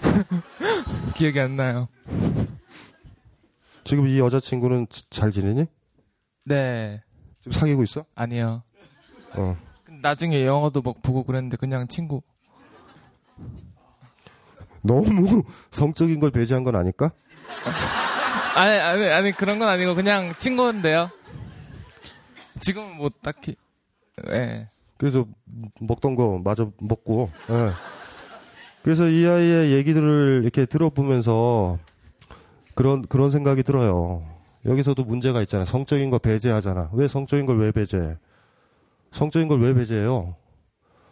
기억이 1.16 1.40
안 1.40 1.56
나요. 1.56 1.88
지금 3.84 4.06
이 4.06 4.18
여자친구는 4.18 4.86
지- 4.90 5.08
잘 5.10 5.30
지내니? 5.32 5.66
네. 6.44 7.02
지금 7.40 7.52
사귀고 7.52 7.82
있어? 7.84 8.04
아니요. 8.14 8.62
어. 9.34 9.56
나중에 10.02 10.44
영어도 10.46 10.82
막 10.82 11.02
보고 11.02 11.24
그랬는데 11.24 11.56
그냥 11.56 11.88
친구. 11.88 12.22
너무 14.82 15.42
성적인 15.70 16.20
걸 16.20 16.30
배제한 16.30 16.64
건 16.64 16.76
아닐까? 16.76 17.12
아니 18.56 18.78
아니 18.78 19.04
아니 19.06 19.32
그런 19.32 19.58
건 19.58 19.68
아니고 19.68 19.94
그냥 19.94 20.34
친구인데요. 20.38 21.10
지금은 22.60 22.96
뭐 22.96 23.10
딱히. 23.22 23.56
예. 24.30 24.68
그래서 24.98 25.26
먹던 25.80 26.14
거 26.14 26.40
마저 26.44 26.70
먹고. 26.78 27.30
예. 27.50 27.72
그래서 28.82 29.08
이 29.08 29.26
아이의 29.26 29.72
얘기들을 29.72 30.40
이렇게 30.42 30.66
들어보면서 30.66 31.78
그런 32.74 33.02
그런 33.02 33.30
생각이 33.30 33.62
들어요. 33.62 34.24
여기서도 34.64 35.04
문제가 35.04 35.40
있잖아요. 35.42 35.64
성적인 35.64 36.10
거 36.10 36.18
배제하잖아. 36.18 36.90
왜 36.92 37.08
성적인 37.08 37.46
걸 37.46 37.58
왜 37.58 37.72
배제해? 37.72 38.16
성적인 39.12 39.48
걸 39.48 39.60
왜 39.60 39.74
배제해요? 39.74 40.36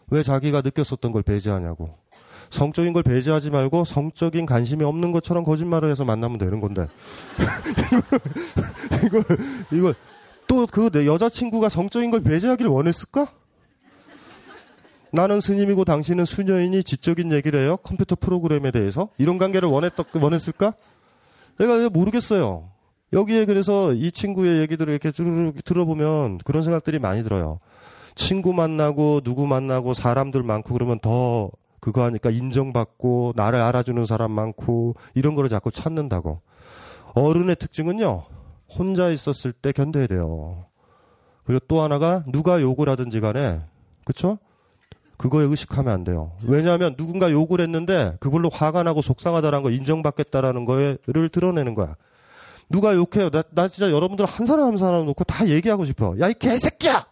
왜 0.08 0.22
자기가 0.22 0.62
느꼈었던 0.62 1.12
걸 1.12 1.22
배제하냐고. 1.22 1.96
성적인 2.50 2.92
걸 2.92 3.02
배제하지 3.02 3.50
말고 3.50 3.84
성적인 3.84 4.44
관심이 4.46 4.84
없는 4.84 5.12
것처럼 5.12 5.44
거짓말을 5.44 5.90
해서 5.90 6.04
만나면 6.04 6.38
되는 6.38 6.60
건데. 6.60 6.88
이걸, 7.86 8.02
이걸, 9.06 9.24
이걸, 9.72 9.94
또 10.46 10.66
그 10.66 10.90
내 10.90 11.06
여자친구가 11.06 11.68
성적인 11.68 12.10
걸 12.10 12.20
배제하길 12.22 12.66
원했을까? 12.66 13.28
나는 15.12 15.40
스님이고 15.40 15.84
당신은 15.84 16.24
수녀이니 16.24 16.84
지적인 16.84 17.32
얘기를 17.32 17.58
해요. 17.60 17.76
컴퓨터 17.78 18.14
프로그램에 18.16 18.70
대해서. 18.70 19.08
이런 19.18 19.38
관계를 19.38 19.68
원했던, 19.68 20.06
원했을까? 20.20 20.74
내가 21.58 21.88
모르겠어요. 21.88 22.68
여기에 23.12 23.44
그래서 23.46 23.92
이 23.92 24.12
친구의 24.12 24.60
얘기들을 24.62 24.92
이렇게 24.92 25.10
쭈르르 25.10 25.52
들어보면 25.64 26.38
그런 26.38 26.62
생각들이 26.62 27.00
많이 27.00 27.24
들어요. 27.24 27.58
친구 28.14 28.52
만나고 28.52 29.20
누구 29.22 29.46
만나고 29.48 29.94
사람들 29.94 30.42
많고 30.44 30.74
그러면 30.74 31.00
더 31.00 31.50
그거 31.80 32.04
하니까 32.04 32.30
인정받고 32.30 33.32
나를 33.36 33.60
알아주는 33.60 34.04
사람 34.06 34.32
많고 34.32 34.94
이런 35.14 35.34
거를 35.34 35.48
자꾸 35.48 35.70
찾는다고. 35.70 36.40
어른의 37.14 37.56
특징은요. 37.56 38.24
혼자 38.68 39.10
있었을 39.10 39.52
때 39.52 39.72
견뎌야 39.72 40.06
돼요. 40.06 40.66
그리고 41.44 41.64
또 41.66 41.80
하나가 41.80 42.22
누가 42.28 42.60
욕을 42.60 42.88
하든지 42.88 43.20
간에 43.20 43.60
그쵸? 44.04 44.38
그거에 45.16 45.44
의식하면 45.44 45.92
안 45.92 46.04
돼요. 46.04 46.32
왜냐하면 46.44 46.96
누군가 46.96 47.30
욕을 47.30 47.60
했는데 47.60 48.16
그걸로 48.20 48.48
화가 48.48 48.82
나고 48.84 49.02
속상하다라는 49.02 49.62
거 49.62 49.70
인정받겠다라는 49.70 50.64
거를 50.64 51.28
드러내는 51.30 51.74
거야. 51.74 51.96
누가 52.70 52.94
욕해요. 52.94 53.28
나, 53.30 53.42
나 53.50 53.68
진짜 53.68 53.90
여러분들 53.90 54.24
한 54.24 54.46
사람 54.46 54.68
한 54.68 54.76
사람 54.78 55.04
놓고 55.04 55.24
다 55.24 55.46
얘기하고 55.48 55.84
싶어. 55.84 56.14
야, 56.20 56.28
이 56.28 56.34
개새끼야! 56.34 57.04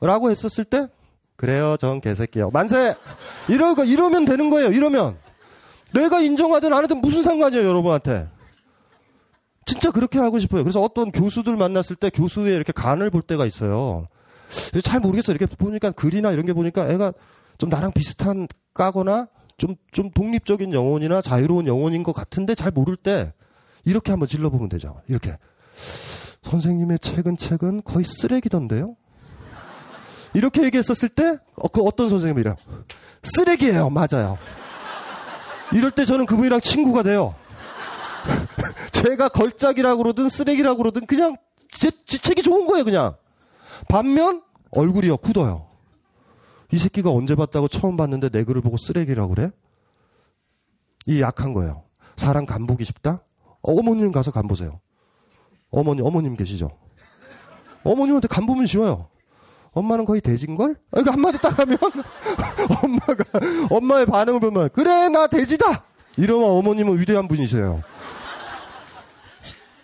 라고 0.00 0.30
했었을 0.30 0.64
때, 0.64 0.88
그래요, 1.36 1.76
전 1.78 2.00
개새끼요. 2.00 2.50
만세! 2.50 2.96
이러고, 3.48 3.84
이러면 3.84 4.24
되는 4.24 4.50
거예요, 4.50 4.70
이러면. 4.70 5.18
내가 5.92 6.20
인정하든 6.20 6.72
안 6.72 6.84
하든 6.84 7.00
무슨 7.00 7.22
상관이에요, 7.22 7.66
여러분한테. 7.66 8.28
진짜 9.66 9.90
그렇게 9.90 10.18
하고 10.18 10.38
싶어요. 10.38 10.62
그래서 10.62 10.80
어떤 10.80 11.10
교수들 11.10 11.56
만났을 11.56 11.96
때 11.96 12.08
교수의 12.08 12.54
이렇게 12.54 12.72
간을 12.72 13.10
볼 13.10 13.20
때가 13.22 13.46
있어요. 13.46 14.06
잘 14.82 15.00
모르겠어요. 15.00 15.36
이렇게 15.36 15.54
보니까 15.54 15.90
글이나 15.90 16.30
이런 16.30 16.46
게 16.46 16.52
보니까 16.52 16.88
애가 16.88 17.12
좀 17.58 17.68
나랑 17.68 17.92
비슷한 17.92 18.46
까거나 18.74 19.26
좀, 19.58 19.74
좀 19.90 20.10
독립적인 20.10 20.72
영혼이나 20.72 21.20
자유로운 21.20 21.66
영혼인 21.66 22.04
것 22.04 22.12
같은데 22.12 22.54
잘 22.54 22.70
모를 22.70 22.94
때 22.96 23.32
이렇게 23.84 24.12
한번 24.12 24.28
질러보면 24.28 24.68
되죠. 24.68 25.00
이렇게. 25.08 25.36
선생님의 26.42 27.00
책은 27.00 27.36
책은 27.36 27.82
거의 27.84 28.04
쓰레기던데요? 28.04 28.94
이렇게 30.36 30.62
얘기했었을 30.64 31.08
때, 31.08 31.38
어, 31.54 31.68
그 31.68 31.80
어떤 31.80 32.10
선생님이랑 32.10 32.56
쓰레기예요. 33.22 33.88
맞아요. 33.88 34.36
이럴 35.72 35.90
때 35.90 36.04
저는 36.04 36.26
그분이랑 36.26 36.60
친구가 36.60 37.02
돼요. 37.02 37.34
제가 38.92 39.30
걸작이라고 39.30 40.02
그러든 40.02 40.28
쓰레기라고 40.28 40.76
그러든 40.76 41.06
그냥 41.06 41.38
제, 41.70 41.90
지 42.04 42.18
책이 42.18 42.42
좋은 42.42 42.66
거예요, 42.66 42.84
그냥. 42.84 43.16
반면 43.88 44.42
얼굴이요, 44.72 45.16
굳어요. 45.16 45.68
이 46.70 46.78
새끼가 46.78 47.10
언제 47.10 47.34
봤다고 47.34 47.68
처음 47.68 47.96
봤는데 47.96 48.28
내 48.28 48.44
글을 48.44 48.60
보고 48.60 48.76
쓰레기라고 48.76 49.34
그래? 49.34 49.50
이 51.06 51.22
약한 51.22 51.54
거예요. 51.54 51.84
사람 52.16 52.44
간 52.44 52.66
보기 52.66 52.84
싶다? 52.84 53.22
어머님 53.62 54.12
가서 54.12 54.30
간 54.32 54.46
보세요. 54.48 54.80
어머니, 55.70 56.02
어머님 56.02 56.36
계시죠? 56.36 56.68
어머님한테 57.84 58.28
간 58.28 58.44
보면 58.44 58.66
쉬워요. 58.66 59.08
엄마는 59.76 60.06
거의? 60.06 60.22
아, 60.92 61.00
이거 61.00 61.10
한마디 61.10 61.38
딱 61.38 61.58
하면, 61.58 61.76
엄마가, 62.82 63.24
엄마의 63.70 64.06
반응을 64.06 64.40
보면, 64.40 64.70
그래, 64.72 65.10
나 65.10 65.26
돼지다! 65.26 65.84
이러면 66.16 66.48
어머님은 66.48 66.98
위대한 66.98 67.28
분이세요. 67.28 67.82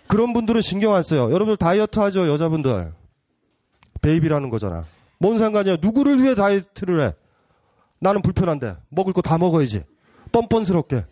그런 0.07 0.33
분들은 0.33 0.61
신경 0.61 0.95
안 0.95 1.03
써요. 1.03 1.25
여러분들 1.25 1.57
다이어트 1.57 1.99
하죠, 1.99 2.27
여자분들. 2.27 2.91
베이비라는 4.01 4.49
거잖아. 4.49 4.85
뭔 5.19 5.37
상관이야. 5.37 5.77
누구를 5.79 6.21
위해 6.23 6.33
다이어트를 6.33 7.01
해? 7.01 7.13
나는 7.99 8.23
불편한데. 8.23 8.75
먹을 8.89 9.13
거 9.13 9.21
다 9.21 9.37
먹어야지. 9.37 9.83
뻔뻔스럽게. 10.31 11.05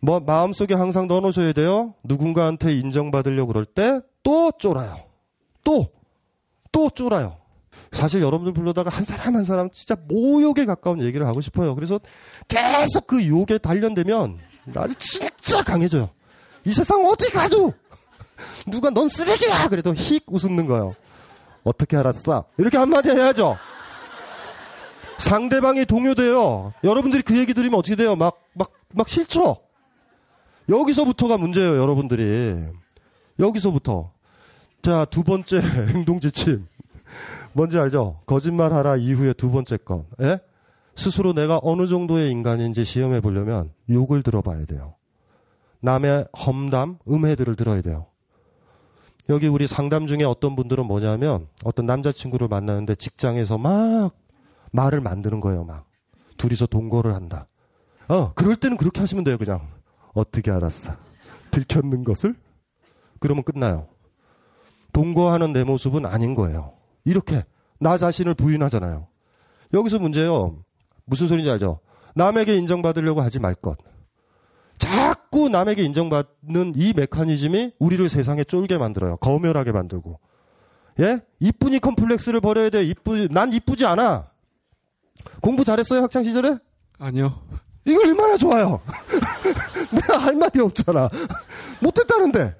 뭐, 0.00 0.20
마음속에 0.20 0.74
항상 0.74 1.08
넣어놓으셔야 1.08 1.52
돼요. 1.52 1.94
누군가한테 2.04 2.72
인정받으려고 2.76 3.48
그럴 3.48 3.64
때 3.64 4.00
또 4.22 4.52
쫄아요. 4.58 4.96
또, 5.64 5.88
또 6.76 6.90
쫄아요. 6.90 7.38
사실 7.90 8.20
여러분들 8.20 8.52
불러다가 8.52 8.90
한 8.90 9.02
사람 9.06 9.34
한 9.34 9.44
사람 9.44 9.70
진짜 9.70 9.96
모욕에 10.08 10.66
가까운 10.66 11.00
얘기를 11.00 11.26
하고 11.26 11.40
싶어요. 11.40 11.74
그래서 11.74 11.98
계속 12.48 13.06
그 13.06 13.26
욕에 13.26 13.56
단련되면 13.56 14.38
아주 14.74 14.94
진짜 14.96 15.62
강해져요. 15.64 16.10
이 16.66 16.72
세상 16.72 17.02
어디 17.06 17.30
가도 17.30 17.72
누가 18.66 18.90
넌 18.90 19.08
쓰레기야! 19.08 19.68
그래도 19.68 19.94
힉 19.94 20.24
웃는 20.28 20.66
거예요. 20.66 20.94
어떻게 21.64 21.96
알았어? 21.96 22.44
이렇게 22.58 22.76
한마디 22.76 23.08
해야죠. 23.08 23.56
상대방이 25.16 25.86
동요돼요. 25.86 26.74
여러분들이 26.84 27.22
그 27.22 27.38
얘기 27.38 27.54
들으면 27.54 27.78
어떻게 27.78 27.96
돼요? 27.96 28.16
막, 28.16 28.42
막, 28.52 28.70
막 28.92 29.08
싫죠? 29.08 29.56
여기서부터가 30.68 31.38
문제예요, 31.38 31.78
여러분들이. 31.80 32.66
여기서부터. 33.38 34.10
자, 34.86 35.04
두 35.04 35.24
번째 35.24 35.58
행동 35.92 36.20
지침. 36.20 36.64
뭔지 37.52 37.76
알죠? 37.76 38.20
거짓말 38.24 38.72
하라 38.72 38.94
이후에 38.94 39.32
두 39.32 39.50
번째 39.50 39.78
것. 39.78 40.06
예? 40.20 40.38
스스로 40.94 41.32
내가 41.32 41.58
어느 41.64 41.88
정도의 41.88 42.30
인간인지 42.30 42.84
시험해 42.84 43.20
보려면 43.20 43.72
욕을 43.90 44.22
들어봐야 44.22 44.64
돼요. 44.64 44.94
남의 45.80 46.28
험담, 46.38 46.98
음해들을 47.08 47.56
들어야 47.56 47.82
돼요. 47.82 48.06
여기 49.28 49.48
우리 49.48 49.66
상담 49.66 50.06
중에 50.06 50.22
어떤 50.22 50.54
분들은 50.54 50.86
뭐냐면 50.86 51.48
어떤 51.64 51.84
남자친구를 51.86 52.46
만나는데 52.46 52.94
직장에서 52.94 53.58
막 53.58 54.14
말을 54.70 55.00
만드는 55.00 55.40
거예요, 55.40 55.64
막. 55.64 55.84
둘이서 56.36 56.66
동거를 56.66 57.12
한다. 57.12 57.48
어, 58.06 58.34
그럴 58.34 58.54
때는 58.54 58.76
그렇게 58.76 59.00
하시면 59.00 59.24
돼요, 59.24 59.36
그냥. 59.36 59.66
어떻게 60.14 60.52
알았어? 60.52 60.92
들켰는 61.50 62.04
것을? 62.04 62.36
그러면 63.18 63.42
끝나요. 63.42 63.88
동거하는 64.96 65.52
내 65.52 65.62
모습은 65.62 66.06
아닌 66.06 66.34
거예요. 66.34 66.72
이렇게 67.04 67.44
나 67.78 67.98
자신을 67.98 68.32
부인하잖아요. 68.32 69.06
여기서 69.74 69.98
문제요. 69.98 70.56
무슨 71.04 71.28
소리인지 71.28 71.50
알죠? 71.50 71.80
남에게 72.14 72.56
인정받으려고 72.56 73.20
하지 73.20 73.38
말 73.38 73.54
것. 73.54 73.76
자꾸 74.78 75.50
남에게 75.50 75.82
인정받는 75.82 76.72
이 76.76 76.94
메커니즘이 76.96 77.72
우리를 77.78 78.08
세상에 78.08 78.42
쫄게 78.42 78.78
만들어요. 78.78 79.18
거멸하게 79.18 79.72
만들고. 79.72 80.18
예? 81.00 81.20
이쁘니 81.40 81.80
컴플렉스를 81.80 82.40
버려야 82.40 82.70
돼. 82.70 82.82
이쁘, 82.84 83.28
난 83.30 83.52
이쁘지 83.52 83.84
않아. 83.84 84.30
공부 85.42 85.62
잘했어요, 85.62 86.00
학창 86.04 86.24
시절에? 86.24 86.56
아니요. 86.98 87.42
이거 87.84 88.00
얼마나 88.00 88.38
좋아요. 88.38 88.80
내가 89.92 90.16
할 90.16 90.36
말이 90.36 90.58
없잖아. 90.58 91.10
못했다는데. 91.82 92.56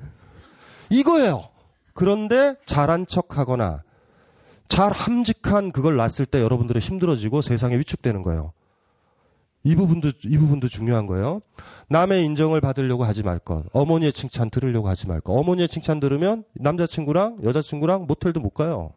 이거예요. 0.90 1.55
그런데 1.96 2.54
잘한 2.66 3.06
척 3.06 3.38
하거나 3.38 3.82
잘 4.68 4.92
함직한 4.92 5.72
그걸 5.72 5.96
놨을 5.96 6.26
때 6.30 6.40
여러분들은 6.40 6.80
힘들어지고 6.80 7.40
세상에 7.40 7.76
위축되는 7.78 8.22
거예요. 8.22 8.52
이 9.64 9.74
부분도 9.74 10.12
이 10.24 10.38
부분도 10.38 10.68
중요한 10.68 11.06
거예요. 11.06 11.40
남의 11.88 12.24
인정을 12.24 12.60
받으려고 12.60 13.04
하지 13.04 13.22
말 13.24 13.38
것. 13.38 13.64
어머니의 13.72 14.12
칭찬 14.12 14.50
들으려고 14.50 14.88
하지 14.88 15.08
말 15.08 15.20
것. 15.20 15.32
어머니의 15.32 15.68
칭찬 15.68 15.98
들으면 15.98 16.44
남자친구랑 16.52 17.38
여자친구랑 17.42 18.06
모텔도 18.06 18.40
못 18.40 18.50
가요. 18.50 18.92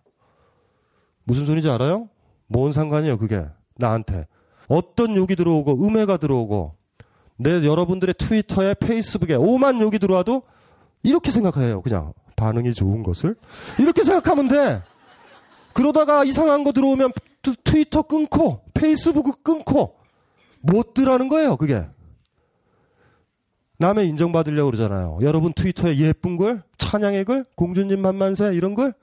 무슨 1.23 1.45
소리인지 1.45 1.69
알아요? 1.69 2.09
뭔 2.47 2.73
상관이에요, 2.73 3.17
그게. 3.17 3.47
나한테. 3.77 4.27
어떤 4.67 5.15
욕이 5.15 5.35
들어오고 5.35 5.85
음해가 5.87 6.17
들어오고 6.17 6.75
내 7.37 7.65
여러분들의 7.65 8.15
트위터에 8.17 8.73
페이스북에 8.75 9.35
오만 9.35 9.79
욕이 9.81 9.97
들어와도 9.97 10.43
이렇게 11.01 11.31
생각해요. 11.31 11.81
그냥 11.81 12.13
반응이 12.39 12.73
좋은 12.73 13.03
것을 13.03 13.35
이렇게 13.77 14.03
생각하면 14.03 14.47
돼. 14.47 14.81
그러다가 15.73 16.23
이상한 16.23 16.63
거 16.63 16.71
들어오면 16.71 17.11
트, 17.41 17.55
트위터 17.63 18.03
끊고 18.03 18.61
페이스북 18.73 19.43
끊고 19.43 19.97
못 20.61 20.93
들하는 20.93 21.27
거예요. 21.27 21.57
그게 21.57 21.85
남의 23.77 24.07
인정받으려고 24.09 24.71
그러잖아요. 24.71 25.19
여러분 25.21 25.53
트위터에 25.53 25.97
예쁜 25.97 26.37
글, 26.37 26.61
찬양의 26.77 27.25
글, 27.25 27.45
공주님 27.55 28.01
만만세 28.01 28.53
이런 28.53 28.75
걸, 28.75 28.93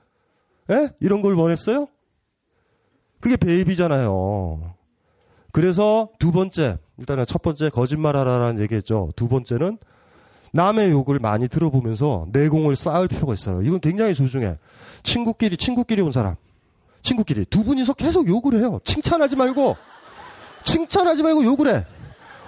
예? 0.69 0.91
이런 0.99 1.21
걸 1.21 1.33
원했어요? 1.33 1.87
그게 3.19 3.37
베이비잖아요. 3.37 4.75
그래서 5.51 6.09
두 6.19 6.31
번째, 6.31 6.77
일단은 6.99 7.25
첫 7.25 7.41
번째 7.41 7.69
거짓말하라라는 7.69 8.61
얘기했죠. 8.61 9.11
두 9.15 9.27
번째는 9.27 9.79
남의 10.53 10.91
욕을 10.91 11.19
많이 11.19 11.47
들어보면서 11.47 12.27
내공을 12.31 12.75
쌓을 12.75 13.07
필요가 13.07 13.33
있어요. 13.33 13.61
이건 13.61 13.79
굉장히 13.79 14.13
소중해. 14.13 14.57
친구끼리 15.03 15.57
친구끼리 15.57 16.01
온 16.01 16.11
사람, 16.11 16.35
친구끼리 17.01 17.45
두 17.45 17.63
분이서 17.63 17.93
계속 17.93 18.27
욕을 18.27 18.59
해요. 18.59 18.79
칭찬하지 18.83 19.35
말고 19.35 19.75
칭찬하지 20.63 21.23
말고 21.23 21.43
욕을 21.43 21.73
해. 21.73 21.85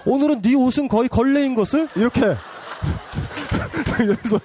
오늘은 0.04 0.42
네 0.42 0.54
옷은 0.54 0.88
거의 0.88 1.08
걸레인 1.08 1.54
것을 1.54 1.88
이렇게 1.94 2.20
그래서 3.96 4.38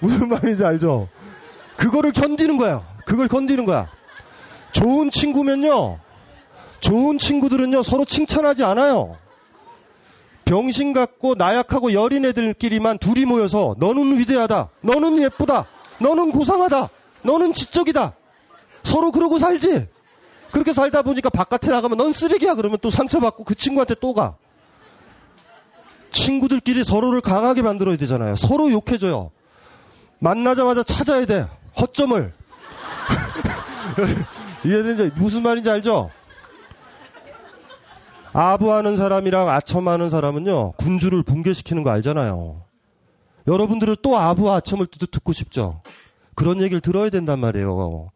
무슨 0.00 0.28
말인지 0.28 0.64
알죠? 0.64 1.08
그거를 1.76 2.12
견디는 2.12 2.56
거야. 2.56 2.82
그걸 3.04 3.26
견디는 3.28 3.64
거야. 3.64 3.88
좋은 4.72 5.10
친구면요. 5.10 5.98
좋은 6.80 7.18
친구들은요, 7.18 7.82
서로 7.82 8.04
칭찬하지 8.04 8.64
않아요. 8.64 9.16
병신 10.50 10.92
같고 10.92 11.36
나약하고 11.36 11.92
여린 11.92 12.24
애들끼리만 12.24 12.98
둘이 12.98 13.24
모여서 13.24 13.76
너는 13.78 14.18
위대하다. 14.18 14.70
너는 14.80 15.22
예쁘다. 15.22 15.68
너는 16.00 16.32
고상하다. 16.32 16.88
너는 17.22 17.52
지적이다. 17.52 18.14
서로 18.82 19.12
그러고 19.12 19.38
살지. 19.38 19.86
그렇게 20.50 20.72
살다 20.72 21.02
보니까 21.02 21.30
바깥에 21.30 21.70
나가면 21.70 21.98
넌 21.98 22.12
쓰레기야 22.12 22.54
그러면 22.54 22.78
또 22.82 22.90
상처받고 22.90 23.44
그 23.44 23.54
친구한테 23.54 23.94
또 24.00 24.12
가. 24.12 24.34
친구들끼리 26.10 26.82
서로를 26.82 27.20
강하게 27.20 27.62
만들어야 27.62 27.96
되잖아요. 27.96 28.34
서로 28.34 28.72
욕해줘요. 28.72 29.30
만나자마자 30.18 30.82
찾아야 30.82 31.24
돼. 31.26 31.46
허점을. 31.80 32.32
이해되는지 34.66 35.12
무슨 35.14 35.44
말인지 35.44 35.70
알죠? 35.70 36.10
아부하는 38.32 38.96
사람이랑 38.96 39.48
아첨하는 39.48 40.10
사람은요 40.10 40.72
군주를 40.72 41.22
붕괴시키는 41.22 41.82
거 41.82 41.90
알잖아요. 41.90 42.62
여러분들은 43.46 43.96
또 44.02 44.16
아부와 44.18 44.56
아첨을 44.56 44.86
또 44.86 45.06
듣고 45.06 45.32
싶죠. 45.32 45.80
그런 46.34 46.60
얘기를 46.60 46.80
들어야 46.80 47.10
된단 47.10 47.38
말이에요. 47.40 48.10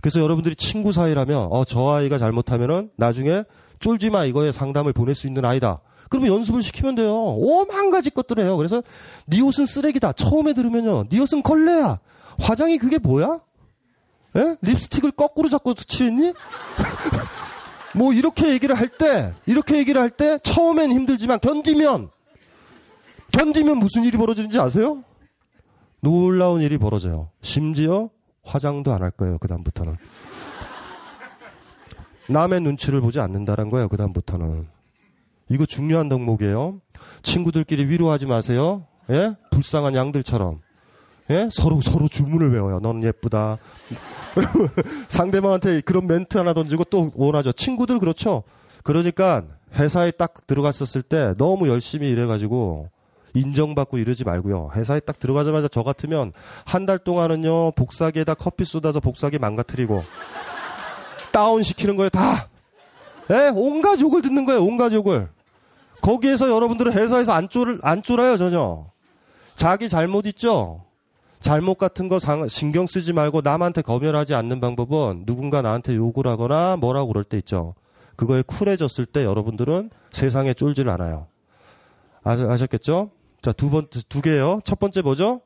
그래서 0.00 0.20
여러분들이 0.20 0.56
친구 0.56 0.92
사이라면 0.92 1.48
어 1.50 1.64
저 1.64 1.88
아이가 1.90 2.18
잘못하면은 2.18 2.90
나중에 2.96 3.44
쫄지 3.80 4.10
마 4.10 4.24
이거에 4.24 4.52
상담을 4.52 4.92
보낼 4.92 5.14
수 5.14 5.26
있는 5.26 5.44
아이다. 5.44 5.80
그러면 6.10 6.32
연습을 6.34 6.62
시키면 6.62 6.94
돼요. 6.94 7.14
오만 7.14 7.90
가지 7.90 8.10
것들 8.10 8.38
해요. 8.40 8.56
그래서 8.56 8.82
네 9.26 9.40
옷은 9.42 9.66
쓰레기다. 9.66 10.12
처음에 10.12 10.54
들으면요. 10.54 11.08
네 11.10 11.20
옷은 11.20 11.42
걸레야. 11.42 11.98
화장이 12.40 12.78
그게 12.78 12.98
뭐야? 12.98 13.40
에? 14.36 14.56
립스틱을 14.62 15.12
거꾸로 15.12 15.48
잡고 15.48 15.74
칠했니? 15.74 16.32
뭐 17.94 18.12
이렇게 18.12 18.50
얘기를 18.52 18.74
할 18.74 18.88
때, 18.88 19.34
이렇게 19.46 19.76
얘기를 19.78 20.00
할 20.00 20.10
때 20.10 20.38
처음엔 20.42 20.92
힘들지만 20.92 21.40
견디면 21.40 22.10
견디면 23.32 23.78
무슨 23.78 24.04
일이 24.04 24.16
벌어지는지 24.18 24.58
아세요? 24.58 25.02
놀라운 26.00 26.62
일이 26.62 26.78
벌어져요. 26.78 27.30
심지어 27.42 28.10
화장도 28.44 28.92
안 28.92 29.02
할 29.02 29.10
거예요. 29.10 29.38
그 29.38 29.48
다음부터는. 29.48 29.96
남의 32.28 32.60
눈치를 32.60 33.00
보지 33.00 33.20
않는다는 33.20 33.70
거예요. 33.70 33.88
그 33.88 33.96
다음부터는. 33.96 34.68
이거 35.48 35.64
중요한 35.66 36.08
덕목이에요. 36.08 36.80
친구들끼리 37.22 37.86
위로하지 37.86 38.26
마세요. 38.26 38.86
예? 39.10 39.34
불쌍한 39.50 39.94
양들처럼. 39.94 40.60
예? 41.30 41.48
서로 41.52 41.80
서로 41.82 42.08
주문을 42.08 42.52
외워요. 42.52 42.78
너는 42.80 43.02
예쁘다. 43.02 43.58
상대방한테 45.08 45.80
그런 45.82 46.06
멘트 46.06 46.38
하나 46.38 46.54
던지고 46.54 46.84
또 46.84 47.10
원하죠. 47.14 47.52
친구들 47.52 47.98
그렇죠. 47.98 48.42
그러니까 48.82 49.42
회사에 49.74 50.10
딱 50.12 50.46
들어갔었을 50.46 51.02
때 51.02 51.34
너무 51.36 51.68
열심히 51.68 52.08
일해가지고 52.08 52.88
인정받고 53.34 53.98
이러지 53.98 54.24
말고요. 54.24 54.70
회사에 54.74 55.00
딱 55.00 55.18
들어가자마자 55.18 55.68
저 55.68 55.82
같으면 55.82 56.32
한 56.64 56.86
달 56.86 56.98
동안은요 56.98 57.72
복사기에다 57.72 58.32
커피 58.34 58.64
쏟아서 58.64 59.00
복사기 59.00 59.38
망가뜨리고 59.38 60.02
다운 61.32 61.62
시키는 61.62 61.96
거예요 61.96 62.08
다. 62.08 62.48
예, 63.30 63.50
온갖 63.54 64.00
욕을 64.00 64.22
듣는 64.22 64.46
거예요. 64.46 64.64
온갖 64.64 64.90
욕을. 64.94 65.28
거기에서 66.00 66.48
여러분들은 66.48 66.92
회사에서 66.92 67.32
안 67.32 67.50
쫄, 67.50 67.78
안 67.82 68.02
쫄아요 68.02 68.38
전혀. 68.38 68.86
자기 69.54 69.90
잘못 69.90 70.26
있죠. 70.28 70.84
잘못 71.40 71.74
같은 71.74 72.08
거 72.08 72.18
상, 72.18 72.48
신경 72.48 72.86
쓰지 72.86 73.12
말고 73.12 73.42
남한테 73.42 73.82
검열하지 73.82 74.34
않는 74.34 74.60
방법은 74.60 75.24
누군가 75.24 75.62
나한테 75.62 75.94
욕을 75.94 76.26
하거나 76.26 76.76
뭐라고 76.76 77.08
그럴 77.08 77.24
때 77.24 77.36
있죠. 77.38 77.74
그거에 78.16 78.42
쿨해졌을 78.42 79.06
때 79.06 79.24
여러분들은 79.24 79.90
세상에 80.10 80.52
쫄질 80.54 80.88
않아요. 80.88 81.28
아, 82.24 82.32
아셨겠죠? 82.32 83.10
자, 83.40 83.52
두 83.52 83.70
번, 83.70 83.86
두 84.08 84.20
개요. 84.20 84.60
첫 84.64 84.80
번째 84.80 85.02
뭐죠? 85.02 85.40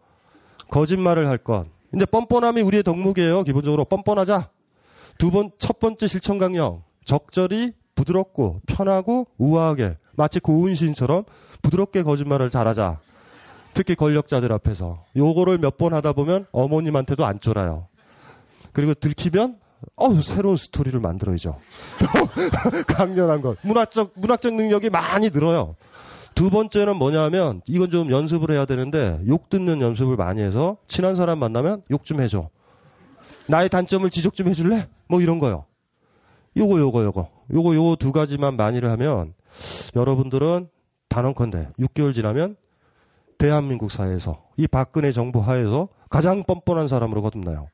거짓말을 0.71 1.29
할 1.29 1.37
것. 1.37 1.67
이제 1.95 2.07
뻔뻔함이 2.07 2.63
우리의 2.63 2.83
덕목이에요. 2.83 3.43
기본적으로 3.43 3.85
뻔뻔하자. 3.85 4.49
두 5.19 5.31
번, 5.31 5.51
첫 5.59 5.79
번째 5.79 6.09
실천 6.09 6.39
강령. 6.39 6.83
적절히 7.05 7.75
부드럽고 7.95 8.63
편하고 8.67 9.27
우아하게 9.37 9.99
마치 10.15 10.41
고운 10.41 10.75
시인처럼 10.75 11.25
부드럽게 11.61 12.03
거짓말을 12.03 12.51
잘하자. 12.51 13.01
특히 13.75 13.95
권력자들 13.95 14.53
앞에서. 14.53 15.05
요거를 15.17 15.59
몇 15.59 15.77
번 15.79 15.95
하다 15.95 16.13
보면 16.13 16.47
어머님한테도 16.53 17.25
안 17.25 17.41
쫄아요. 17.41 17.89
그리고 18.73 18.95
들키면 18.95 19.59
어 19.97 20.23
새로운 20.23 20.57
스토리를 20.57 20.99
만들어야죠. 21.01 21.59
강렬한 22.87 23.41
걸. 23.41 23.57
문화적 23.63 24.13
문학적 24.17 24.55
능력이 24.55 24.91
많이 24.91 25.31
늘어요. 25.31 25.75
두 26.35 26.49
번째는 26.51 26.97
뭐냐면 26.97 27.61
이건 27.67 27.91
좀 27.91 28.11
연습을 28.11 28.53
해야 28.55 28.65
되는데 28.65 29.21
욕 29.27 29.51
듣는 29.51 29.81
연습을 29.81 30.17
많이 30.17 30.41
해서 30.41 30.77
친한 30.89 31.15
사람 31.15 31.39
만나면 31.39 31.83
욕 31.91 32.05
좀 32.05 32.21
해줘. 32.21 32.49
나의 33.49 33.69
단점을 33.69 34.09
지적 34.09 34.35
좀 34.35 34.49
해줄래? 34.49 34.89
뭐 35.09 35.21
이런 35.21 35.39
거요. 35.39 35.65
요거 36.57 36.79
요거 36.79 37.05
요거 37.05 37.29
요거 37.53 37.75
요거 37.75 37.97
두 37.99 38.13
가지만 38.13 38.57
많이를 38.57 38.91
하면 38.93 39.35
여러분들은 39.97 40.69
단언컨대 41.09 41.69
6개월 41.81 42.15
지나면 42.15 42.57
대한민국 43.43 43.91
사회에서 43.91 44.41
이 44.57 44.69
박근혜 44.69 45.11
정부 45.11 45.41
하에서 45.41 45.89
가장 46.09 46.45
뻔뻔한 46.45 46.87
사람으로 46.87 47.23
거듭나요. 47.23 47.71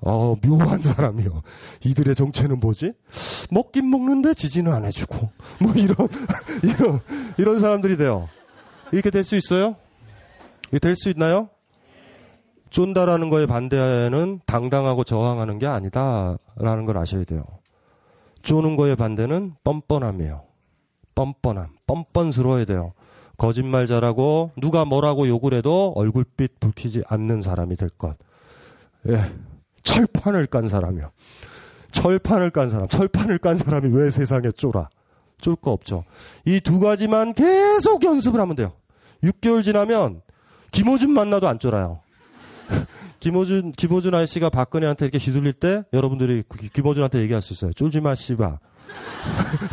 어, 0.00 0.36
묘한 0.40 0.80
사람이요. 0.80 1.42
이들의 1.82 2.14
정체는 2.14 2.60
뭐지? 2.60 2.92
먹긴 3.50 3.90
먹는데 3.90 4.32
지지는 4.32 4.72
안 4.72 4.84
해주고. 4.84 5.28
뭐 5.60 5.72
이런, 5.74 5.96
이런, 6.62 7.00
이런 7.36 7.58
사람들이 7.58 7.96
돼요. 7.96 8.28
이렇게 8.92 9.10
될 9.10 9.24
수 9.24 9.34
있어요? 9.34 9.74
이게 10.68 10.78
될 10.78 10.94
수 10.94 11.08
있나요? 11.08 11.48
쫀다라는 12.70 13.28
거에 13.28 13.46
반대는 13.46 14.42
당당하고 14.46 15.02
저항하는 15.02 15.58
게 15.58 15.66
아니다라는 15.66 16.84
걸 16.84 16.96
아셔야 16.96 17.24
돼요. 17.24 17.42
쪼는 18.42 18.76
거에 18.76 18.94
반대는 18.94 19.54
뻔뻔함이에요. 19.64 20.44
뻔뻔함. 21.16 21.70
뻔뻔스러워야 21.88 22.66
돼요. 22.66 22.92
거짓말 23.36 23.86
잘하고 23.86 24.52
누가 24.56 24.84
뭐라고 24.84 25.28
욕을 25.28 25.54
해도 25.54 25.92
얼굴빛 25.96 26.60
붉히지 26.60 27.02
않는 27.08 27.42
사람이 27.42 27.76
될 27.76 27.88
것. 27.90 28.16
예. 29.08 29.30
철판을 29.82 30.46
깐 30.46 30.68
사람이요. 30.68 31.10
철판을 31.90 32.50
깐 32.50 32.70
사람. 32.70 32.88
철판을 32.88 33.38
깐 33.38 33.56
사람이 33.56 33.94
왜 33.96 34.10
세상에 34.10 34.50
쫄아? 34.50 34.88
쫄 35.40 35.54
거 35.56 35.70
없죠. 35.72 36.04
이 36.46 36.60
두 36.60 36.80
가지만 36.80 37.34
계속 37.34 38.02
연습을 38.04 38.40
하면 38.40 38.56
돼요. 38.56 38.72
6개월 39.22 39.62
지나면 39.62 40.22
김호준 40.72 41.10
만나도 41.10 41.46
안 41.46 41.58
쫄아요. 41.58 42.00
김호준, 43.20 43.72
김호준 43.72 44.14
아저씨가 44.14 44.50
박근혜한테 44.50 45.04
이렇게 45.06 45.18
휘둘릴 45.18 45.52
때 45.52 45.84
여러분들이 45.92 46.42
김호준한테 46.72 47.20
얘기할 47.20 47.42
수 47.42 47.52
있어요. 47.52 47.72
쫄지 47.74 48.00
마, 48.00 48.14
씨바. 48.14 48.58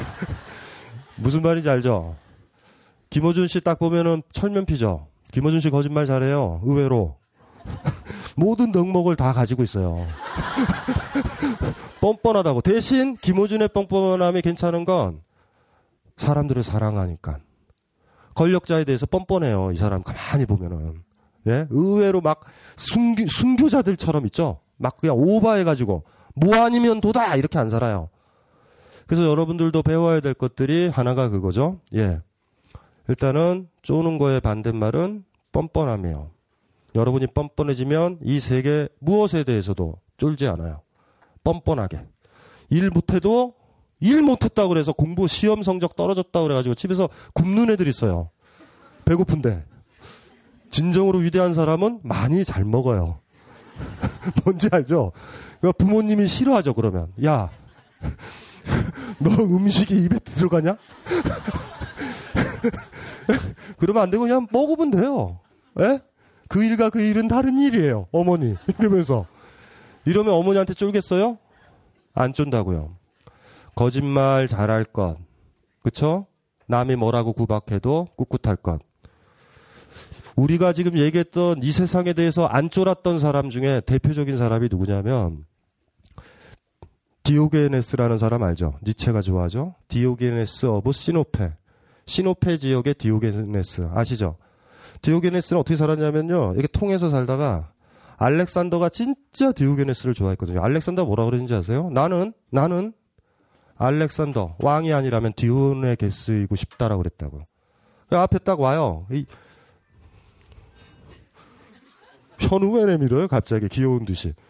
무슨 1.16 1.42
말인지 1.42 1.70
알죠? 1.70 2.16
김호준 3.14 3.48
씨 3.48 3.62
딱 3.62 3.78
보면은 3.78 4.24
철면피죠. 4.32 5.06
김호준 5.32 5.60
씨 5.60 5.70
거짓말 5.70 6.08
잘해요. 6.08 6.62
의외로. 6.64 7.18
모든 8.36 8.72
덕목을 8.72 9.16
다 9.16 9.32
가지고 9.34 9.62
있어요. 9.62 10.08
뻔뻔하다고. 12.02 12.62
대신 12.62 13.16
김호준의 13.18 13.70
뻔뻔함이 13.70 14.42
괜찮은 14.42 14.84
건 14.86 15.22
사람들을 16.18 16.64
사랑하니까. 16.64 17.38
권력자에 18.34 18.84
대해서 18.84 19.06
뻔뻔해요. 19.06 19.72
이 19.74 19.78
사람 19.78 20.02
가만히 20.02 20.48
보면은. 20.48 21.04
예? 21.48 21.68
의외로 21.70 22.20
막 22.20 22.42
순교, 22.78 23.28
순교자들처럼 23.28 24.26
있죠? 24.26 24.60
막 24.78 24.98
그냥 24.98 25.18
오버해가지고 25.20 26.04
뭐 26.36 26.56
아니면 26.64 27.00
도다! 27.00 27.36
이렇게 27.36 27.60
안 27.60 27.70
살아요. 27.70 28.10
그래서 29.06 29.24
여러분들도 29.30 29.84
배워야 29.84 30.20
될 30.20 30.34
것들이 30.34 30.88
하나가 30.88 31.30
그거죠. 31.30 31.80
예. 31.94 32.22
일단은 33.08 33.68
쪼는 33.82 34.18
거의 34.18 34.40
반대말은 34.40 35.26
뻔뻔함이에요. 35.52 36.30
여러분이 36.96 37.28
뻔뻔해지면 37.28 38.20
이 38.22 38.40
세계 38.40 38.88
무엇에 39.00 39.44
대해서도 39.44 39.96
쫄지 40.18 40.48
않아요. 40.48 40.82
뻔뻔하게. 41.44 42.02
일 42.70 42.90
못해도 42.90 43.54
일 44.00 44.22
못했다고 44.22 44.70
그래서 44.70 44.94
공부 44.94 45.28
시험 45.28 45.64
성적 45.64 45.96
떨어졌다고 45.96 46.44
그래가지고 46.44 46.76
집에서 46.76 47.10
굶는 47.34 47.70
애들 47.72 47.88
있어요. 47.88 48.30
배고픈데. 49.06 49.66
진정으로 50.70 51.20
위대한 51.20 51.54
사람은 51.54 52.00
많이 52.04 52.44
잘 52.44 52.64
먹어요. 52.64 53.20
뭔지 54.44 54.70
알죠? 54.72 55.12
그러니까 55.60 55.78
부모님이 55.78 56.28
싫어하죠, 56.28 56.74
그러면. 56.74 57.12
야, 57.24 57.50
너 59.20 59.30
음식이 59.30 60.04
입에 60.04 60.20
들어가냐? 60.20 60.78
그러면 63.78 64.04
안 64.04 64.10
되고 64.10 64.24
그냥 64.24 64.48
먹으면 64.52 64.92
돼요. 64.92 65.40
예? 65.80 66.00
그 66.50 66.64
일과 66.64 66.90
그 66.90 67.02
일은 67.02 67.28
다른 67.28 67.58
일이에요. 67.58 68.08
어머니. 68.12 68.56
이러면서. 68.80 69.26
이러면 70.06 70.34
어머니한테 70.34 70.74
쫄겠어요? 70.74 71.38
안 72.14 72.34
쫀다고요. 72.34 72.96
거짓말 73.76 74.48
잘할 74.48 74.84
것. 74.84 75.18
그쵸? 75.82 76.28
남이 76.68 76.96
뭐라고 76.96 77.34
구박해도 77.34 78.10
꿋꿋할 78.16 78.58
것. 78.58 78.80
우리가 80.36 80.74
지금 80.74 80.98
얘기했던 80.98 81.62
이 81.62 81.72
세상에 81.72 82.14
대해서 82.14 82.46
안 82.46 82.70
쫄았던 82.70 83.20
사람 83.20 83.50
중에 83.50 83.82
대표적인 83.86 84.38
사람이 84.38 84.68
누구냐면 84.70 85.46
디오게네스라는 87.24 88.18
사람 88.18 88.44
알죠? 88.44 88.80
니체가 88.84 89.22
좋아하죠? 89.22 89.76
Diogenes 89.88 90.66
of 90.66 90.92
Sinope. 90.92 91.54
시노페 92.06 92.58
지역의 92.58 92.96
디오게네스 92.96 93.90
아시죠? 93.94 94.38
디오게네스는 95.02 95.60
어떻게 95.60 95.76
살았냐면요. 95.76 96.54
이렇게 96.54 96.68
통에서 96.68 97.10
살다가 97.10 97.72
알렉산더가 98.18 98.90
진짜 98.90 99.52
디오게네스를 99.52 100.14
좋아했거든요. 100.14 100.62
알렉산더 100.62 101.06
뭐라 101.06 101.26
그러는지 101.26 101.54
아세요? 101.54 101.90
나는 101.92 102.34
나는 102.50 102.94
알렉산더 103.76 104.58
왕이 104.60 104.94
아니라면 104.94 105.34
디오게네스이고 105.36 106.56
싶다라고 106.56 107.02
그랬다고요. 107.02 107.44
그 108.08 108.18
앞에 108.18 108.40
딱 108.40 108.60
와요. 108.60 109.08
이, 109.12 109.26
현우 112.40 112.78
왜 112.78 112.86
내밀어요? 112.86 113.28
갑자기 113.28 113.68
귀여운 113.68 114.06
듯이. 114.06 114.34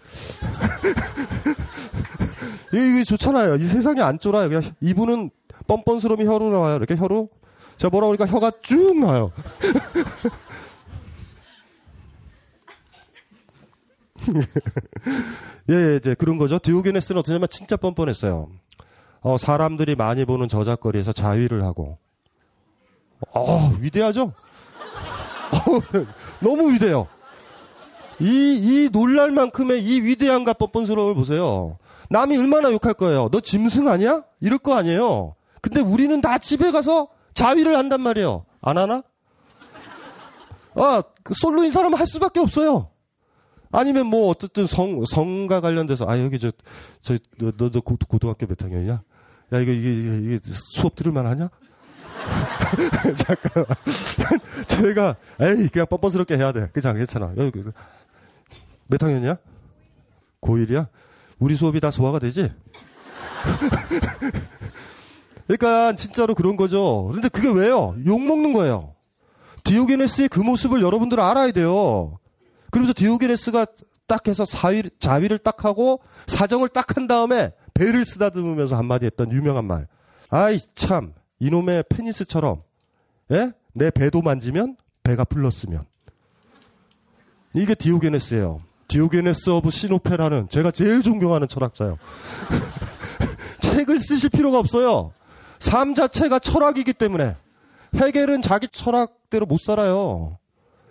이게 2.74 3.04
좋잖아요. 3.04 3.56
이 3.56 3.64
세상에 3.64 4.02
안 4.02 4.20
쫄아요. 4.20 4.50
그냥 4.50 4.64
이분은 4.82 5.30
뻔뻔스러움이 5.68 6.26
혀로 6.26 6.52
나와요. 6.52 6.76
이렇게 6.76 6.96
혀로. 6.96 7.30
제가 7.78 7.90
뭐라 7.90 8.08
그러니까 8.08 8.26
혀가 8.26 8.52
쭉 8.62 9.00
나와요. 9.00 9.32
예, 15.70 15.74
예, 15.74 15.96
이제 15.98 16.16
그런 16.16 16.38
거죠. 16.38 16.60
디오게네스는 16.60 17.20
어떠냐면 17.20 17.48
진짜 17.50 17.78
뻔뻔했어요. 17.78 18.50
어, 19.22 19.38
사람들이 19.38 19.96
많이 19.96 20.26
보는 20.26 20.50
저작거리에서 20.50 21.14
자위를 21.14 21.64
하고. 21.64 21.98
어, 23.34 23.72
위대하죠? 23.80 24.34
어, 25.54 25.82
너무 26.42 26.74
위대해요. 26.74 27.08
이, 28.20 28.26
이 28.86 28.90
놀랄 28.92 29.32
만큼의 29.32 29.84
이 29.84 30.02
위대함과 30.02 30.54
뻔뻔스러움을 30.54 31.16
보세요. 31.16 31.78
남이 32.10 32.38
얼마나 32.38 32.72
욕할 32.72 32.94
거예요. 32.94 33.30
너 33.32 33.40
짐승 33.40 33.88
아니야? 33.88 34.24
이럴 34.40 34.60
거 34.60 34.76
아니에요. 34.76 35.36
근데 35.62 35.82
우리는 35.82 36.20
다 36.22 36.38
집에 36.38 36.72
가서 36.72 37.08
자위를 37.34 37.78
한단 37.78 38.02
말이에요. 38.02 38.46
안 38.62 38.78
하나? 38.78 39.04
아, 40.76 41.04
그 41.24 41.34
솔로인 41.36 41.72
사람은 41.72 41.98
할 41.98 42.08
수밖에 42.08 42.40
없어요. 42.40 42.90
아니면 43.72 44.06
뭐 44.06 44.30
어쨌든 44.30 44.68
성 44.68 45.04
성과 45.06 45.60
관련돼서 45.60 46.06
아 46.08 46.20
여기 46.20 46.38
저저 46.38 47.18
너너 47.58 47.82
고등학교 47.82 48.46
몇 48.46 48.62
학년이냐? 48.62 48.94
야 48.94 49.60
이거 49.60 49.72
이게 49.72 49.94
이게, 49.94 50.18
이게 50.18 50.40
수업 50.76 50.96
들을 50.96 51.12
만 51.12 51.26
하냐? 51.26 51.50
잠깐 53.16 53.66
제가 54.68 55.16
에이 55.42 55.70
그냥 55.70 55.88
뻔뻔스럽게 55.90 56.38
해야 56.38 56.52
돼. 56.52 56.70
그냥 56.72 56.96
괜찮아. 56.96 57.34
여기 57.38 57.64
몇 58.88 59.02
학년이야? 59.02 59.38
고1이야? 60.42 60.88
우리 61.40 61.56
수업이 61.56 61.80
다 61.80 61.90
소화가 61.90 62.20
되지? 62.20 62.52
그러니까 65.48 65.94
진짜로 65.94 66.36
그런 66.36 66.56
거죠. 66.56 67.06
그런데 67.10 67.30
그게 67.30 67.50
왜요? 67.50 67.96
욕 68.06 68.22
먹는 68.22 68.54
거예요. 68.54 68.94
디오게네스의 69.64 70.30
그 70.30 70.40
모습을 70.40 70.82
여러분들 70.82 71.20
알아야 71.20 71.52
돼요. 71.52 72.20
그러면서 72.72 72.94
디오게네스가 72.96 73.66
딱 74.08 74.28
해서 74.28 74.46
사위, 74.46 74.84
자위를 75.00 75.38
딱 75.38 75.64
하고 75.66 76.02
사정을 76.28 76.70
딱 76.70 76.98
한 76.98 77.08
다음에 77.08 77.52
배를 77.74 78.06
쓰다듬으면서 78.06 78.76
한마디 78.76 79.06
했던 79.06 79.32
유명한 79.32 79.66
말. 79.66 79.88
아이 80.30 80.60
참 80.76 81.14
이놈의 81.40 81.86
페니스처럼 81.90 82.60
예? 83.32 83.52
내 83.74 83.90
배도 83.92 84.22
만지면 84.22 84.78
배가 85.04 85.24
불렀으면 85.24 85.84
이게 87.54 87.76
디오게네스예요. 87.76 88.62
Diogenes 88.88 89.50
of 89.50 89.72
Sinope라는 89.72 90.50
제가 90.50 90.72
제일 90.72 91.02
존경하는 91.02 91.48
철학자요. 91.48 91.98
책을 93.60 94.00
쓰실 94.00 94.30
필요가 94.30 94.60
없어요. 94.60 95.14
삶 95.64 95.96
자체가 95.96 96.40
철학이기 96.40 96.92
때문에 96.92 97.38
헤겔은 97.96 98.42
자기 98.42 98.68
철학대로 98.68 99.46
못 99.46 99.62
살아요. 99.62 100.38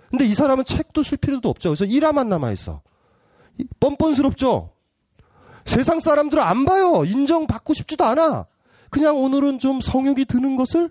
근데 0.08 0.24
이 0.24 0.34
사람은 0.34 0.64
책도 0.64 1.02
쓸 1.02 1.18
필요도 1.18 1.50
없죠. 1.50 1.68
그래서 1.68 1.84
일화만 1.84 2.30
남아있어. 2.30 2.80
뻔뻔스럽죠? 3.80 4.70
세상 5.66 6.00
사람들은 6.00 6.42
안 6.42 6.64
봐요. 6.64 7.04
인정받고 7.04 7.74
싶지도 7.74 8.04
않아. 8.04 8.46
그냥 8.88 9.18
오늘은 9.18 9.58
좀 9.58 9.82
성욕이 9.82 10.24
드는 10.24 10.56
것을? 10.56 10.90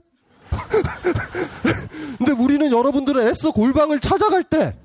근데 2.19 2.33
우리는 2.33 2.71
여러분들은 2.71 3.27
애써 3.27 3.51
골방을 3.51 3.99
찾아갈 3.99 4.43
때 4.43 4.75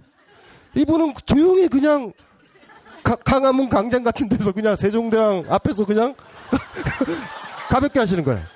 이분은 0.75 1.13
조용히 1.27 1.69
그냥 1.69 2.15
가, 3.05 3.15
강화문 3.17 3.69
강장 3.69 4.03
같은 4.03 4.31
데서 4.31 4.53
그냥 4.53 4.75
세종대왕 4.75 5.45
앞에서 5.51 5.85
그냥 5.85 6.15
가볍게 7.69 7.99
하시는 7.99 8.25
거예요. 8.25 8.56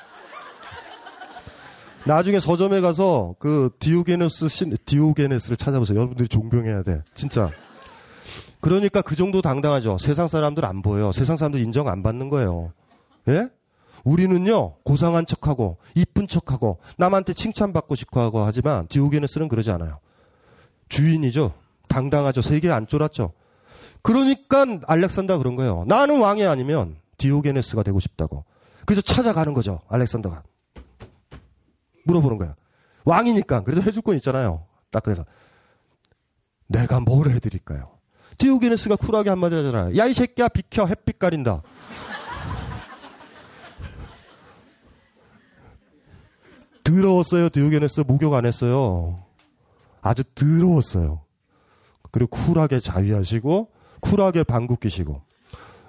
나중에 2.11 2.41
서점에 2.41 2.81
가서 2.81 3.37
그 3.39 3.71
디오게네스 3.79 4.49
신, 4.49 4.77
디오게네스를 4.85 5.57
찾아보세요. 5.57 5.97
여러분들이 5.97 6.27
존경해야 6.27 6.83
돼. 6.83 7.03
진짜. 7.15 7.53
그러니까 8.61 9.01
그 9.01 9.15
정도 9.15 9.41
당당하죠. 9.41 9.97
세상 9.99 10.27
사람들 10.27 10.65
안 10.65 10.83
보여요. 10.83 11.13
세상 11.13 11.37
사람들 11.37 11.61
인정 11.61 11.87
안 11.87 12.03
받는 12.03 12.29
거예요. 12.29 12.73
예? 13.29 13.49
우리는요, 14.03 14.75
고상한 14.83 15.25
척하고, 15.25 15.77
이쁜 15.95 16.27
척하고, 16.27 16.79
남한테 16.97 17.33
칭찬받고 17.33 17.95
싶어 17.95 18.21
하고 18.23 18.41
하지만, 18.41 18.89
디오게네스는 18.89 19.47
그러지 19.47 19.71
않아요. 19.71 20.01
주인이죠. 20.89 21.53
당당하죠. 21.87 22.43
세계 22.43 22.73
안 22.73 22.89
쫄았죠. 22.89 23.35
그러니까 24.03 24.67
알렉산더 24.85 25.39
그런 25.39 25.55
거예요. 25.55 25.85
나는 25.87 26.19
왕이 26.19 26.45
아니면 26.45 26.97
디오게네스가 27.19 27.85
되고 27.85 28.01
싶다고. 28.01 28.45
그래서 28.85 29.01
찾아가는 29.01 29.55
거죠. 29.55 29.81
알렉산더가. 29.89 30.43
물어보는 32.05 32.39
거야. 32.39 32.55
왕이니까 33.05 33.63
그래도 33.63 33.83
해줄 33.83 34.03
건 34.03 34.17
있잖아요. 34.17 34.67
딱 34.91 35.03
그래서 35.03 35.25
내가 36.67 37.01
뭘 37.01 37.31
해드릴까요? 37.31 37.91
디오게네스가 38.39 38.97
쿨하게 38.97 39.31
한마디 39.31 39.55
하잖아요. 39.57 39.97
야 39.97 40.07
이 40.07 40.15
새끼야 40.15 40.49
비켜 40.49 40.87
햇빛 40.87 41.19
가린다. 41.19 41.63
더러웠어요. 46.85 47.49
디오게네스 47.51 48.05
목욕 48.07 48.35
안 48.35 48.47
했어요. 48.47 49.23
아주 50.03 50.25
더러웠어요. 50.35 51.21
그리고 52.11 52.31
쿨하게 52.37 52.81
자위하시고 52.81 53.71
쿨하게 54.01 54.45
방귀 54.45 54.77
끼시고 54.81 55.23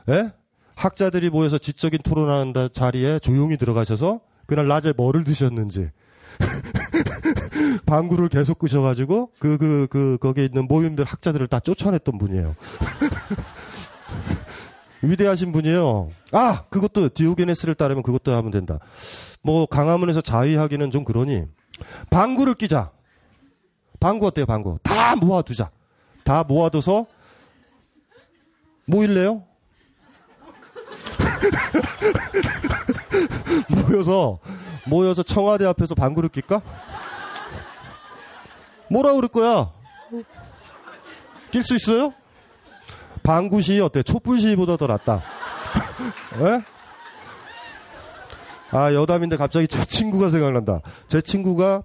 예? 0.10 0.32
학자들이 0.76 1.30
모여서 1.30 1.58
지적인 1.58 2.02
토론하는 2.04 2.54
자리에 2.74 3.20
조용히 3.20 3.58
들어가셔서 3.58 4.20
그날 4.52 4.68
낮에 4.68 4.92
뭐를 4.98 5.24
드셨는지. 5.24 5.92
방구를 7.86 8.28
계속 8.28 8.60
끄셔가지고 8.60 9.32
그 9.40 9.58
그 9.58 9.88
그 9.90 10.18
거기에 10.20 10.44
있는 10.44 10.68
모임들 10.68 11.06
학자들을 11.06 11.48
다 11.48 11.62
쫓아냈던 11.62 12.18
분이에요. 12.18 12.54
위대하신 15.04 15.54
분이에요. 15.54 16.10
아 16.34 16.66
그것도 16.70 17.10
디오게네스를 17.14 17.76
따르면 17.76 18.04
그것도 18.04 18.34
하면 18.34 18.52
된다. 18.52 18.80
뭐 19.42 19.66
강화문에서 19.68 20.20
자위하기는 20.20 20.92
좀 20.92 21.06
그러니 21.06 21.46
방구를 22.10 22.56
끼자. 22.56 22.92
방구 24.02 24.28
어때요 24.28 24.46
방구? 24.46 24.80
다 24.84 25.16
모아두자. 25.16 25.72
다 26.26 26.44
모아둬서 26.44 27.06
모일래요? 28.86 29.44
모여서 33.92 34.40
모여서 34.88 35.24
청와대 35.24 35.66
앞에서 35.66 35.96
방구를 35.96 36.30
낄까? 36.30 36.62
뭐라 38.90 39.14
그럴 39.14 39.28
거야? 39.28 39.72
낄 41.52 41.64
수 41.64 41.76
있어요? 41.76 42.14
방구시 43.24 43.80
어때? 43.82 44.02
촛불시보다 44.04 44.78
더 44.78 44.88
낫다. 44.88 45.22
예? 46.42 46.64
아 48.72 48.94
여담인데 48.94 49.36
갑자기 49.38 49.68
제 49.68 49.82
친구가 49.82 50.30
생각난다. 50.30 50.82
제 51.08 51.22
친구가 51.22 51.84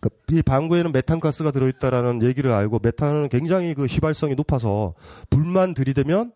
그, 0.00 0.10
이 0.32 0.42
방구에는 0.42 0.90
메탄가스가 0.90 1.52
들어있다라는 1.52 2.22
얘기를 2.22 2.50
알고 2.50 2.80
메탄은 2.82 3.28
굉장히 3.28 3.72
그 3.74 3.86
휘발성이 3.86 4.34
높아서 4.34 4.94
불만 5.30 5.74
들이대면 5.74 6.32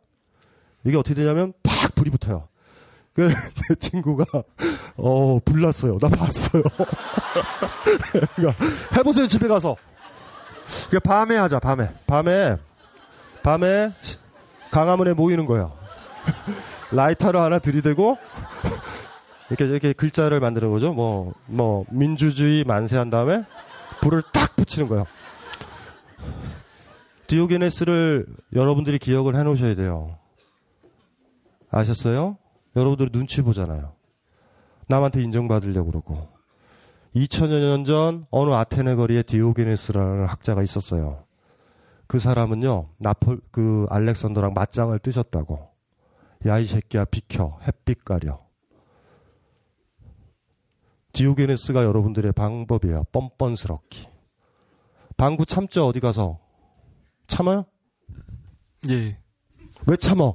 이게 0.84 0.96
어떻게 0.96 1.14
되냐면 1.14 1.52
팍 1.64 1.94
불이 1.96 2.10
붙어요. 2.10 2.48
그 3.16 3.28
내 3.68 3.74
친구가 3.76 4.24
어 4.96 5.38
불났어요. 5.44 5.98
나 5.98 6.08
봤어요. 6.08 6.62
그러니까 8.36 8.64
해보세요 8.96 9.26
집에 9.26 9.46
가서. 9.48 9.76
그 10.90 10.98
밤에 11.00 11.36
하자 11.36 11.58
밤에 11.60 11.90
밤에 12.06 12.56
밤에 13.42 13.92
강화문에 14.70 15.12
모이는 15.14 15.46
거예요. 15.46 15.72
라이터를 16.92 17.40
하나 17.40 17.58
들이대고 17.58 18.16
이렇게 19.50 19.64
이렇게 19.66 19.92
글자를 19.92 20.40
만드는 20.40 20.70
거죠. 20.70 20.92
뭐 20.92 21.34
뭐 21.46 21.84
민주주의 21.90 22.64
만세한 22.64 23.10
다음에 23.10 23.44
불을 24.00 24.22
딱 24.32 24.56
붙이는 24.56 24.88
거예요. 24.88 25.06
디오게네스를 27.26 28.26
여러분들이 28.54 28.98
기억을 28.98 29.34
해 29.36 29.42
놓으셔야 29.42 29.74
돼요. 29.74 30.16
아셨어요? 31.70 32.36
여러분들이 32.76 33.10
눈치 33.10 33.42
보잖아요. 33.42 33.95
남한테 34.88 35.22
인정받으려고 35.22 35.90
그러고. 35.90 36.28
2000여 37.14 37.60
년 37.60 37.84
전 37.84 38.26
어느 38.30 38.50
아테네 38.50 38.94
거리에 38.96 39.22
디오게네스라는 39.22 40.26
학자가 40.26 40.62
있었어요. 40.62 41.24
그 42.06 42.18
사람은요, 42.18 42.90
나폴, 42.98 43.40
그 43.50 43.86
알렉산더랑 43.90 44.54
맞짱을 44.54 44.98
뜨셨다고. 45.00 45.70
야, 46.46 46.58
이 46.58 46.66
새끼야, 46.66 47.06
비켜. 47.06 47.58
햇빛 47.66 48.04
가려. 48.04 48.44
디오게네스가 51.12 51.82
여러분들의 51.84 52.32
방법이에요. 52.32 53.04
뻔뻔스럽기. 53.10 54.06
방구 55.16 55.46
참죠, 55.46 55.86
어디 55.86 55.98
가서. 55.98 56.38
참아요? 57.26 57.64
예. 58.90 59.18
왜 59.86 59.96
참어? 59.96 60.34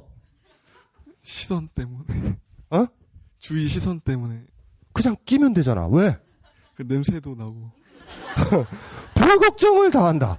시선 1.22 1.68
때문에. 1.68 2.36
어? 2.70 2.86
주위 3.42 3.68
시선 3.68 4.00
때문에. 4.00 4.40
그냥 4.94 5.16
끼면 5.26 5.52
되잖아. 5.52 5.86
왜? 5.88 6.16
그 6.76 6.82
냄새도 6.82 7.34
나고. 7.34 7.70
별 9.14 9.38
걱정을 9.38 9.90
다 9.90 10.06
한다. 10.06 10.38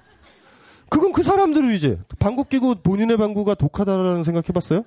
그건 0.89 1.11
그 1.11 1.21
사람들을 1.21 1.75
이제 1.75 1.99
방구 2.19 2.45
끼고 2.45 2.75
본인의 2.75 3.17
방구가 3.17 3.55
독하다라는 3.55 4.23
생각 4.23 4.47
해봤어요? 4.47 4.85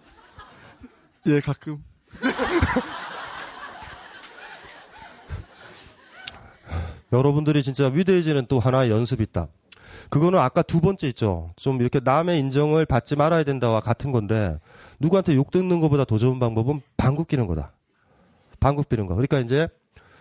예, 1.27 1.41
가끔. 1.41 1.85
여러분들이 7.13 7.63
진짜 7.63 7.89
위대해지는 7.89 8.47
또 8.49 8.59
하나의 8.59 8.91
연습이 8.91 9.25
있다. 9.25 9.49
그거는 10.09 10.39
아까 10.39 10.63
두 10.63 10.81
번째 10.81 11.07
있죠. 11.09 11.53
좀 11.57 11.83
이렇게 11.83 12.01
남의 12.03 12.39
인정을 12.39 12.87
받지 12.87 13.15
말아야 13.15 13.45
된다와 13.45 13.81
같은 13.81 14.11
건데 14.11 14.59
누구한테 15.01 15.35
욕 15.35 15.51
듣는 15.51 15.81
것보다 15.81 16.05
더 16.05 16.17
좋은 16.17 16.39
방법은 16.39 16.81
방구 16.97 17.27
끼는 17.27 17.47
거다. 17.47 17.76
거. 18.75 19.15
그러니까 19.15 19.39
이제 19.39 19.69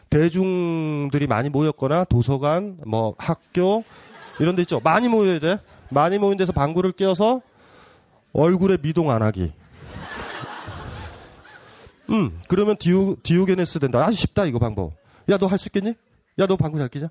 대중들이 0.09 1.25
많이 1.25 1.49
모였거나 1.49 2.03
도서관, 2.03 2.77
뭐 2.85 3.15
학교 3.17 3.83
이런 4.39 4.55
데 4.55 4.61
있죠. 4.61 4.79
많이 4.83 5.07
모여야 5.07 5.39
돼. 5.39 5.59
많이 5.89 6.17
모인 6.19 6.37
데서 6.37 6.51
방구를 6.51 6.91
껴서 6.91 7.41
얼굴에 8.33 8.77
미동 8.77 9.09
안 9.09 9.21
하기. 9.23 9.53
음, 12.09 12.39
그러면 12.47 12.75
디오, 12.77 13.15
디오게네스 13.23 13.79
된다. 13.79 14.05
아주 14.05 14.15
쉽다, 14.17 14.45
이거 14.45 14.59
방법. 14.59 14.93
야, 15.29 15.37
너 15.37 15.47
할 15.47 15.57
수 15.57 15.69
있겠니? 15.69 15.95
야, 16.37 16.45
너 16.45 16.55
방구 16.55 16.77
잘 16.77 16.87
끼자? 16.89 17.09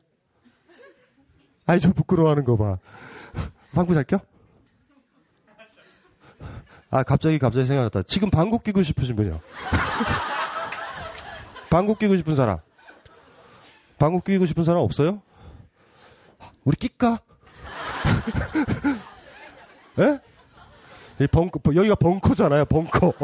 아이, 1.66 1.80
저 1.80 1.92
부끄러워하는 1.92 2.44
거 2.44 2.56
봐. 2.56 2.78
방구 3.72 3.94
잘 3.94 4.04
껴? 4.04 4.20
아, 6.90 7.02
갑자기, 7.02 7.38
갑자기 7.40 7.66
생각났다. 7.66 8.02
지금 8.02 8.30
방구 8.30 8.60
끼고 8.60 8.82
싶으신 8.84 9.16
분이요. 9.16 9.40
방구 11.74 11.96
끼고 11.96 12.16
싶은 12.18 12.36
사람. 12.36 12.58
방구 13.98 14.20
끼고 14.20 14.46
싶은 14.46 14.62
사람 14.62 14.84
없어요? 14.84 15.20
우리 16.62 16.76
낄까? 16.76 17.18
예? 19.98 20.20
이 21.18 21.26
벙커, 21.26 21.58
여기가 21.74 21.96
벙커잖아요, 21.96 22.66
벙커. 22.66 23.12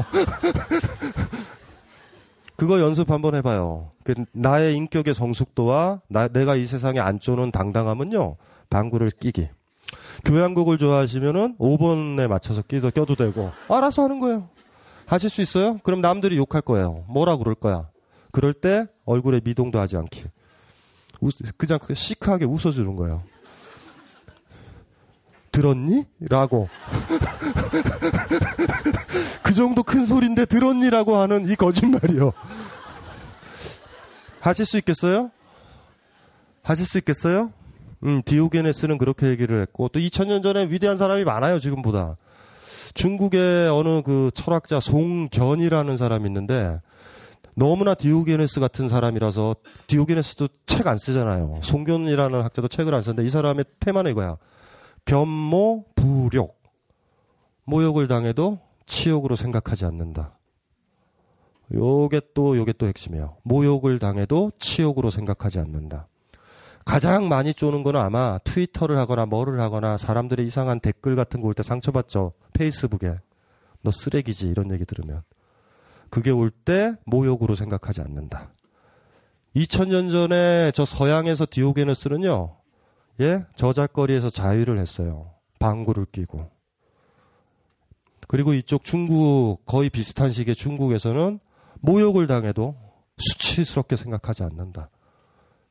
그거 2.57 2.81
연습 2.81 3.13
한번 3.13 3.37
해봐요. 3.37 3.93
그 4.03 4.17
나의 4.33 4.75
인격의 4.75 5.15
성숙도와 5.15 6.01
나, 6.09 6.27
내가 6.27 6.57
이 6.57 6.67
세상에 6.67 6.99
안쫓는 6.99 7.53
당당함은요, 7.53 8.35
방구를 8.69 9.11
끼기. 9.11 9.49
교향곡을 10.25 10.79
좋아하시면은 10.79 11.57
5번에 11.59 12.27
맞춰서 12.27 12.63
끼도, 12.63 12.91
껴도 12.91 13.15
되고, 13.15 13.53
알아서 13.69 14.03
하는 14.03 14.19
거예요. 14.19 14.49
하실 15.07 15.31
수 15.31 15.41
있어요? 15.41 15.79
그럼 15.85 16.01
남들이 16.01 16.37
욕할 16.37 16.63
거예요. 16.63 17.05
뭐라 17.07 17.37
그럴 17.37 17.55
거야. 17.55 17.91
그럴 18.33 18.53
때 18.53 18.87
얼굴에 19.05 19.41
미동도 19.43 19.79
하지 19.79 19.97
않게. 19.97 20.25
웃, 21.21 21.35
그냥 21.57 21.79
시크하게 21.93 22.47
웃어주는 22.47 22.97
거예요. 22.97 23.23
들었니? 25.53 26.05
라고. 26.21 26.69
그 29.43 29.55
정도 29.55 29.83
큰 29.83 30.07
소리인데 30.07 30.47
들었니 30.47 30.91
라고 30.91 31.17
하는 31.17 31.49
이 31.49 31.57
거짓말이요. 31.57 32.33
하실 34.41 34.65
수 34.65 34.79
있겠어요? 34.79 35.31
하실 36.63 36.87
수 36.87 36.99
있겠어요? 36.99 37.53
음, 38.05 38.23
디오게네스는 38.25 38.97
그렇게 38.97 39.27
얘기를 39.27 39.61
했고, 39.61 39.89
또 39.89 39.99
2000년 39.99 40.43
전에 40.43 40.71
위대한 40.71 40.97
사람이 40.97 41.25
많아요, 41.25 41.59
지금보다. 41.59 42.17
중국의 42.95 43.69
어느 43.69 44.03
그 44.03 44.31
철학자 44.35 44.81
송견이라는 44.81 45.97
사람이 45.97 46.27
있는데, 46.27 46.81
너무나 47.61 47.93
디오게네스 47.93 48.59
같은 48.59 48.89
사람이라서, 48.89 49.55
디오게네스도 49.87 50.49
책 50.65 50.87
안 50.87 50.97
쓰잖아요. 50.97 51.61
송견이라는 51.63 52.41
학자도 52.43 52.69
책을 52.69 52.95
안 52.95 53.03
쓰는데, 53.03 53.25
이 53.25 53.29
사람의 53.29 53.67
테마는 53.81 54.13
이거야. 54.13 54.39
변모, 55.05 55.85
부욕. 55.95 56.59
모욕을 57.65 58.09
당해도 58.09 58.59
치욕으로 58.87 59.37
생각하지 59.37 59.85
않는다. 59.85 60.39
요게 61.75 62.23
또, 62.33 62.57
요게 62.57 62.73
또 62.79 62.87
핵심이에요. 62.87 63.37
모욕을 63.43 63.99
당해도 63.99 64.53
치욕으로 64.59 65.11
생각하지 65.11 65.59
않는다. 65.59 66.09
가장 66.87 67.29
많이 67.29 67.53
쪼는 67.53 67.83
거는 67.83 68.01
아마 68.01 68.39
트위터를 68.43 68.99
하거나 68.99 69.27
뭐를 69.27 69.61
하거나 69.61 69.99
사람들의 69.99 70.47
이상한 70.47 70.81
댓글 70.81 71.15
같은 71.15 71.43
거 71.43 71.47
올 71.49 71.55
때 71.55 71.63
상처받죠. 71.63 72.33
페이스북에. 72.55 73.19
너 73.83 73.91
쓰레기지. 73.91 74.47
이런 74.49 74.73
얘기 74.73 74.87
들으면. 74.87 75.23
그게 76.11 76.31
올 76.31 76.51
때 76.51 76.95
모욕으로 77.07 77.55
생각하지 77.55 78.01
않는다. 78.03 78.53
2000년 79.57 80.11
전에 80.11 80.71
저 80.75 80.85
서양에서 80.85 81.47
디오게네스는요. 81.51 82.57
예? 83.21 83.45
저작거리에서 83.57 84.31
자유를 84.31 84.79
했어요. 84.79 85.33
방구를 85.59 86.07
끼고. 86.07 86.51
그리고 88.29 88.55
이쪽 88.55 88.85
중국 88.85 89.59
거의 89.67 89.91
비슷한 89.91 90.33
시기에 90.33 90.55
중국에서는 90.55 91.41
모욕을 91.81 92.27
당해도 92.27 92.77
수치스럽게 93.19 93.97
생각하지 93.97 94.45
않는다. 94.45 94.89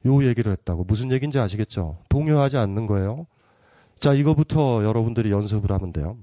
요 0.05 0.23
얘기를 0.25 0.51
했다고. 0.51 0.83
무슨 0.83 1.11
얘기인지 1.11 1.39
아시겠죠? 1.39 1.99
동요하지 2.09 2.57
않는 2.57 2.85
거예요. 2.85 3.27
자, 3.97 4.13
이거부터 4.13 4.83
여러분들이 4.83 5.31
연습을 5.31 5.71
하면 5.71 5.91
돼요. 5.93 6.17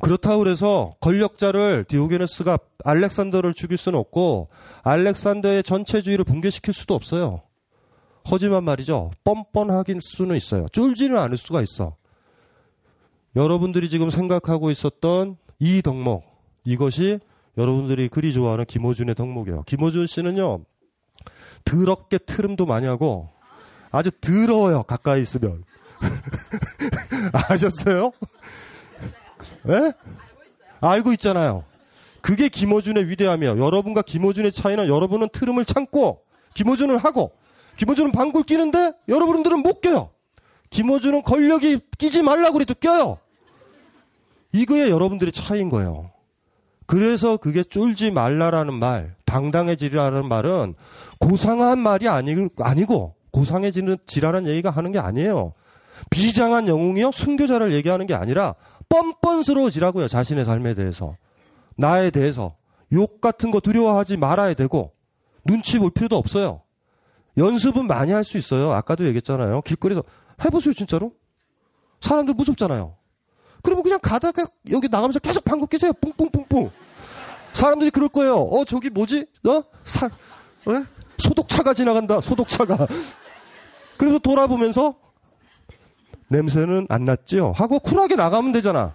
그렇다고 0.00 0.38
그래서 0.38 0.94
권력자를 1.00 1.84
디오게네스가 1.88 2.58
알렉산더를 2.84 3.54
죽일 3.54 3.78
수는 3.78 3.98
없고 3.98 4.48
알렉산더의 4.82 5.62
전체주의를 5.62 6.24
붕괴시킬 6.24 6.74
수도 6.74 6.94
없어요. 6.94 7.42
하지만 8.24 8.64
말이죠. 8.64 9.10
뻔뻔하긴 9.24 10.00
수는 10.02 10.36
있어요. 10.36 10.66
쫄지는 10.72 11.18
않을 11.18 11.36
수가 11.36 11.62
있어. 11.62 11.96
여러분들이 13.36 13.90
지금 13.90 14.10
생각하고 14.10 14.70
있었던 14.70 15.36
이 15.58 15.82
덕목 15.82 16.24
이것이 16.64 17.20
여러분들이 17.56 18.08
그리 18.08 18.32
좋아하는 18.32 18.64
김호준의 18.64 19.14
덕목이에요. 19.14 19.62
김호준 19.62 20.06
씨는요. 20.06 20.64
더럽게 21.64 22.18
트름도 22.18 22.66
많이 22.66 22.86
하고 22.86 23.30
아주 23.90 24.10
더러워요. 24.20 24.82
가까이 24.82 25.22
있으면. 25.22 25.64
아셨어요? 27.32 28.10
예? 29.68 29.92
알고 30.80 31.12
있잖아요. 31.12 31.64
그게 32.20 32.48
김호준의 32.48 33.08
위대함이에요. 33.08 33.58
여러분과 33.58 34.02
김호준의 34.02 34.52
차이는 34.52 34.88
여러분은 34.88 35.28
트름을 35.32 35.64
참고 35.64 36.22
김호준은 36.54 36.96
하고 36.96 37.32
김호준은 37.76 38.12
방귀를 38.12 38.44
끼는데 38.44 38.92
여러분들은 39.08 39.58
못 39.60 39.80
껴요. 39.80 40.10
김호준은 40.70 41.22
권력이 41.22 41.80
끼지 41.98 42.22
말라고 42.22 42.54
그래도 42.54 42.74
껴요. 42.74 43.18
이거에 44.52 44.88
여러분들의 44.88 45.32
차이인 45.32 45.68
거예요. 45.68 46.10
그래서 46.86 47.36
그게 47.36 47.62
쫄지 47.62 48.10
말라라는 48.10 48.74
말, 48.74 49.14
당당해지라는 49.24 50.28
말은 50.28 50.74
고상한 51.18 51.78
말이 51.78 52.08
아니, 52.08 52.34
아니고 52.58 53.14
고상해지는 53.32 53.96
지라는 54.06 54.46
얘기가 54.46 54.70
하는 54.70 54.92
게 54.92 54.98
아니에요. 54.98 55.54
비장한 56.10 56.68
영웅이요? 56.68 57.12
순교자를 57.12 57.72
얘기하는 57.72 58.06
게 58.06 58.14
아니라 58.14 58.54
뻔뻔스러워지라고요. 58.94 60.08
자신의 60.08 60.44
삶에 60.44 60.74
대해서. 60.74 61.16
나에 61.76 62.10
대해서. 62.10 62.54
욕 62.92 63.20
같은 63.20 63.50
거 63.50 63.58
두려워하지 63.60 64.16
말아야 64.16 64.54
되고 64.54 64.92
눈치 65.44 65.78
볼 65.78 65.90
필요도 65.90 66.16
없어요. 66.16 66.62
연습은 67.36 67.86
많이 67.88 68.12
할 68.12 68.22
수 68.22 68.38
있어요. 68.38 68.70
아까도 68.72 69.04
얘기했잖아요. 69.04 69.62
길거리에서 69.62 70.02
해보세요, 70.44 70.72
진짜로. 70.72 71.12
사람들 72.00 72.34
무섭잖아요. 72.34 72.94
그러면 73.62 73.82
그냥 73.82 73.98
가다가 74.00 74.46
여기 74.70 74.88
나가면서 74.88 75.18
계속 75.18 75.44
방귀 75.44 75.66
끼세요. 75.68 75.92
뿡뿡뿡뿡. 75.94 76.70
사람들이 77.54 77.90
그럴 77.90 78.08
거예요. 78.08 78.36
어, 78.36 78.64
저기 78.64 78.90
뭐지? 78.90 79.26
어? 79.46 79.62
사, 79.84 80.06
어? 80.06 80.84
소독차가 81.18 81.72
지나간다. 81.74 82.20
소독차가. 82.20 82.86
그래서 83.96 84.18
돌아보면서 84.18 84.94
냄새는 86.28 86.86
안 86.88 87.04
났지요? 87.04 87.52
하고 87.52 87.78
쿨하게 87.78 88.16
나가면 88.16 88.52
되잖아. 88.52 88.94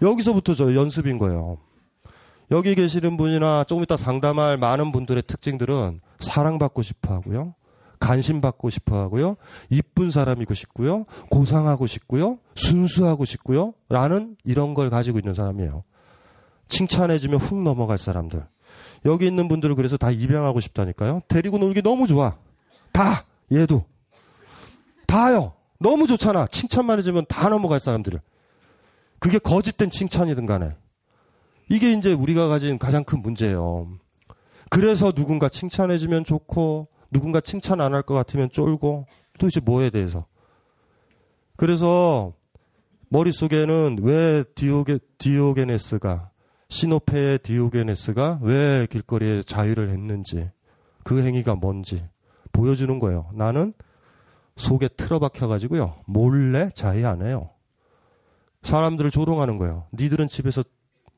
여기서부터 0.00 0.54
저 0.54 0.74
연습인 0.74 1.18
거예요. 1.18 1.58
여기 2.50 2.74
계시는 2.74 3.16
분이나 3.16 3.64
조금 3.64 3.82
이따 3.82 3.96
상담할 3.96 4.58
많은 4.58 4.92
분들의 4.92 5.22
특징들은 5.26 6.00
사랑받고 6.20 6.82
싶어 6.82 7.14
하고요. 7.14 7.54
관심 7.98 8.40
받고 8.40 8.68
싶어 8.68 9.00
하고요. 9.00 9.36
이쁜 9.70 10.10
사람이고 10.10 10.54
싶고요. 10.54 11.04
고상하고 11.30 11.86
싶고요. 11.86 12.38
순수하고 12.56 13.24
싶고요. 13.24 13.74
라는 13.88 14.36
이런 14.44 14.74
걸 14.74 14.90
가지고 14.90 15.18
있는 15.18 15.34
사람이에요. 15.34 15.84
칭찬해주면 16.68 17.38
훅 17.38 17.62
넘어갈 17.62 17.98
사람들. 17.98 18.44
여기 19.04 19.26
있는 19.26 19.48
분들을 19.48 19.74
그래서 19.76 19.96
다 19.96 20.10
입양하고 20.10 20.60
싶다니까요. 20.60 21.22
데리고 21.28 21.58
놀기 21.58 21.80
너무 21.82 22.06
좋아. 22.06 22.36
다! 22.92 23.24
얘도. 23.52 23.84
다요. 25.06 25.52
너무 25.82 26.06
좋잖아. 26.06 26.46
칭찬만 26.46 26.98
해주면 26.98 27.26
다 27.28 27.48
넘어갈 27.48 27.80
사람들을. 27.80 28.20
그게 29.18 29.38
거짓된 29.38 29.90
칭찬이든 29.90 30.46
간에. 30.46 30.74
이게 31.68 31.92
이제 31.92 32.12
우리가 32.12 32.48
가진 32.48 32.78
가장 32.78 33.04
큰 33.04 33.22
문제예요. 33.22 33.88
그래서 34.70 35.12
누군가 35.12 35.48
칭찬해주면 35.48 36.24
좋고, 36.24 36.88
누군가 37.10 37.40
칭찬 37.40 37.80
안 37.80 37.94
할 37.94 38.02
것 38.02 38.14
같으면 38.14 38.50
쫄고, 38.50 39.06
또 39.38 39.46
이제 39.46 39.60
뭐에 39.60 39.90
대해서. 39.90 40.26
그래서 41.56 42.32
머릿속에는 43.10 43.98
왜 44.00 44.44
디오게, 44.54 44.98
디오게네스가, 45.18 46.30
시노페의 46.68 47.40
디오게네스가 47.40 48.40
왜 48.42 48.86
길거리에 48.90 49.42
자유를 49.42 49.90
했는지, 49.90 50.48
그 51.04 51.22
행위가 51.22 51.54
뭔지 51.54 52.02
보여주는 52.52 52.98
거예요. 52.98 53.28
나는 53.34 53.74
속에 54.62 54.86
틀어박혀가지고요. 54.88 55.96
몰래 56.06 56.70
자위 56.70 57.04
안 57.04 57.22
해요. 57.26 57.50
사람들을 58.62 59.10
조롱하는 59.10 59.56
거예요. 59.56 59.86
니들은 59.92 60.28
집에서 60.28 60.62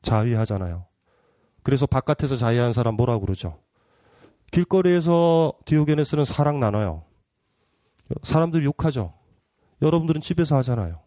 자위하잖아요. 0.01 0.85
그래서 1.61 1.85
바깥에서 1.85 2.37
자위하는 2.37 2.73
사람 2.73 2.95
뭐라고 2.95 3.21
그러죠? 3.21 3.59
길거리에서 4.51 5.53
디오게네스는 5.65 6.25
사랑 6.25 6.59
나눠요. 6.59 7.03
사람들 8.23 8.63
욕하죠. 8.63 9.13
여러분들은 9.81 10.21
집에서 10.21 10.57
하잖아요. 10.57 10.99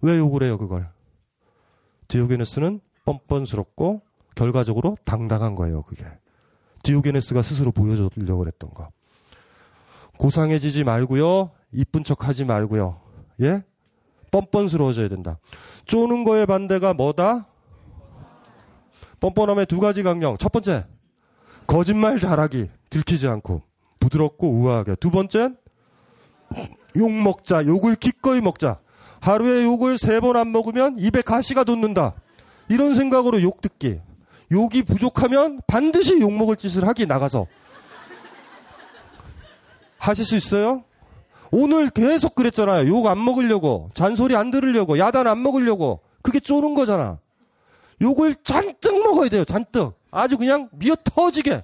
왜 0.00 0.18
욕을 0.18 0.42
해요, 0.42 0.58
그걸? 0.58 0.90
디오게네스는 2.08 2.80
뻔뻔스럽고 3.04 4.02
결과적으로 4.34 4.96
당당한 5.04 5.54
거예요, 5.54 5.82
그게. 5.82 6.04
디오게네스가 6.82 7.42
스스로 7.42 7.70
보여주려고 7.70 8.38
그랬던 8.38 8.70
거. 8.74 8.90
고상해지지 10.18 10.84
말고요. 10.84 11.50
이쁜 11.72 12.04
척 12.04 12.26
하지 12.28 12.44
말고요. 12.44 13.00
예? 13.42 13.62
뻔뻔스러워져야 14.30 15.08
된다. 15.08 15.38
쪼는 15.86 16.24
거의 16.24 16.46
반대가 16.46 16.94
뭐다? 16.94 17.46
뻔뻔함의 19.20 19.66
두 19.66 19.80
가지 19.80 20.02
강령. 20.02 20.36
첫 20.36 20.52
번째, 20.52 20.86
거짓말 21.66 22.18
잘하기. 22.18 22.68
들키지 22.90 23.26
않고. 23.28 23.62
부드럽고 24.00 24.50
우아하게. 24.50 24.96
두 24.96 25.10
번째는 25.10 25.56
욕 26.96 27.10
먹자. 27.10 27.64
욕을 27.64 27.94
기꺼이 27.96 28.40
먹자. 28.40 28.78
하루에 29.20 29.64
욕을 29.64 29.96
세 29.98 30.20
번 30.20 30.36
안 30.36 30.52
먹으면 30.52 30.98
입에 30.98 31.22
가시가 31.22 31.64
돋는다. 31.64 32.14
이런 32.68 32.94
생각으로 32.94 33.40
욕 33.42 33.60
듣기. 33.62 34.00
욕이 34.52 34.82
부족하면 34.82 35.60
반드시 35.66 36.20
욕 36.20 36.32
먹을 36.32 36.56
짓을 36.56 36.86
하기 36.88 37.06
나가서. 37.06 37.46
하실 39.98 40.24
수 40.24 40.36
있어요? 40.36 40.84
오늘 41.50 41.88
계속 41.90 42.34
그랬잖아요. 42.34 42.88
욕 42.88 43.06
안 43.06 43.24
먹으려고. 43.24 43.90
잔소리 43.94 44.34
안 44.36 44.50
들으려고. 44.50 44.98
야단 44.98 45.26
안 45.26 45.42
먹으려고. 45.42 46.00
그게 46.22 46.40
쪼는 46.40 46.74
거잖아. 46.74 47.18
욕을 48.02 48.34
잔뜩 48.42 49.02
먹어야 49.02 49.28
돼요. 49.28 49.44
잔뜩. 49.44 49.94
아주 50.10 50.36
그냥 50.36 50.68
미어 50.72 50.96
터지게. 51.04 51.62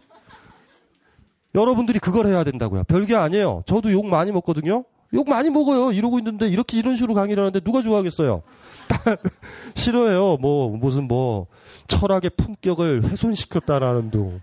여러분들이 1.55 1.99
그걸 1.99 2.27
해야 2.27 2.45
된다고요. 2.45 2.85
별게 2.85 3.17
아니에요. 3.17 3.63
저도 3.67 3.91
욕 3.93 4.07
많이 4.07 4.31
먹거든요. 4.31 4.85
욕 5.13 5.29
많이 5.29 5.51
먹어요. 5.51 5.91
이러고 5.91 6.19
있는데 6.21 6.47
이렇게 6.47 6.79
이런 6.79 6.95
식으로 6.95 7.15
강의를 7.15 7.43
하는데 7.43 7.59
누가 7.59 7.83
좋아하겠어요? 7.83 8.43
싫어해요. 9.75 10.37
뭐 10.41 10.69
무슨 10.77 11.09
뭐 11.09 11.47
철학의 11.89 12.31
품격을 12.37 13.05
훼손시켰다라는 13.05 14.13
둥. 14.13 14.41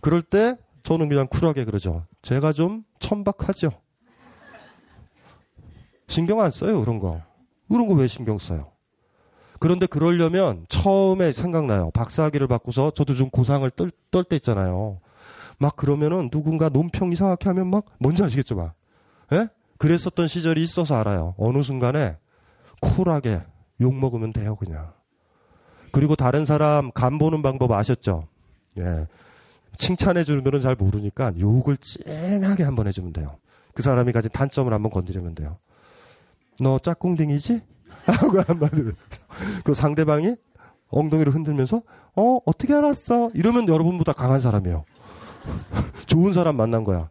그럴 0.00 0.22
때 0.22 0.56
저는 0.82 1.10
그냥 1.10 1.26
쿨하게 1.26 1.66
그러죠. 1.66 2.04
제가 2.22 2.52
좀 2.52 2.84
천박하죠. 2.98 3.70
신경 6.06 6.40
안 6.40 6.50
써요, 6.50 6.80
그런 6.80 6.98
거. 6.98 7.20
그런 7.68 7.86
거 7.86 7.94
왜 7.94 8.08
신경 8.08 8.38
써요? 8.38 8.72
그런데 9.60 9.86
그러려면 9.86 10.66
처음에 10.68 11.32
생각나요. 11.32 11.90
박사학위를 11.90 12.46
받고서 12.46 12.92
저도 12.92 13.14
좀 13.14 13.28
고상을 13.28 13.68
떨, 13.70 13.90
떨때 14.10 14.36
있잖아요. 14.36 15.00
막 15.58 15.74
그러면은 15.76 16.30
누군가 16.30 16.68
논평 16.68 17.12
이상하게 17.12 17.48
하면 17.48 17.68
막 17.68 17.84
뭔지 17.98 18.22
아시겠죠, 18.22 18.54
막. 18.54 18.74
예? 19.32 19.48
그랬었던 19.78 20.28
시절이 20.28 20.62
있어서 20.62 20.94
알아요. 20.94 21.34
어느 21.38 21.62
순간에 21.62 22.16
쿨하게 22.80 23.42
욕 23.80 23.94
먹으면 23.94 24.32
돼요, 24.32 24.54
그냥. 24.56 24.92
그리고 25.90 26.14
다른 26.14 26.44
사람 26.44 26.90
간 26.92 27.18
보는 27.18 27.42
방법 27.42 27.72
아셨죠? 27.72 28.28
예. 28.78 29.06
칭찬해 29.78 30.24
주는 30.24 30.42
분은 30.44 30.60
잘 30.60 30.74
모르니까 30.74 31.32
욕을 31.38 31.76
쨍하게 31.78 32.64
한번 32.64 32.86
해주면 32.88 33.12
돼요. 33.12 33.38
그 33.74 33.82
사람이 33.82 34.12
가진 34.12 34.30
단점을 34.30 34.70
한번 34.72 34.90
건드리면 34.90 35.34
돼요. 35.36 35.56
너 36.60 36.78
짝꿍댕이지? 36.78 37.62
하고 38.04 38.40
한마디로. 38.46 38.92
그 39.64 39.74
상대방이 39.74 40.34
엉덩이를 40.88 41.34
흔들면서, 41.34 41.82
어, 42.16 42.38
어떻게 42.44 42.74
알았어? 42.74 43.30
이러면 43.34 43.68
여러분보다 43.68 44.12
강한 44.12 44.40
사람이에요. 44.40 44.84
좋은 46.06 46.32
사람 46.32 46.56
만난 46.56 46.82
거야. 46.82 47.08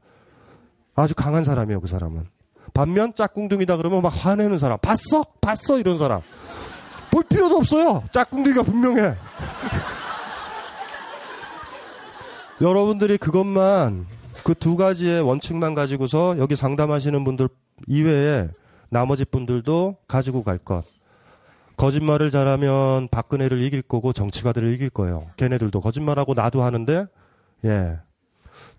아주 0.96 1.16
강한 1.16 1.44
사람이에요, 1.44 1.80
그 1.80 1.88
사람은. 1.88 2.26
반면 2.74 3.14
짝꿍둥이다 3.14 3.78
그러면 3.78 4.02
막 4.02 4.10
화내는 4.10 4.58
사람. 4.58 4.78
봤어? 4.82 5.24
봤어? 5.40 5.80
이런 5.80 5.98
사람. 5.98 6.22
볼 7.12 7.24
필요도 7.24 7.56
없어요. 7.58 8.04
짝꿍둥이가 8.12 8.64
분명해. 8.64 9.16
여러분들이 12.62 13.18
그것만 13.18 14.06
그 14.44 14.54
두 14.54 14.78
가지의 14.78 15.22
원칙만 15.22 15.76
가지고서 15.76 16.38
여기 16.38 16.56
상담하시는 16.56 17.24
분들 17.24 17.50
이외에 17.88 18.48
나머지 18.90 19.26
분들도 19.26 19.98
가지고 20.08 20.44
갈 20.44 20.58
것. 20.58 20.84
거짓말을 21.76 22.32
잘하면 22.32 23.10
박근혜를 23.10 23.62
이길 23.62 23.82
거고 23.82 24.14
정치가들을 24.14 24.74
이길 24.74 24.90
거예요. 24.90 25.28
걔네들도 25.38 25.82
거짓말하고 25.82 26.34
나도 26.34 26.64
하는데 26.64 27.06
예. 27.66 28.00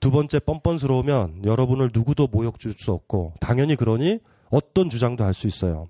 두 0.01 0.11
번째 0.11 0.39
뻔뻔스러우면 0.41 1.43
여러분을 1.45 1.91
누구도 1.93 2.29
모욕 2.29 2.59
줄 2.59 2.75
수 2.79 2.93
없고 2.93 3.35
당연히 3.41 3.77
그러니 3.77 4.21
어떤 4.51 4.89
주장도 4.91 5.23
할 5.25 5.35
수 5.35 5.47
있어요. 5.47 5.89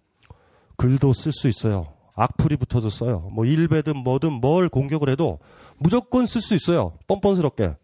글도 0.76 1.12
쓸 1.12 1.32
수 1.32 1.48
있어요. 1.48 1.86
악플이 2.18 2.56
붙어도 2.56 2.90
써요. 2.90 3.28
뭐 3.32 3.44
일배든 3.44 3.96
뭐든 3.96 4.32
뭘 4.32 4.68
공격을 4.68 5.08
해도 5.08 5.38
무조건 5.78 6.26
쓸 6.26 6.40
수 6.40 6.54
있어요. 6.54 6.94
뻔뻔스럽게. 7.06 7.76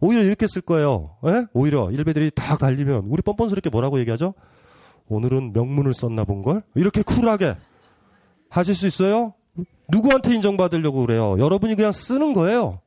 오히려 0.00 0.22
이렇게 0.22 0.46
쓸 0.46 0.62
거예요. 0.62 1.16
예? 1.26 1.46
오히려 1.52 1.90
일배들이 1.90 2.30
다 2.34 2.56
달리면 2.56 3.06
우리 3.08 3.20
뻔뻔스럽게 3.20 3.68
뭐라고 3.70 3.98
얘기하죠? 4.00 4.34
오늘은 5.08 5.52
명문을 5.52 5.92
썼나 5.92 6.24
본 6.24 6.42
걸? 6.42 6.62
이렇게 6.74 7.02
쿨하게 7.02 7.56
하실 8.48 8.74
수 8.74 8.86
있어요? 8.86 9.34
누구한테 9.90 10.34
인정받으려고 10.34 11.04
그래요? 11.04 11.36
여러분이 11.38 11.74
그냥 11.74 11.92
쓰는 11.92 12.32
거예요. 12.34 12.80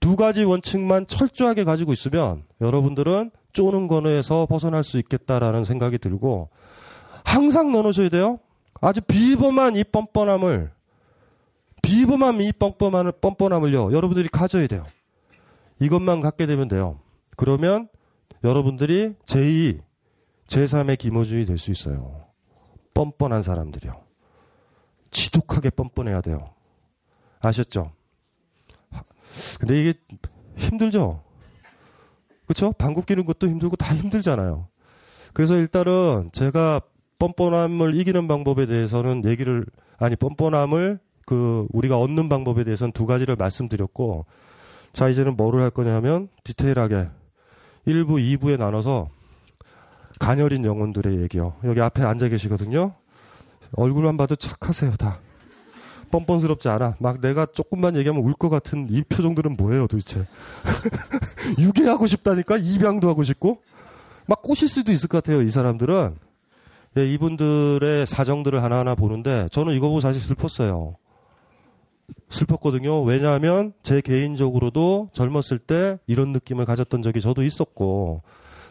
두 0.00 0.16
가지 0.16 0.44
원칙만 0.44 1.06
철저하게 1.06 1.64
가지고 1.64 1.92
있으면 1.92 2.44
여러분들은 2.60 3.30
쪼는 3.52 3.88
거에서 3.88 4.46
벗어날 4.46 4.82
수 4.84 4.98
있겠다라는 4.98 5.64
생각이 5.64 5.98
들고 5.98 6.50
항상 7.24 7.72
넣어놓으셔야 7.72 8.08
돼요. 8.08 8.38
아주 8.80 9.00
비범한 9.00 9.76
이 9.76 9.84
뻔뻔함을 9.84 10.72
비범한 11.82 12.40
이 12.40 12.52
뻔뻔함을 12.52 13.12
뻔뻔함을요. 13.12 13.92
여러분들이 13.92 14.28
가져야 14.28 14.66
돼요. 14.66 14.86
이것만 15.80 16.20
갖게 16.20 16.46
되면 16.46 16.68
돼요. 16.68 16.98
그러면 17.36 17.88
여러분들이 18.44 19.14
제2, 19.26 19.80
제3의 20.48 20.98
김호준이 20.98 21.44
될 21.46 21.58
수 21.58 21.70
있어요. 21.70 22.26
뻔뻔한 22.94 23.42
사람들이요. 23.42 24.00
지독하게 25.10 25.70
뻔뻔해야 25.70 26.20
돼요. 26.20 26.50
아셨죠? 27.40 27.92
근데 29.60 29.80
이게 29.80 29.94
힘들죠? 30.56 31.22
그쵸? 32.46 32.72
방귀 32.72 33.02
끼는 33.02 33.24
것도 33.24 33.46
힘들고 33.46 33.76
다 33.76 33.94
힘들잖아요. 33.94 34.66
그래서 35.32 35.54
일단은 35.54 36.30
제가 36.32 36.80
뻔뻔함을 37.18 37.96
이기는 37.96 38.28
방법에 38.28 38.66
대해서는 38.66 39.24
얘기를, 39.24 39.64
아니, 39.98 40.16
뻔뻔함을 40.16 40.98
그, 41.26 41.66
우리가 41.72 41.98
얻는 41.98 42.28
방법에 42.28 42.64
대해서는 42.64 42.92
두 42.92 43.06
가지를 43.06 43.36
말씀드렸고, 43.36 44.24
자, 44.92 45.08
이제는 45.08 45.36
뭐를 45.36 45.60
할 45.62 45.70
거냐 45.70 45.94
하면, 45.96 46.28
디테일하게 46.44 47.08
1부, 47.86 48.38
2부에 48.38 48.58
나눠서 48.58 49.08
가녀린 50.18 50.64
영혼들의 50.64 51.20
얘기요. 51.22 51.54
여기 51.64 51.80
앞에 51.80 52.02
앉아 52.02 52.28
계시거든요. 52.28 52.94
얼굴만 53.72 54.16
봐도 54.16 54.34
착하세요, 54.36 54.96
다. 54.96 55.20
뻔뻔스럽지 56.10 56.68
않아. 56.70 56.96
막 57.00 57.20
내가 57.20 57.44
조금만 57.46 57.94
얘기하면 57.96 58.24
울 58.24 58.32
것 58.34 58.48
같은 58.48 58.86
이 58.90 59.02
표정들은 59.02 59.56
뭐예요, 59.58 59.86
도대체. 59.86 60.26
유괴하고 61.58 62.06
싶다니까? 62.06 62.56
입양도 62.56 63.08
하고 63.08 63.24
싶고? 63.24 63.60
막 64.26 64.40
꼬실 64.42 64.68
수도 64.68 64.90
있을 64.92 65.08
것 65.08 65.22
같아요, 65.22 65.42
이 65.42 65.50
사람들은. 65.50 66.16
예, 66.96 67.12
이분들의 67.12 68.06
사정들을 68.06 68.62
하나하나 68.62 68.94
보는데, 68.94 69.48
저는 69.50 69.74
이거 69.74 69.88
보고 69.88 70.00
사실 70.00 70.22
슬펐어요. 70.22 70.96
슬펐거든요. 72.30 73.02
왜냐하면 73.02 73.72
제 73.82 74.00
개인적으로도 74.00 75.10
젊었을 75.12 75.58
때 75.58 75.98
이런 76.06 76.32
느낌을 76.32 76.64
가졌던 76.64 77.02
적이 77.02 77.20
저도 77.20 77.42
있었고, 77.42 78.22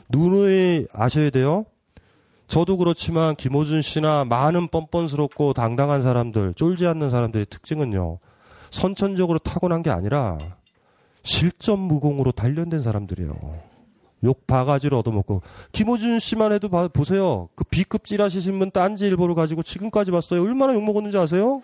누누이 0.10 0.88
아셔야 0.94 1.30
돼요. 1.30 1.66
저도 2.48 2.78
그렇지만 2.78 3.36
김호준 3.36 3.82
씨나 3.82 4.24
많은 4.24 4.70
뻔뻔스럽고 4.70 5.54
당당한 5.54 6.02
사람들, 6.02 6.54
쫄지 6.54 6.88
않는 6.88 7.10
사람들의 7.10 7.48
특징은요. 7.50 8.20
선천적으로 8.72 9.40
타고난 9.40 9.84
게 9.84 9.90
아니라 9.90 10.38
실전 11.24 11.80
무공으로 11.80 12.32
단련된 12.32 12.82
사람들이에요. 12.82 13.67
욕 14.24 14.48
바가지를 14.48 14.98
얻어먹고 14.98 15.42
김호준 15.72 16.20
씨만 16.20 16.52
해도 16.52 16.70
봐, 16.70 16.88
보세요. 16.88 17.50
그 17.56 17.64
B급 17.66 18.06
찌라시 18.06 18.42
신문 18.42 18.72
딴지 18.72 19.06
일보를 19.06 19.36
가지고 19.36 19.64
지금까지 19.64 20.12
봤어요. 20.12 20.42
얼마나 20.42 20.74
욕 20.74 20.84
먹었는지 20.84 21.18
아세요? 21.18 21.62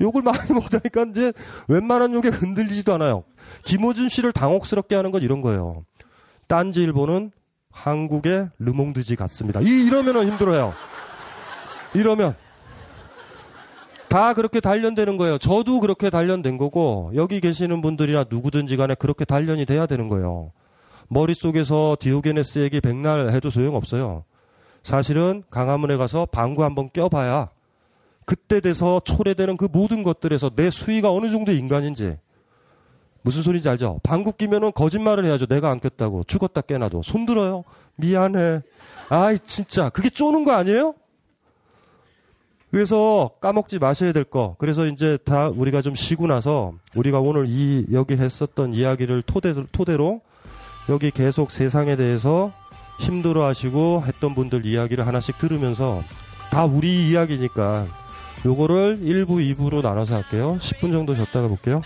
욕을 0.00 0.22
많이 0.22 0.38
먹다니까 0.52 1.06
이제 1.10 1.32
웬만한 1.68 2.14
욕에 2.14 2.28
흔들리지도 2.28 2.94
않아요. 2.94 3.24
김호준 3.64 4.08
씨를 4.08 4.32
당혹스럽게 4.32 4.94
하는 4.94 5.10
건 5.10 5.22
이런 5.22 5.40
거예요. 5.40 5.84
딴지 6.46 6.82
일보는 6.82 7.32
한국의 7.70 8.50
르몽드지 8.58 9.16
같습니다. 9.16 9.60
이, 9.60 9.66
이러면은 9.66 10.26
힘들어요. 10.26 10.74
이러면. 11.94 12.34
다 14.08 14.34
그렇게 14.34 14.58
단련되는 14.58 15.16
거예요. 15.16 15.38
저도 15.38 15.78
그렇게 15.78 16.10
단련된 16.10 16.58
거고, 16.58 17.12
여기 17.14 17.40
계시는 17.40 17.80
분들이나 17.80 18.24
누구든지 18.28 18.76
간에 18.76 18.96
그렇게 18.96 19.24
단련이 19.24 19.66
돼야 19.66 19.86
되는 19.86 20.08
거예요. 20.08 20.50
머릿속에서 21.10 21.96
디오게네스 21.98 22.60
얘기 22.60 22.80
백날 22.80 23.30
해도 23.30 23.50
소용없어요. 23.50 24.24
사실은 24.82 25.42
강화문에 25.50 25.96
가서 25.96 26.24
방구 26.24 26.64
한번 26.64 26.88
껴봐야 26.92 27.50
그때 28.24 28.60
돼서 28.60 29.00
초래되는 29.00 29.56
그 29.56 29.68
모든 29.70 30.04
것들에서 30.04 30.50
내 30.54 30.70
수위가 30.70 31.12
어느 31.12 31.30
정도 31.30 31.52
인간인지 31.52 32.16
무슨 33.22 33.42
소리인지 33.42 33.68
알죠? 33.68 34.00
방구 34.02 34.34
끼면은 34.34 34.72
거짓말을 34.72 35.24
해야죠. 35.24 35.46
내가 35.46 35.70
안 35.70 35.80
꼈다고. 35.80 36.24
죽었다 36.24 36.62
깨나도. 36.62 37.02
손 37.02 37.26
들어요. 37.26 37.64
미안해. 37.96 38.62
아이, 39.10 39.38
진짜. 39.40 39.90
그게 39.90 40.08
쪼는 40.08 40.44
거 40.44 40.52
아니에요? 40.52 40.94
그래서 42.70 43.32
까먹지 43.40 43.78
마셔야 43.78 44.12
될 44.12 44.24
거. 44.24 44.54
그래서 44.58 44.86
이제 44.86 45.18
다 45.24 45.48
우리가 45.48 45.82
좀 45.82 45.94
쉬고 45.94 46.28
나서 46.28 46.72
우리가 46.96 47.20
오늘 47.20 47.46
이, 47.48 47.84
여기 47.92 48.14
했었던 48.14 48.72
이야기를 48.72 49.22
토대, 49.22 49.52
토대로 49.72 50.22
여기 50.90 51.10
계속 51.10 51.52
세상에 51.52 51.96
대해서 51.96 52.52
힘들어 52.98 53.46
하시고 53.46 54.02
했던 54.06 54.34
분들 54.34 54.66
이야기를 54.66 55.06
하나씩 55.06 55.38
들으면서 55.38 56.02
다 56.50 56.64
우리 56.64 57.08
이야기니까 57.08 57.86
요거를 58.44 58.98
1부, 58.98 59.56
2부로 59.56 59.82
나눠서 59.82 60.16
할게요. 60.16 60.58
10분 60.60 60.92
정도 60.92 61.14
줬다가 61.14 61.48
볼게요. 61.48 61.80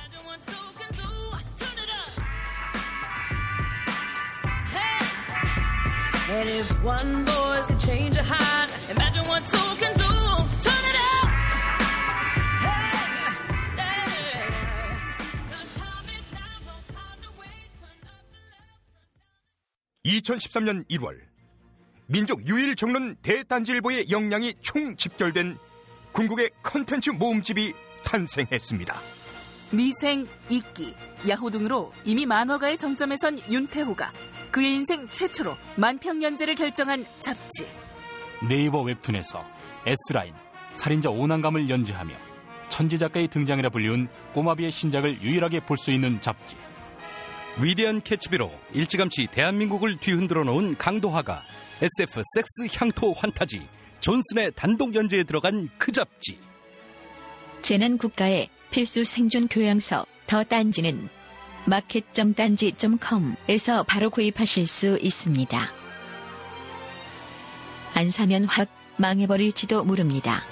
And 6.94 7.43
2013년 20.04 20.86
1월 20.90 21.18
민족 22.06 22.46
유일 22.46 22.76
정론 22.76 23.16
대단지일보의 23.22 24.10
역량이 24.10 24.54
총 24.60 24.96
집결된 24.96 25.56
궁극의 26.12 26.50
컨텐츠 26.62 27.10
모음집이 27.10 27.72
탄생했습니다. 28.04 28.94
미생, 29.70 30.28
이끼, 30.50 30.94
야호 31.26 31.50
등으로 31.50 31.92
이미 32.04 32.26
만화가의 32.26 32.76
정점에 32.78 33.16
선 33.16 33.38
윤태호가 33.50 34.12
그의 34.52 34.74
인생 34.74 35.08
최초로 35.08 35.56
만평연재를 35.76 36.54
결정한 36.54 37.04
잡지. 37.20 37.66
네이버 38.46 38.82
웹툰에서 38.82 39.44
S라인, 39.86 40.34
살인자 40.72 41.10
오난감을 41.10 41.68
연재하며 41.70 42.14
천재 42.68 42.98
작가의 42.98 43.28
등장이라 43.28 43.70
불리운 43.70 44.08
꼬마비의 44.34 44.70
신작을 44.70 45.22
유일하게 45.22 45.60
볼 45.60 45.78
수 45.78 45.90
있는 45.90 46.20
잡지. 46.20 46.56
위대한 47.62 48.02
캐치비로 48.02 48.50
일찌감치 48.72 49.28
대한민국을 49.30 49.98
뒤흔들어 49.98 50.42
놓은 50.44 50.76
강도화가 50.76 51.44
SF 51.80 52.20
섹스 52.34 52.66
향토 52.76 53.12
환타지 53.12 53.62
존슨의 54.00 54.50
단독 54.56 54.92
연재에 54.94 55.24
들어간 55.24 55.70
그 55.78 55.90
잡지. 55.92 56.38
재난 57.62 57.96
국가의 57.96 58.50
필수 58.70 59.04
생존 59.04 59.48
교양서 59.48 60.04
더 60.26 60.44
딴지는 60.44 61.08
마켓.딴지.com에서 61.66 63.84
바로 63.84 64.10
구입하실 64.10 64.66
수 64.66 64.98
있습니다. 65.00 65.72
안 67.94 68.10
사면 68.10 68.44
확 68.44 68.68
망해버릴지도 68.98 69.84
모릅니다. 69.84 70.44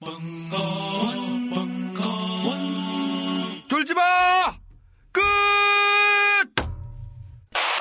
쫄지 0.00 0.87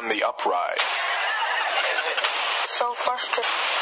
the 0.09 0.23
upright. 0.23 0.81
So 2.67 2.93
frustrated. 2.93 3.76